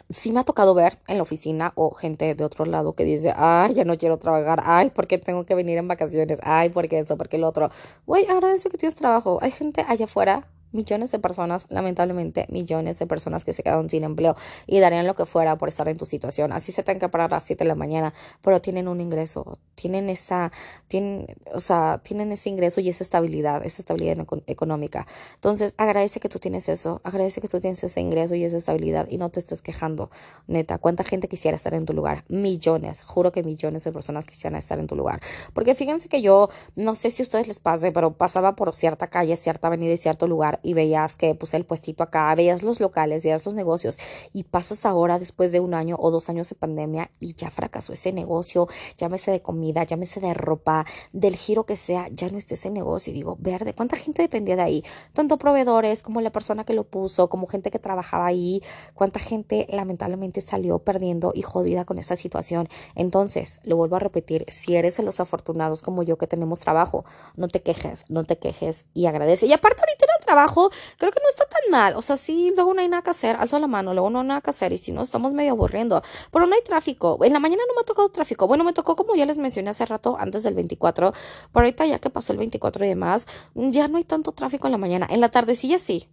sí 0.10 0.32
me 0.32 0.40
ha 0.40 0.44
tocado 0.44 0.74
ver 0.74 1.00
en 1.08 1.18
la 1.18 1.24
oficina 1.24 1.74
o 1.76 1.92
gente 1.92 2.36
de 2.36 2.44
otro 2.44 2.66
lado 2.66 2.94
que 2.94 3.04
dice, 3.04 3.34
ay, 3.36 3.74
ya 3.74 3.86
no 3.86 3.98
quiero 3.98 4.18
trabajar, 4.18 4.62
ay, 4.66 4.90
¿por 4.90 5.08
qué 5.08 5.18
tengo 5.18 5.46
que 5.46 5.56
venir 5.56 5.78
en 5.78 5.88
vacaciones? 5.88 6.40
Ay, 6.44 6.70
¿por 6.70 6.88
qué 6.88 7.00
esto? 7.00 7.18
¿Por 7.18 7.30
qué 7.30 7.38
lo 7.38 7.48
otro? 7.48 7.70
Güey, 8.06 8.26
agradece 8.28 8.70
que 8.70 8.78
tienes 8.78 8.96
trabajo. 8.96 9.40
Hay 9.42 9.52
gente 9.52 9.86
allá 9.88 10.06
afuera 10.06 10.48
millones 10.72 11.12
de 11.12 11.20
personas, 11.20 11.66
lamentablemente, 11.70 12.48
millones 12.50 13.00
de 13.00 13.08
personas 13.08 13.46
que 13.46 13.54
se 13.54 13.64
quedaron 13.64 13.90
sin 13.90 14.04
empleo 14.04 14.36
y 14.68 14.80
darían 14.80 15.08
lo 15.08 15.16
que 15.16 15.26
fuera 15.26 15.58
por 15.58 15.70
estar 15.70 15.88
en 15.88 15.98
tu 15.98 16.06
situación. 16.06 16.52
Así 16.52 16.72
se 16.72 16.84
tengan 16.84 17.00
que 17.00 17.10
parar 17.10 17.32
a 17.32 17.36
las 17.38 17.44
7 17.44 17.64
de 17.64 17.68
la 17.68 17.76
mañana, 17.76 18.14
pero 18.42 18.62
tienen 18.62 18.88
un 18.88 19.02
ingreso, 19.02 19.58
tienen 19.76 20.10
esa, 20.10 20.52
tienen, 20.88 21.28
o 21.54 21.60
sea, 21.60 22.02
tienen 22.04 22.32
ese 22.32 22.50
ingreso 22.50 22.82
y 22.82 22.90
esa 22.90 23.04
estabilidad, 23.04 23.66
esa 23.66 23.82
estabilidad 23.82 24.26
económica. 24.48 25.08
Entonces, 25.36 25.74
agradece 25.78 26.20
que 26.20 26.30
tú 26.30 26.40
tienes 26.40 26.70
eso, 26.70 27.02
agradece 27.04 27.42
que 27.42 27.48
tú 27.48 27.60
tienes 27.60 27.84
ese 27.84 28.02
ingreso 28.02 28.36
y 28.36 28.44
esa 28.44 28.58
estabilidad 28.58 29.08
y 29.10 29.18
no 29.18 29.30
te 29.30 29.40
estés 29.40 29.62
quejando, 29.62 30.10
neta. 30.48 30.78
¿Cuánta 30.78 31.04
gente 31.04 31.28
quisiera 31.28 31.56
estar 31.56 31.74
en 31.74 31.86
tu 31.86 31.94
lugar? 31.94 32.24
Millones, 32.28 33.04
juro 33.04 33.32
que 33.32 33.44
millones 33.44 33.84
de 33.84 33.92
personas 33.92 34.26
quisieran 34.26 34.58
estar 34.58 34.80
en 34.80 34.88
tu 34.88 34.96
lugar. 34.96 35.20
Porque 35.54 35.76
fíjense 35.76 36.10
que 36.10 36.22
yo, 36.22 36.50
no 36.76 36.96
sé 36.96 37.12
si 37.12 37.24
a 37.24 37.26
ustedes 37.26 37.48
les 37.48 37.60
pase, 37.60 37.92
pero 37.92 38.14
pasaba 38.14 38.56
por 38.56 38.74
cierta 38.74 39.08
calle, 39.08 39.36
cierta 39.36 39.68
avenida 39.68 39.94
y 39.94 39.98
cierto 39.98 40.28
lugar 40.28 40.60
y 40.64 40.74
veías 40.74 41.16
que 41.16 41.36
pues 41.36 41.54
el 41.54 41.66
puestito 41.66 42.04
acá, 42.04 42.34
veías 42.36 42.64
los 42.64 42.80
locales, 42.80 43.24
veías 43.24 43.46
los 43.46 43.56
negocios 43.56 43.98
y 44.34 44.44
pasas 44.44 44.86
ahora 44.86 45.20
después 45.20 45.52
de 45.52 45.60
un 45.60 45.74
año 45.74 45.96
o 46.00 46.12
dos 46.12 46.30
años 46.30 46.50
de 46.50 46.56
pandemia 46.56 47.12
y 47.20 47.34
ya 47.36 47.50
fracasó 47.50 47.94
ese 47.94 48.12
negocio, 48.12 48.68
llámese 48.98 49.32
de 49.32 49.42
comida, 49.42 49.84
llámese 49.84 50.20
de 50.20 50.34
ropa, 50.34 50.86
del 51.12 51.36
giro 51.36 51.66
que 51.66 51.76
sea, 51.76 52.08
ya 52.10 52.30
no 52.30 52.38
esté 52.38 52.56
ese 52.56 52.70
negocio. 52.70 53.12
Y 53.12 53.16
digo, 53.16 53.38
verde, 53.40 53.74
¿cuánta 53.74 53.98
gente 53.98 54.22
dependía 54.22 54.56
de 54.56 54.62
ahí? 54.62 54.84
Tanto 55.14 55.38
proveedores 55.38 56.04
como 56.04 56.22
la 56.22 56.32
persona 56.32 56.64
que 56.64 56.74
lo 56.74 56.84
puso, 56.84 57.30
como 57.30 57.48
gente 57.48 57.72
que 57.72 57.80
trabajaba 57.80 58.26
ahí, 58.26 58.62
cuánta 58.94 59.20
gente 59.20 59.68
lamentablemente 59.70 60.42
salió 60.42 60.80
perdiendo 60.80 61.32
y 61.36 61.42
jodida 61.42 61.86
con 61.86 61.98
esta 62.00 62.16
situación. 62.16 62.68
Entonces, 62.96 63.60
lo 63.64 63.76
vuelvo 63.76 63.96
a 63.96 64.00
repetir, 64.00 64.46
si 64.50 64.76
eres 64.76 64.98
de 64.98 65.04
los 65.04 65.20
afortunados 65.20 65.82
como 65.82 66.04
yo 66.04 66.18
que 66.18 66.28
tenemos 66.28 66.60
trabajo, 66.60 67.06
no 67.36 67.48
te 67.48 67.62
quejes, 67.62 68.06
no 68.10 68.24
te 68.24 68.38
quejes 68.38 68.86
y 68.94 69.06
agradece. 69.06 69.46
Y 69.46 69.54
aparte 69.54 69.82
ahorita 69.82 70.06
era 70.06 70.14
el 70.20 70.26
trabajo 70.26 70.51
creo 70.98 71.12
que 71.12 71.20
no 71.20 71.30
está 71.30 71.46
tan 71.46 71.72
mal. 71.72 71.96
O 71.96 72.02
sea, 72.02 72.18
sí, 72.18 72.52
luego 72.56 72.74
no 72.74 72.82
hay 72.82 72.88
nada 72.88 73.04
que 73.04 73.10
hacer, 73.10 73.36
alzo 73.38 73.60
la 73.60 73.68
mano, 73.68 73.94
luego 73.94 74.10
no 74.10 74.22
hay 74.22 74.28
nada 74.28 74.42
que 74.42 74.50
hacer 74.50 74.72
y 74.74 74.78
si 74.78 74.92
no, 74.92 75.02
estamos 75.02 75.34
medio 75.34 75.52
aburriendo. 75.52 76.02
Pero 76.32 76.48
no 76.48 76.56
hay 76.56 76.62
tráfico. 76.62 77.18
En 77.24 77.34
la 77.34 77.40
mañana 77.40 77.64
no 77.68 77.74
me 77.76 77.82
ha 77.82 77.86
tocado 77.86 78.10
tráfico. 78.10 78.48
Bueno, 78.48 78.64
me 78.64 78.74
tocó 78.74 78.96
como 78.96 79.16
ya 79.16 79.26
les 79.26 79.38
mencioné 79.38 79.70
hace 79.70 79.86
rato, 79.86 80.18
antes 80.20 80.44
del 80.44 80.56
24. 80.56 81.12
Pero 81.12 81.66
ahorita 81.66 81.86
ya 81.86 82.00
que 82.00 82.10
pasó 82.10 82.34
el 82.34 82.40
24 82.40 82.86
y 82.86 82.90
demás, 82.90 83.28
ya 83.56 83.88
no 83.88 83.98
hay 83.98 84.04
tanto 84.04 84.32
tráfico 84.32 84.68
en 84.68 84.72
la 84.72 84.78
mañana. 84.78 85.08
En 85.10 85.22
la 85.22 85.30
tardecilla 85.30 85.80
sí. 85.80 86.10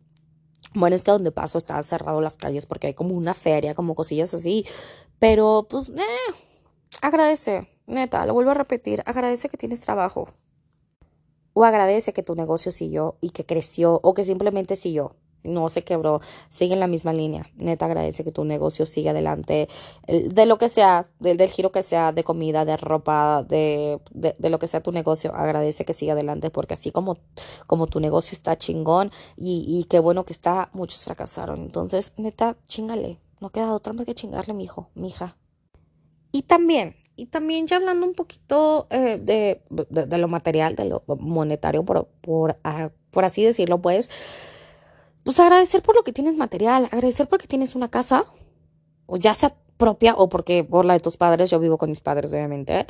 Bueno, 0.75 0.97
es 0.97 1.05
que 1.05 1.11
donde 1.11 1.33
paso 1.33 1.59
están 1.59 1.83
cerrado 1.85 2.21
las 2.21 2.37
calles 2.37 2.67
porque 2.67 2.89
hay 2.89 2.95
como 2.95 3.15
una 3.15 3.35
feria, 3.35 3.75
como 3.75 3.95
cosillas 3.95 4.35
así. 4.35 4.67
Pero 5.19 5.67
pues, 5.69 5.89
eh, 5.91 6.35
agradece, 7.01 7.69
neta, 7.87 8.27
lo 8.27 8.35
vuelvo 8.35 8.51
a 8.51 8.55
repetir, 8.55 9.03
agradece 9.07 9.49
que 9.49 9.57
tienes 9.57 9.81
trabajo 9.81 10.29
o 11.59 11.65
agradece 11.65 12.13
que 12.13 12.23
tu 12.23 12.37
negocio 12.37 12.71
siguió 12.71 13.17
y 13.21 13.31
que 13.31 13.45
creció 13.45 13.99
o 14.05 14.15
que 14.15 14.23
simplemente 14.23 14.77
siguió. 14.77 15.17
no 15.43 15.69
se 15.69 15.83
quebró, 15.83 16.21
sigue 16.49 16.75
en 16.75 16.81
la 16.81 16.87
misma 16.89 17.13
línea. 17.13 17.51
Neta, 17.57 17.87
agradece 17.87 18.23
que 18.25 18.33
tu 18.33 18.45
negocio 18.45 18.87
siga 18.87 19.11
adelante, 19.13 19.69
de 20.07 20.47
lo 20.47 20.59
que 20.59 20.69
sea, 20.69 21.09
del, 21.21 21.41
giro 21.49 21.73
que 21.73 21.83
sea, 21.83 22.13
de 22.13 22.23
comida, 22.25 22.65
de 22.65 22.77
ropa, 22.77 23.45
de, 23.45 24.01
de, 24.13 24.51
lo 24.51 24.59
que 24.59 24.69
sea 24.69 24.83
tu 24.83 24.93
negocio, 24.93 25.35
agradece 25.35 25.85
que 25.85 25.95
siga 25.95 26.13
adelante, 26.13 26.51
porque 26.51 26.75
así 26.75 26.91
como, 26.93 27.19
como 27.67 27.87
tu 27.87 27.99
negocio 28.01 28.35
está 28.35 28.59
chingón 28.59 29.11
y, 29.37 29.65
y 29.67 29.85
qué 29.85 30.01
bueno 30.01 30.25
que 30.25 30.33
está, 30.33 30.71
muchos 30.73 31.05
fracasaron. 31.05 31.61
Entonces, 31.61 32.13
neta, 32.17 32.57
chingale, 32.67 33.19
no 33.41 33.51
queda 33.51 33.73
otra 33.73 33.93
más 33.93 34.05
que 34.05 34.15
chingarle, 34.15 34.55
mi 34.55 34.65
hijo, 34.65 34.91
mi 34.95 35.09
hija. 35.09 35.37
Y 36.31 36.43
también, 36.43 36.97
y 37.19 37.27
también 37.27 37.67
ya 37.67 37.77
hablando 37.77 38.07
un 38.07 38.15
poquito 38.15 38.87
eh, 38.91 39.19
de, 39.21 39.61
de, 39.91 40.19
lo 40.19 40.29
material, 40.29 40.77
de 40.77 40.85
lo 40.85 41.03
monetario, 41.19 41.85
por, 41.85 42.07
por, 42.21 42.59
ah, 42.63 42.91
por 43.11 43.25
así 43.25 43.43
decirlo, 43.43 43.83
pues, 43.83 44.09
pues 45.25 45.41
agradecer 45.41 45.83
por 45.83 45.97
lo 45.97 46.05
que 46.05 46.13
tienes 46.13 46.37
material, 46.37 46.85
agradecer 46.85 47.29
porque 47.29 47.49
tienes 47.49 47.75
una 47.75 47.91
casa, 47.91 48.25
o 49.07 49.17
ya 49.17 49.35
sea 49.35 49.57
propia 49.79 50.15
o 50.15 50.29
porque 50.29 50.65
por 50.65 50.85
la 50.85 50.93
de 50.95 51.01
tus 51.01 51.17
padres, 51.17 51.49
yo 51.51 51.59
vivo 51.59 51.79
con 51.79 51.89
mis 51.89 52.01
padres 52.01 52.33
obviamente, 52.35 52.87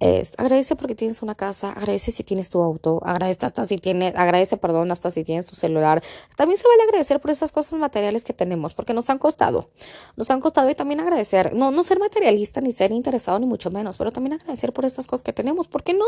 es, 0.00 0.32
agradece 0.38 0.74
porque 0.74 0.96
tienes 0.96 1.22
una 1.22 1.36
casa, 1.36 1.70
agradece 1.70 2.10
si 2.10 2.24
tienes 2.24 2.50
tu 2.50 2.60
auto, 2.60 3.00
agradece 3.04 3.46
hasta 3.46 3.64
si 3.64 3.76
tienes, 3.76 4.16
agradece, 4.16 4.56
perdón, 4.56 4.90
hasta 4.90 5.10
si 5.10 5.22
tienes 5.22 5.46
tu 5.46 5.54
celular. 5.54 6.02
También 6.36 6.58
se 6.58 6.66
vale 6.66 6.82
agradecer 6.82 7.20
por 7.20 7.30
esas 7.30 7.52
cosas 7.52 7.78
materiales 7.78 8.24
que 8.24 8.32
tenemos, 8.32 8.74
porque 8.74 8.94
nos 8.94 9.08
han 9.10 9.18
costado, 9.18 9.70
nos 10.16 10.30
han 10.30 10.40
costado 10.40 10.68
y 10.70 10.74
también 10.74 11.00
agradecer, 11.00 11.54
no, 11.54 11.70
no 11.70 11.82
ser 11.82 12.00
materialista 12.00 12.60
ni 12.60 12.72
ser 12.72 12.90
interesado 12.90 13.38
ni 13.38 13.46
mucho 13.46 13.70
menos, 13.70 13.96
pero 13.96 14.10
también 14.10 14.34
agradecer 14.34 14.72
por 14.72 14.84
estas 14.84 15.06
cosas 15.06 15.22
que 15.22 15.32
tenemos, 15.32 15.68
¿por 15.68 15.84
qué 15.84 15.94
no? 15.94 16.06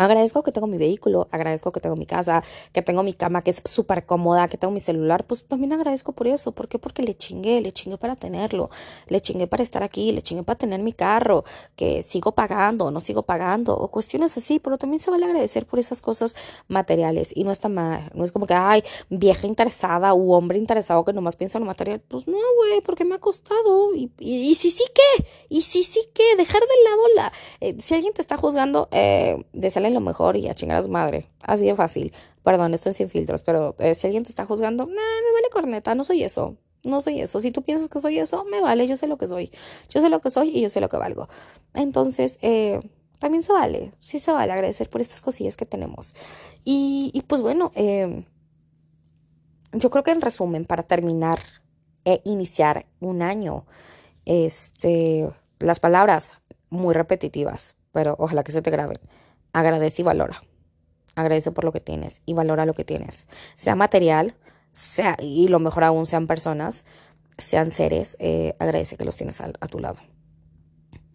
Agradezco 0.00 0.42
que 0.42 0.50
tengo 0.50 0.66
mi 0.66 0.78
vehículo, 0.78 1.28
agradezco 1.30 1.72
que 1.72 1.80
tengo 1.80 1.94
mi 1.94 2.06
casa, 2.06 2.42
que 2.72 2.80
tengo 2.80 3.02
mi 3.02 3.12
cama 3.12 3.42
que 3.42 3.50
es 3.50 3.60
súper 3.66 4.06
cómoda, 4.06 4.48
que 4.48 4.56
tengo 4.56 4.72
mi 4.72 4.80
celular, 4.80 5.26
pues 5.26 5.44
también 5.44 5.74
agradezco 5.74 6.12
por 6.12 6.26
eso. 6.26 6.52
¿Por 6.52 6.68
qué? 6.68 6.78
Porque 6.78 7.02
le 7.02 7.14
chingué, 7.14 7.60
le 7.60 7.70
chingué 7.70 7.98
para 7.98 8.16
tenerlo, 8.16 8.70
le 9.08 9.20
chingué 9.20 9.46
para 9.46 9.62
estar 9.62 9.82
aquí, 9.82 10.12
le 10.12 10.22
chingué 10.22 10.42
para 10.42 10.58
tener 10.58 10.80
mi 10.80 10.94
carro, 10.94 11.44
que 11.76 12.02
sigo 12.02 12.32
pagando, 12.32 12.90
no 12.90 13.00
sigo 13.00 13.24
pagando, 13.24 13.76
o 13.76 13.88
cuestiones 13.88 14.36
así, 14.38 14.58
pero 14.58 14.78
también 14.78 15.00
se 15.00 15.10
vale 15.10 15.26
agradecer 15.26 15.66
por 15.66 15.78
esas 15.78 16.00
cosas 16.00 16.34
materiales. 16.68 17.32
Y 17.34 17.44
no 17.44 17.52
está 17.52 17.68
mal, 17.68 18.10
no 18.14 18.24
es 18.24 18.32
como 18.32 18.46
que, 18.46 18.54
ay, 18.54 18.82
vieja 19.10 19.46
interesada 19.46 20.14
u 20.14 20.32
hombre 20.32 20.56
interesado 20.56 21.04
que 21.04 21.12
nomás 21.12 21.36
piensa 21.36 21.58
en 21.58 21.64
lo 21.64 21.66
material, 21.66 22.00
pues 22.00 22.26
no, 22.26 22.38
güey, 22.56 22.80
porque 22.80 23.04
me 23.04 23.16
ha 23.16 23.18
costado. 23.18 23.94
Y, 23.94 24.10
y, 24.18 24.54
si 24.54 24.70
sí 24.70 24.84
que, 24.94 25.26
y 25.50 25.60
si 25.60 25.84
sí 25.84 26.08
que, 26.14 26.36
dejar 26.36 26.62
de 26.62 26.90
lado 26.90 27.02
la, 27.16 27.32
eh, 27.60 27.76
si 27.80 27.94
alguien 27.94 28.14
te 28.14 28.22
está 28.22 28.38
juzgando, 28.38 28.88
eh, 28.92 29.44
de 29.52 29.70
lo 29.90 30.00
mejor 30.00 30.36
y 30.36 30.48
a 30.48 30.54
chingar 30.54 30.78
a 30.78 30.82
su 30.82 30.88
madre. 30.88 31.30
Así 31.42 31.66
de 31.66 31.74
fácil. 31.74 32.12
Perdón, 32.42 32.74
estoy 32.74 32.94
sin 32.94 33.10
filtros, 33.10 33.42
pero 33.42 33.74
eh, 33.78 33.94
si 33.94 34.06
alguien 34.06 34.24
te 34.24 34.30
está 34.30 34.46
juzgando, 34.46 34.86
me 34.86 34.94
vale 34.94 35.50
corneta, 35.52 35.94
no 35.94 36.04
soy 36.04 36.22
eso. 36.22 36.56
No 36.84 37.00
soy 37.00 37.20
eso. 37.20 37.40
Si 37.40 37.50
tú 37.50 37.62
piensas 37.62 37.88
que 37.88 38.00
soy 38.00 38.18
eso, 38.18 38.44
me 38.44 38.60
vale, 38.60 38.86
yo 38.86 38.96
sé 38.96 39.06
lo 39.06 39.18
que 39.18 39.26
soy. 39.26 39.50
Yo 39.88 40.00
sé 40.00 40.08
lo 40.08 40.20
que 40.20 40.30
soy 40.30 40.56
y 40.56 40.62
yo 40.62 40.68
sé 40.68 40.80
lo 40.80 40.88
que 40.88 40.96
valgo. 40.96 41.28
Entonces, 41.74 42.38
eh, 42.40 42.80
también 43.18 43.42
se 43.42 43.52
vale, 43.52 43.92
sí 44.00 44.18
se 44.18 44.32
vale 44.32 44.52
agradecer 44.52 44.88
por 44.88 45.02
estas 45.02 45.20
cosillas 45.20 45.56
que 45.56 45.66
tenemos. 45.66 46.14
Y, 46.64 47.22
pues 47.26 47.42
bueno, 47.42 47.70
eh, 47.74 48.24
yo 49.72 49.90
creo 49.90 50.02
que 50.02 50.10
en 50.10 50.22
resumen, 50.22 50.64
para 50.64 50.84
terminar 50.84 51.38
e 52.06 52.22
iniciar 52.24 52.86
un 52.98 53.20
año, 53.20 53.66
este, 54.24 55.28
las 55.58 55.80
palabras 55.80 56.32
muy 56.70 56.94
repetitivas, 56.94 57.76
pero 57.92 58.16
ojalá 58.18 58.42
que 58.42 58.52
se 58.52 58.62
te 58.62 58.70
graben 58.70 58.98
agradece 59.52 60.02
y 60.02 60.04
valora. 60.04 60.42
Agradece 61.14 61.50
por 61.50 61.64
lo 61.64 61.72
que 61.72 61.80
tienes 61.80 62.22
y 62.26 62.34
valora 62.34 62.66
lo 62.66 62.74
que 62.74 62.84
tienes. 62.84 63.26
Sea 63.56 63.74
material, 63.74 64.34
sea, 64.72 65.16
y 65.20 65.48
lo 65.48 65.58
mejor 65.58 65.84
aún 65.84 66.06
sean 66.06 66.26
personas, 66.26 66.84
sean 67.38 67.70
seres, 67.70 68.16
eh, 68.20 68.54
agradece 68.58 68.96
que 68.96 69.04
los 69.04 69.16
tienes 69.16 69.40
a, 69.40 69.52
a 69.60 69.66
tu 69.66 69.78
lado. 69.78 69.98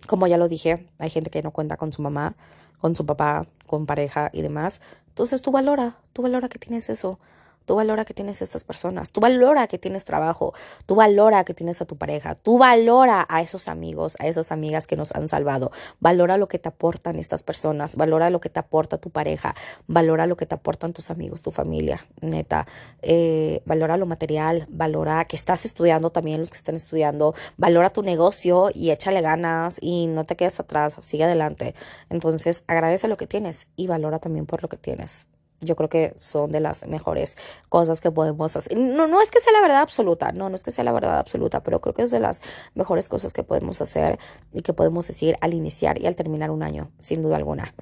Como 0.08 0.28
ya 0.28 0.38
lo 0.38 0.48
dije, 0.48 0.90
hay 1.00 1.10
gente 1.10 1.30
que 1.30 1.42
no 1.42 1.52
cuenta 1.52 1.78
con 1.78 1.94
su 1.94 2.02
mamá, 2.02 2.36
con 2.80 2.96
su 2.96 3.06
papá, 3.06 3.48
con 3.66 3.86
pareja 3.86 4.30
y 4.34 4.42
demás. 4.42 4.82
Entonces 5.08 5.42
tú 5.42 5.52
valora, 5.52 5.98
tú 6.14 6.22
valora 6.22 6.50
que 6.50 6.60
tienes 6.60 6.90
eso. 6.90 7.20
Tú 7.66 7.76
valora 7.76 8.06
que 8.06 8.14
tienes 8.14 8.42
estas 8.42 8.64
personas, 8.64 9.10
tú 9.12 9.20
valora 9.20 9.68
que 9.68 9.78
tienes 9.78 10.06
trabajo, 10.06 10.54
tú 10.86 10.96
valora 10.96 11.44
que 11.44 11.54
tienes 11.54 11.82
a 11.82 11.86
tu 11.86 11.98
pareja, 11.98 12.36
tú 12.36 12.60
valora 12.60 13.26
a 13.28 13.42
esos 13.42 13.68
amigos, 13.68 14.16
a 14.20 14.28
esas 14.28 14.52
amigas 14.52 14.86
que 14.86 14.96
nos 14.96 15.16
han 15.16 15.28
salvado, 15.30 15.72
valora 16.00 16.38
lo 16.38 16.48
que 16.48 16.60
te 16.60 16.70
aportan 16.70 17.18
estas 17.18 17.42
personas, 17.42 17.96
valora 17.96 18.30
lo 18.30 18.40
que 18.40 18.50
te 18.50 18.60
aporta 18.60 19.00
tu 19.00 19.10
pareja, 19.10 19.56
valora 19.88 20.28
lo 20.28 20.38
que 20.38 20.46
te 20.46 20.54
aportan 20.56 20.94
tus 20.94 21.10
amigos, 21.10 21.42
tu 21.42 21.52
familia, 21.52 22.06
neta, 22.22 22.68
eh, 23.02 23.62
valora 23.66 23.98
lo 23.98 24.06
material, 24.06 24.68
valora 24.70 25.26
que 25.26 25.36
estás 25.36 25.66
estudiando 25.66 26.12
también 26.12 26.40
los 26.40 26.52
que 26.52 26.58
están 26.58 26.76
estudiando, 26.76 27.34
valora 27.58 27.90
tu 27.90 28.04
negocio 28.04 28.70
y 28.74 28.92
échale 28.92 29.22
ganas 29.22 29.80
y 29.82 30.08
no 30.08 30.24
te 30.24 30.36
quedes 30.36 30.60
atrás, 30.60 30.98
sigue 31.02 31.24
adelante. 31.24 31.74
Entonces 32.10 32.64
agradece 32.68 33.08
lo 33.08 33.18
que 33.18 33.28
tienes 33.28 33.68
y 33.76 33.88
valora 33.88 34.20
también 34.20 34.46
por 34.46 34.62
lo 34.62 34.70
que 34.70 34.78
tienes 34.78 35.28
yo 35.62 35.76
creo 35.76 35.90
que 35.90 36.14
son 36.20 36.52
de 36.52 36.60
las 36.60 36.88
mejores 36.88 37.38
cosas 37.70 38.02
que 38.02 38.12
podemos 38.12 38.56
hacer. 38.56 38.78
No, 38.78 39.08
no 39.08 39.22
es 39.22 39.32
que 39.32 39.40
sea 39.40 39.54
la 39.54 39.62
verdad 39.62 39.82
absoluta, 39.82 40.32
no, 40.32 40.50
no 40.50 40.56
es 40.56 40.64
que 40.64 40.72
sea 40.72 40.84
la 40.84 40.92
verdad 40.92 41.20
absoluta, 41.20 41.64
pero 41.64 41.82
creo 41.82 41.94
que 41.94 42.04
es 42.04 42.12
de 42.12 42.20
las 42.20 42.42
mejores 42.74 43.10
cosas 43.10 43.34
que 43.34 43.44
podemos 43.44 43.82
hacer 43.82 44.20
y 44.54 44.62
que 44.62 44.74
podemos 44.74 45.08
decir 45.08 45.38
al 45.42 45.54
iniciar 45.54 46.02
y 46.02 46.08
al 46.08 46.16
terminar 46.16 46.52
un 46.52 46.64
año, 46.64 46.92
sin 47.00 47.22
duda 47.22 47.38
alguna. 47.38 47.74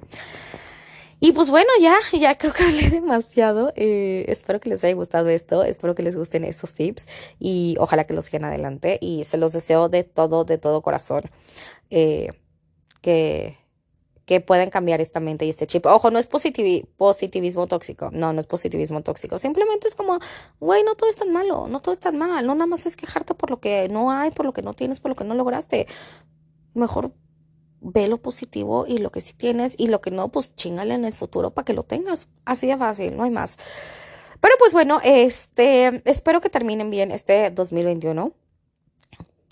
Y 1.20 1.32
pues 1.32 1.48
bueno, 1.50 1.70
ya, 1.80 1.96
ya 2.12 2.36
creo 2.36 2.52
que 2.52 2.64
hablé 2.64 2.90
demasiado. 2.90 3.72
Eh, 3.76 4.26
espero 4.28 4.60
que 4.60 4.68
les 4.68 4.84
haya 4.84 4.94
gustado 4.94 5.28
esto, 5.28 5.64
espero 5.64 5.94
que 5.94 6.02
les 6.02 6.16
gusten 6.16 6.44
estos 6.44 6.74
tips 6.74 7.06
y 7.38 7.76
ojalá 7.78 8.04
que 8.04 8.14
los 8.14 8.26
sigan 8.26 8.44
adelante 8.44 8.98
y 9.00 9.24
se 9.24 9.38
los 9.38 9.52
deseo 9.52 9.88
de 9.88 10.04
todo, 10.04 10.44
de 10.44 10.58
todo 10.58 10.82
corazón. 10.82 11.22
Eh, 11.90 12.30
que 13.00 13.56
que 14.26 14.40
pueden 14.40 14.70
cambiar 14.70 15.00
esta 15.00 15.20
mente 15.20 15.44
y 15.44 15.50
este 15.50 15.66
chip. 15.66 15.86
Ojo, 15.86 16.10
no 16.10 16.18
es 16.18 16.26
positivismo 16.26 17.66
tóxico, 17.66 18.10
no, 18.12 18.32
no 18.32 18.40
es 18.40 18.46
positivismo 18.46 19.02
tóxico. 19.02 19.38
Simplemente 19.38 19.88
es 19.88 19.94
como, 19.94 20.18
güey, 20.60 20.82
no 20.82 20.94
todo 20.94 21.10
es 21.10 21.16
tan 21.16 21.32
malo, 21.32 21.68
no 21.68 21.80
todo 21.80 21.92
es 21.92 22.00
tan 22.00 22.16
mal, 22.16 22.46
no 22.46 22.54
nada 22.54 22.66
más 22.66 22.86
es 22.86 22.96
quejarte 22.96 23.34
por 23.34 23.50
lo 23.50 23.60
que 23.60 23.88
no 23.88 24.10
hay, 24.10 24.30
por 24.30 24.46
lo 24.46 24.52
que 24.52 24.62
no 24.62 24.74
tienes, 24.74 25.00
por 25.00 25.10
lo 25.10 25.14
que 25.14 25.24
no 25.24 25.34
lograste. 25.34 25.86
Mejor 26.74 27.12
ve 27.80 28.08
lo 28.08 28.18
positivo 28.18 28.86
y 28.88 28.98
lo 28.98 29.12
que 29.12 29.20
sí 29.20 29.34
tienes 29.34 29.74
y 29.76 29.88
lo 29.88 30.00
que 30.00 30.10
no, 30.10 30.28
pues 30.28 30.54
chingale 30.54 30.94
en 30.94 31.04
el 31.04 31.12
futuro 31.12 31.52
para 31.52 31.64
que 31.66 31.74
lo 31.74 31.82
tengas. 31.82 32.28
Así 32.44 32.66
de 32.66 32.76
fácil, 32.76 33.16
no 33.16 33.24
hay 33.24 33.30
más. 33.30 33.58
Pero 34.40 34.54
pues 34.58 34.72
bueno, 34.72 35.00
este, 35.04 36.02
espero 36.04 36.40
que 36.40 36.50
terminen 36.50 36.90
bien 36.90 37.10
este 37.10 37.50
2021. 37.50 38.32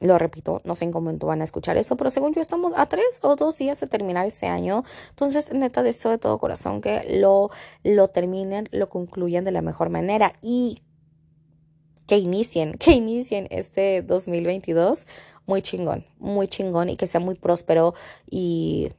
Lo 0.02 0.18
repito, 0.18 0.60
no 0.64 0.74
sé 0.74 0.84
en 0.84 0.92
cómo 0.92 1.12
van 1.16 1.40
a 1.40 1.44
escuchar 1.44 1.76
esto, 1.76 1.96
pero 1.96 2.10
según 2.10 2.34
yo 2.34 2.40
estamos 2.40 2.72
a 2.76 2.86
tres 2.86 3.20
o 3.22 3.36
dos 3.36 3.56
días 3.56 3.78
de 3.78 3.86
terminar 3.86 4.26
este 4.26 4.46
año. 4.46 4.84
Entonces, 5.10 5.52
neta, 5.52 5.82
deseo 5.82 6.10
de 6.10 6.18
todo 6.18 6.38
corazón 6.38 6.80
que 6.80 7.18
lo, 7.20 7.50
lo 7.84 8.08
terminen, 8.08 8.68
lo 8.72 8.88
concluyan 8.88 9.44
de 9.44 9.52
la 9.52 9.62
mejor 9.62 9.90
manera 9.90 10.34
y 10.42 10.82
que 12.06 12.18
inicien, 12.18 12.72
que 12.78 12.92
inicien 12.92 13.46
este 13.50 14.02
2022 14.02 15.06
muy 15.46 15.62
chingón, 15.62 16.04
muy 16.18 16.48
chingón 16.48 16.88
y 16.88 16.96
que 16.96 17.06
sea 17.06 17.20
muy 17.20 17.36
próspero 17.36 17.94
y, 18.28 18.90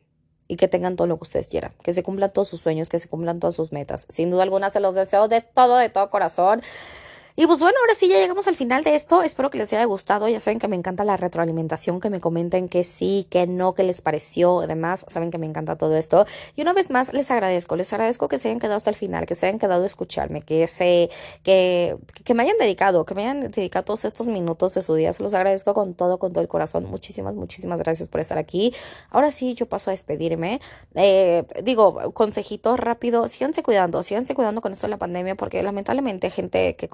y 0.48 0.56
que 0.56 0.68
tengan 0.68 0.96
todo 0.96 1.08
lo 1.08 1.18
que 1.18 1.24
ustedes 1.24 1.48
quieran, 1.48 1.74
que 1.84 1.92
se 1.92 2.04
cumplan 2.04 2.32
todos 2.32 2.48
sus 2.48 2.62
sueños, 2.62 2.90
que 2.90 3.00
se 3.00 3.10
cumplan 3.10 3.40
todas 3.40 3.56
sus 3.56 3.74
metas. 3.74 4.06
Sin 4.10 4.32
duda 4.32 4.44
alguna 4.44 4.70
se 4.70 4.80
los 4.80 4.96
deseo 4.96 5.28
de 5.28 5.42
todo, 5.42 5.78
de 5.78 5.90
todo 5.90 6.10
corazón. 6.10 6.62
Y 7.36 7.48
pues 7.48 7.60
bueno, 7.60 7.76
ahora 7.82 7.96
sí 7.96 8.08
ya 8.08 8.20
llegamos 8.20 8.48
al 8.48 8.56
final 8.56 8.84
de 8.84 8.94
esto. 8.94 9.24
Espero 9.24 9.50
que 9.50 9.58
les 9.58 9.74
haya 9.74 9.86
gustado. 9.86 10.28
Ya 10.28 10.40
saben 10.40 10.60
que 10.60 10.68
me 10.68 10.76
encanta 10.76 11.04
la 11.04 11.18
retroalimentación, 11.18 12.00
que 12.00 12.12
me 12.12 12.20
comenten 12.20 12.70
que 12.70 12.84
sí, 12.84 13.26
que 13.32 13.48
no, 13.48 13.74
que 13.74 13.82
les 13.82 14.02
pareció. 14.02 14.60
Además, 14.60 15.04
saben 15.08 15.32
que 15.32 15.40
me 15.40 15.48
encanta 15.48 15.76
todo 15.76 15.96
esto. 15.98 16.28
Y 16.56 16.62
una 16.62 16.74
vez 16.74 16.92
más, 16.92 17.12
les 17.12 17.32
agradezco. 17.32 17.76
Les 17.76 17.92
agradezco 17.92 18.28
que 18.28 18.38
se 18.38 18.50
hayan 18.50 18.60
quedado 18.60 18.76
hasta 18.76 18.92
el 18.92 18.96
final, 18.96 19.26
que 19.26 19.34
se 19.34 19.48
hayan 19.48 19.58
quedado 19.58 19.82
a 19.82 19.88
escucharme, 19.88 20.44
que 20.44 20.68
se, 20.68 21.10
que, 21.42 21.98
que 22.24 22.36
me 22.36 22.44
hayan 22.44 22.58
dedicado, 22.60 23.04
que 23.04 23.16
me 23.16 23.24
hayan 23.24 23.50
dedicado 23.50 23.86
todos 23.86 24.06
estos 24.06 24.28
minutos 24.28 24.76
de 24.76 24.84
su 24.84 24.94
día. 24.94 25.12
Se 25.12 25.24
los 25.24 25.34
agradezco 25.34 25.74
con 25.74 25.96
todo, 25.96 26.20
con 26.20 26.34
todo 26.34 26.42
el 26.42 26.48
corazón. 26.48 26.86
Muchísimas, 26.86 27.36
muchísimas 27.36 27.80
gracias 27.80 28.10
por 28.10 28.22
estar 28.22 28.38
aquí. 28.38 28.76
Ahora 29.10 29.32
sí, 29.32 29.56
yo 29.56 29.66
paso 29.68 29.90
a 29.90 29.94
despedirme. 29.94 30.62
Eh, 30.94 31.46
digo, 31.64 32.14
consejito 32.14 32.78
rápido, 32.78 33.28
síganse 33.28 33.64
cuidando, 33.64 34.04
síganse 34.04 34.36
cuidando 34.36 34.62
con 34.62 34.72
esto 34.72 34.86
de 34.86 34.92
la 34.92 35.00
pandemia, 35.00 35.34
porque 35.34 35.64
lamentablemente 35.64 36.30
gente 36.30 36.76
que 36.76 36.90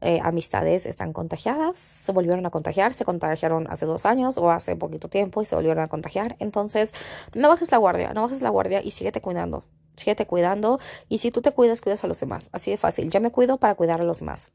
eh, 0.00 0.20
amistades 0.22 0.86
están 0.86 1.12
contagiadas, 1.12 1.76
se 1.76 2.12
volvieron 2.12 2.44
a 2.46 2.50
contagiar, 2.50 2.94
se 2.94 3.04
contagiaron 3.04 3.66
hace 3.70 3.86
dos 3.86 4.06
años 4.06 4.38
o 4.38 4.50
hace 4.50 4.76
poquito 4.76 5.08
tiempo 5.08 5.42
y 5.42 5.44
se 5.44 5.54
volvieron 5.54 5.82
a 5.82 5.88
contagiar. 5.88 6.36
Entonces, 6.38 6.94
no 7.34 7.48
bajes 7.48 7.70
la 7.70 7.78
guardia, 7.78 8.12
no 8.12 8.22
bajes 8.22 8.42
la 8.42 8.50
guardia 8.50 8.82
y 8.82 8.90
síguete 8.90 9.20
cuidando, 9.20 9.64
síguete 9.96 10.26
cuidando 10.26 10.78
y 11.08 11.18
si 11.18 11.30
tú 11.30 11.42
te 11.42 11.52
cuidas, 11.52 11.80
cuidas 11.80 12.04
a 12.04 12.06
los 12.06 12.20
demás. 12.20 12.50
Así 12.52 12.70
de 12.70 12.76
fácil. 12.76 13.10
Yo 13.10 13.20
me 13.20 13.30
cuido 13.30 13.58
para 13.58 13.74
cuidar 13.74 14.00
a 14.00 14.04
los 14.04 14.20
demás 14.20 14.52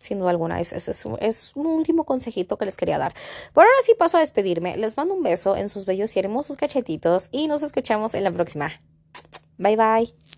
sin 0.00 0.18
duda 0.18 0.30
alguna. 0.30 0.60
Ese 0.60 0.76
es, 0.76 0.88
es, 1.20 1.52
un 1.54 1.66
último 1.66 2.04
consejito 2.04 2.58
que 2.58 2.64
les 2.64 2.76
quería 2.76 2.98
dar. 2.98 3.14
Por 3.52 3.64
ahora 3.64 3.76
sí 3.84 3.92
paso 3.98 4.16
a 4.16 4.20
despedirme. 4.20 4.76
Les 4.76 4.96
mando 4.96 5.14
un 5.14 5.22
beso 5.22 5.56
en 5.56 5.68
sus 5.68 5.84
bellos 5.84 6.16
y 6.16 6.20
hermosos 6.20 6.56
cachetitos 6.56 7.28
y 7.30 7.48
nos 7.48 7.62
escuchamos 7.62 8.14
en 8.14 8.24
la 8.24 8.30
próxima. 8.30 8.70
Bye 9.58 9.76
bye. 9.76 10.29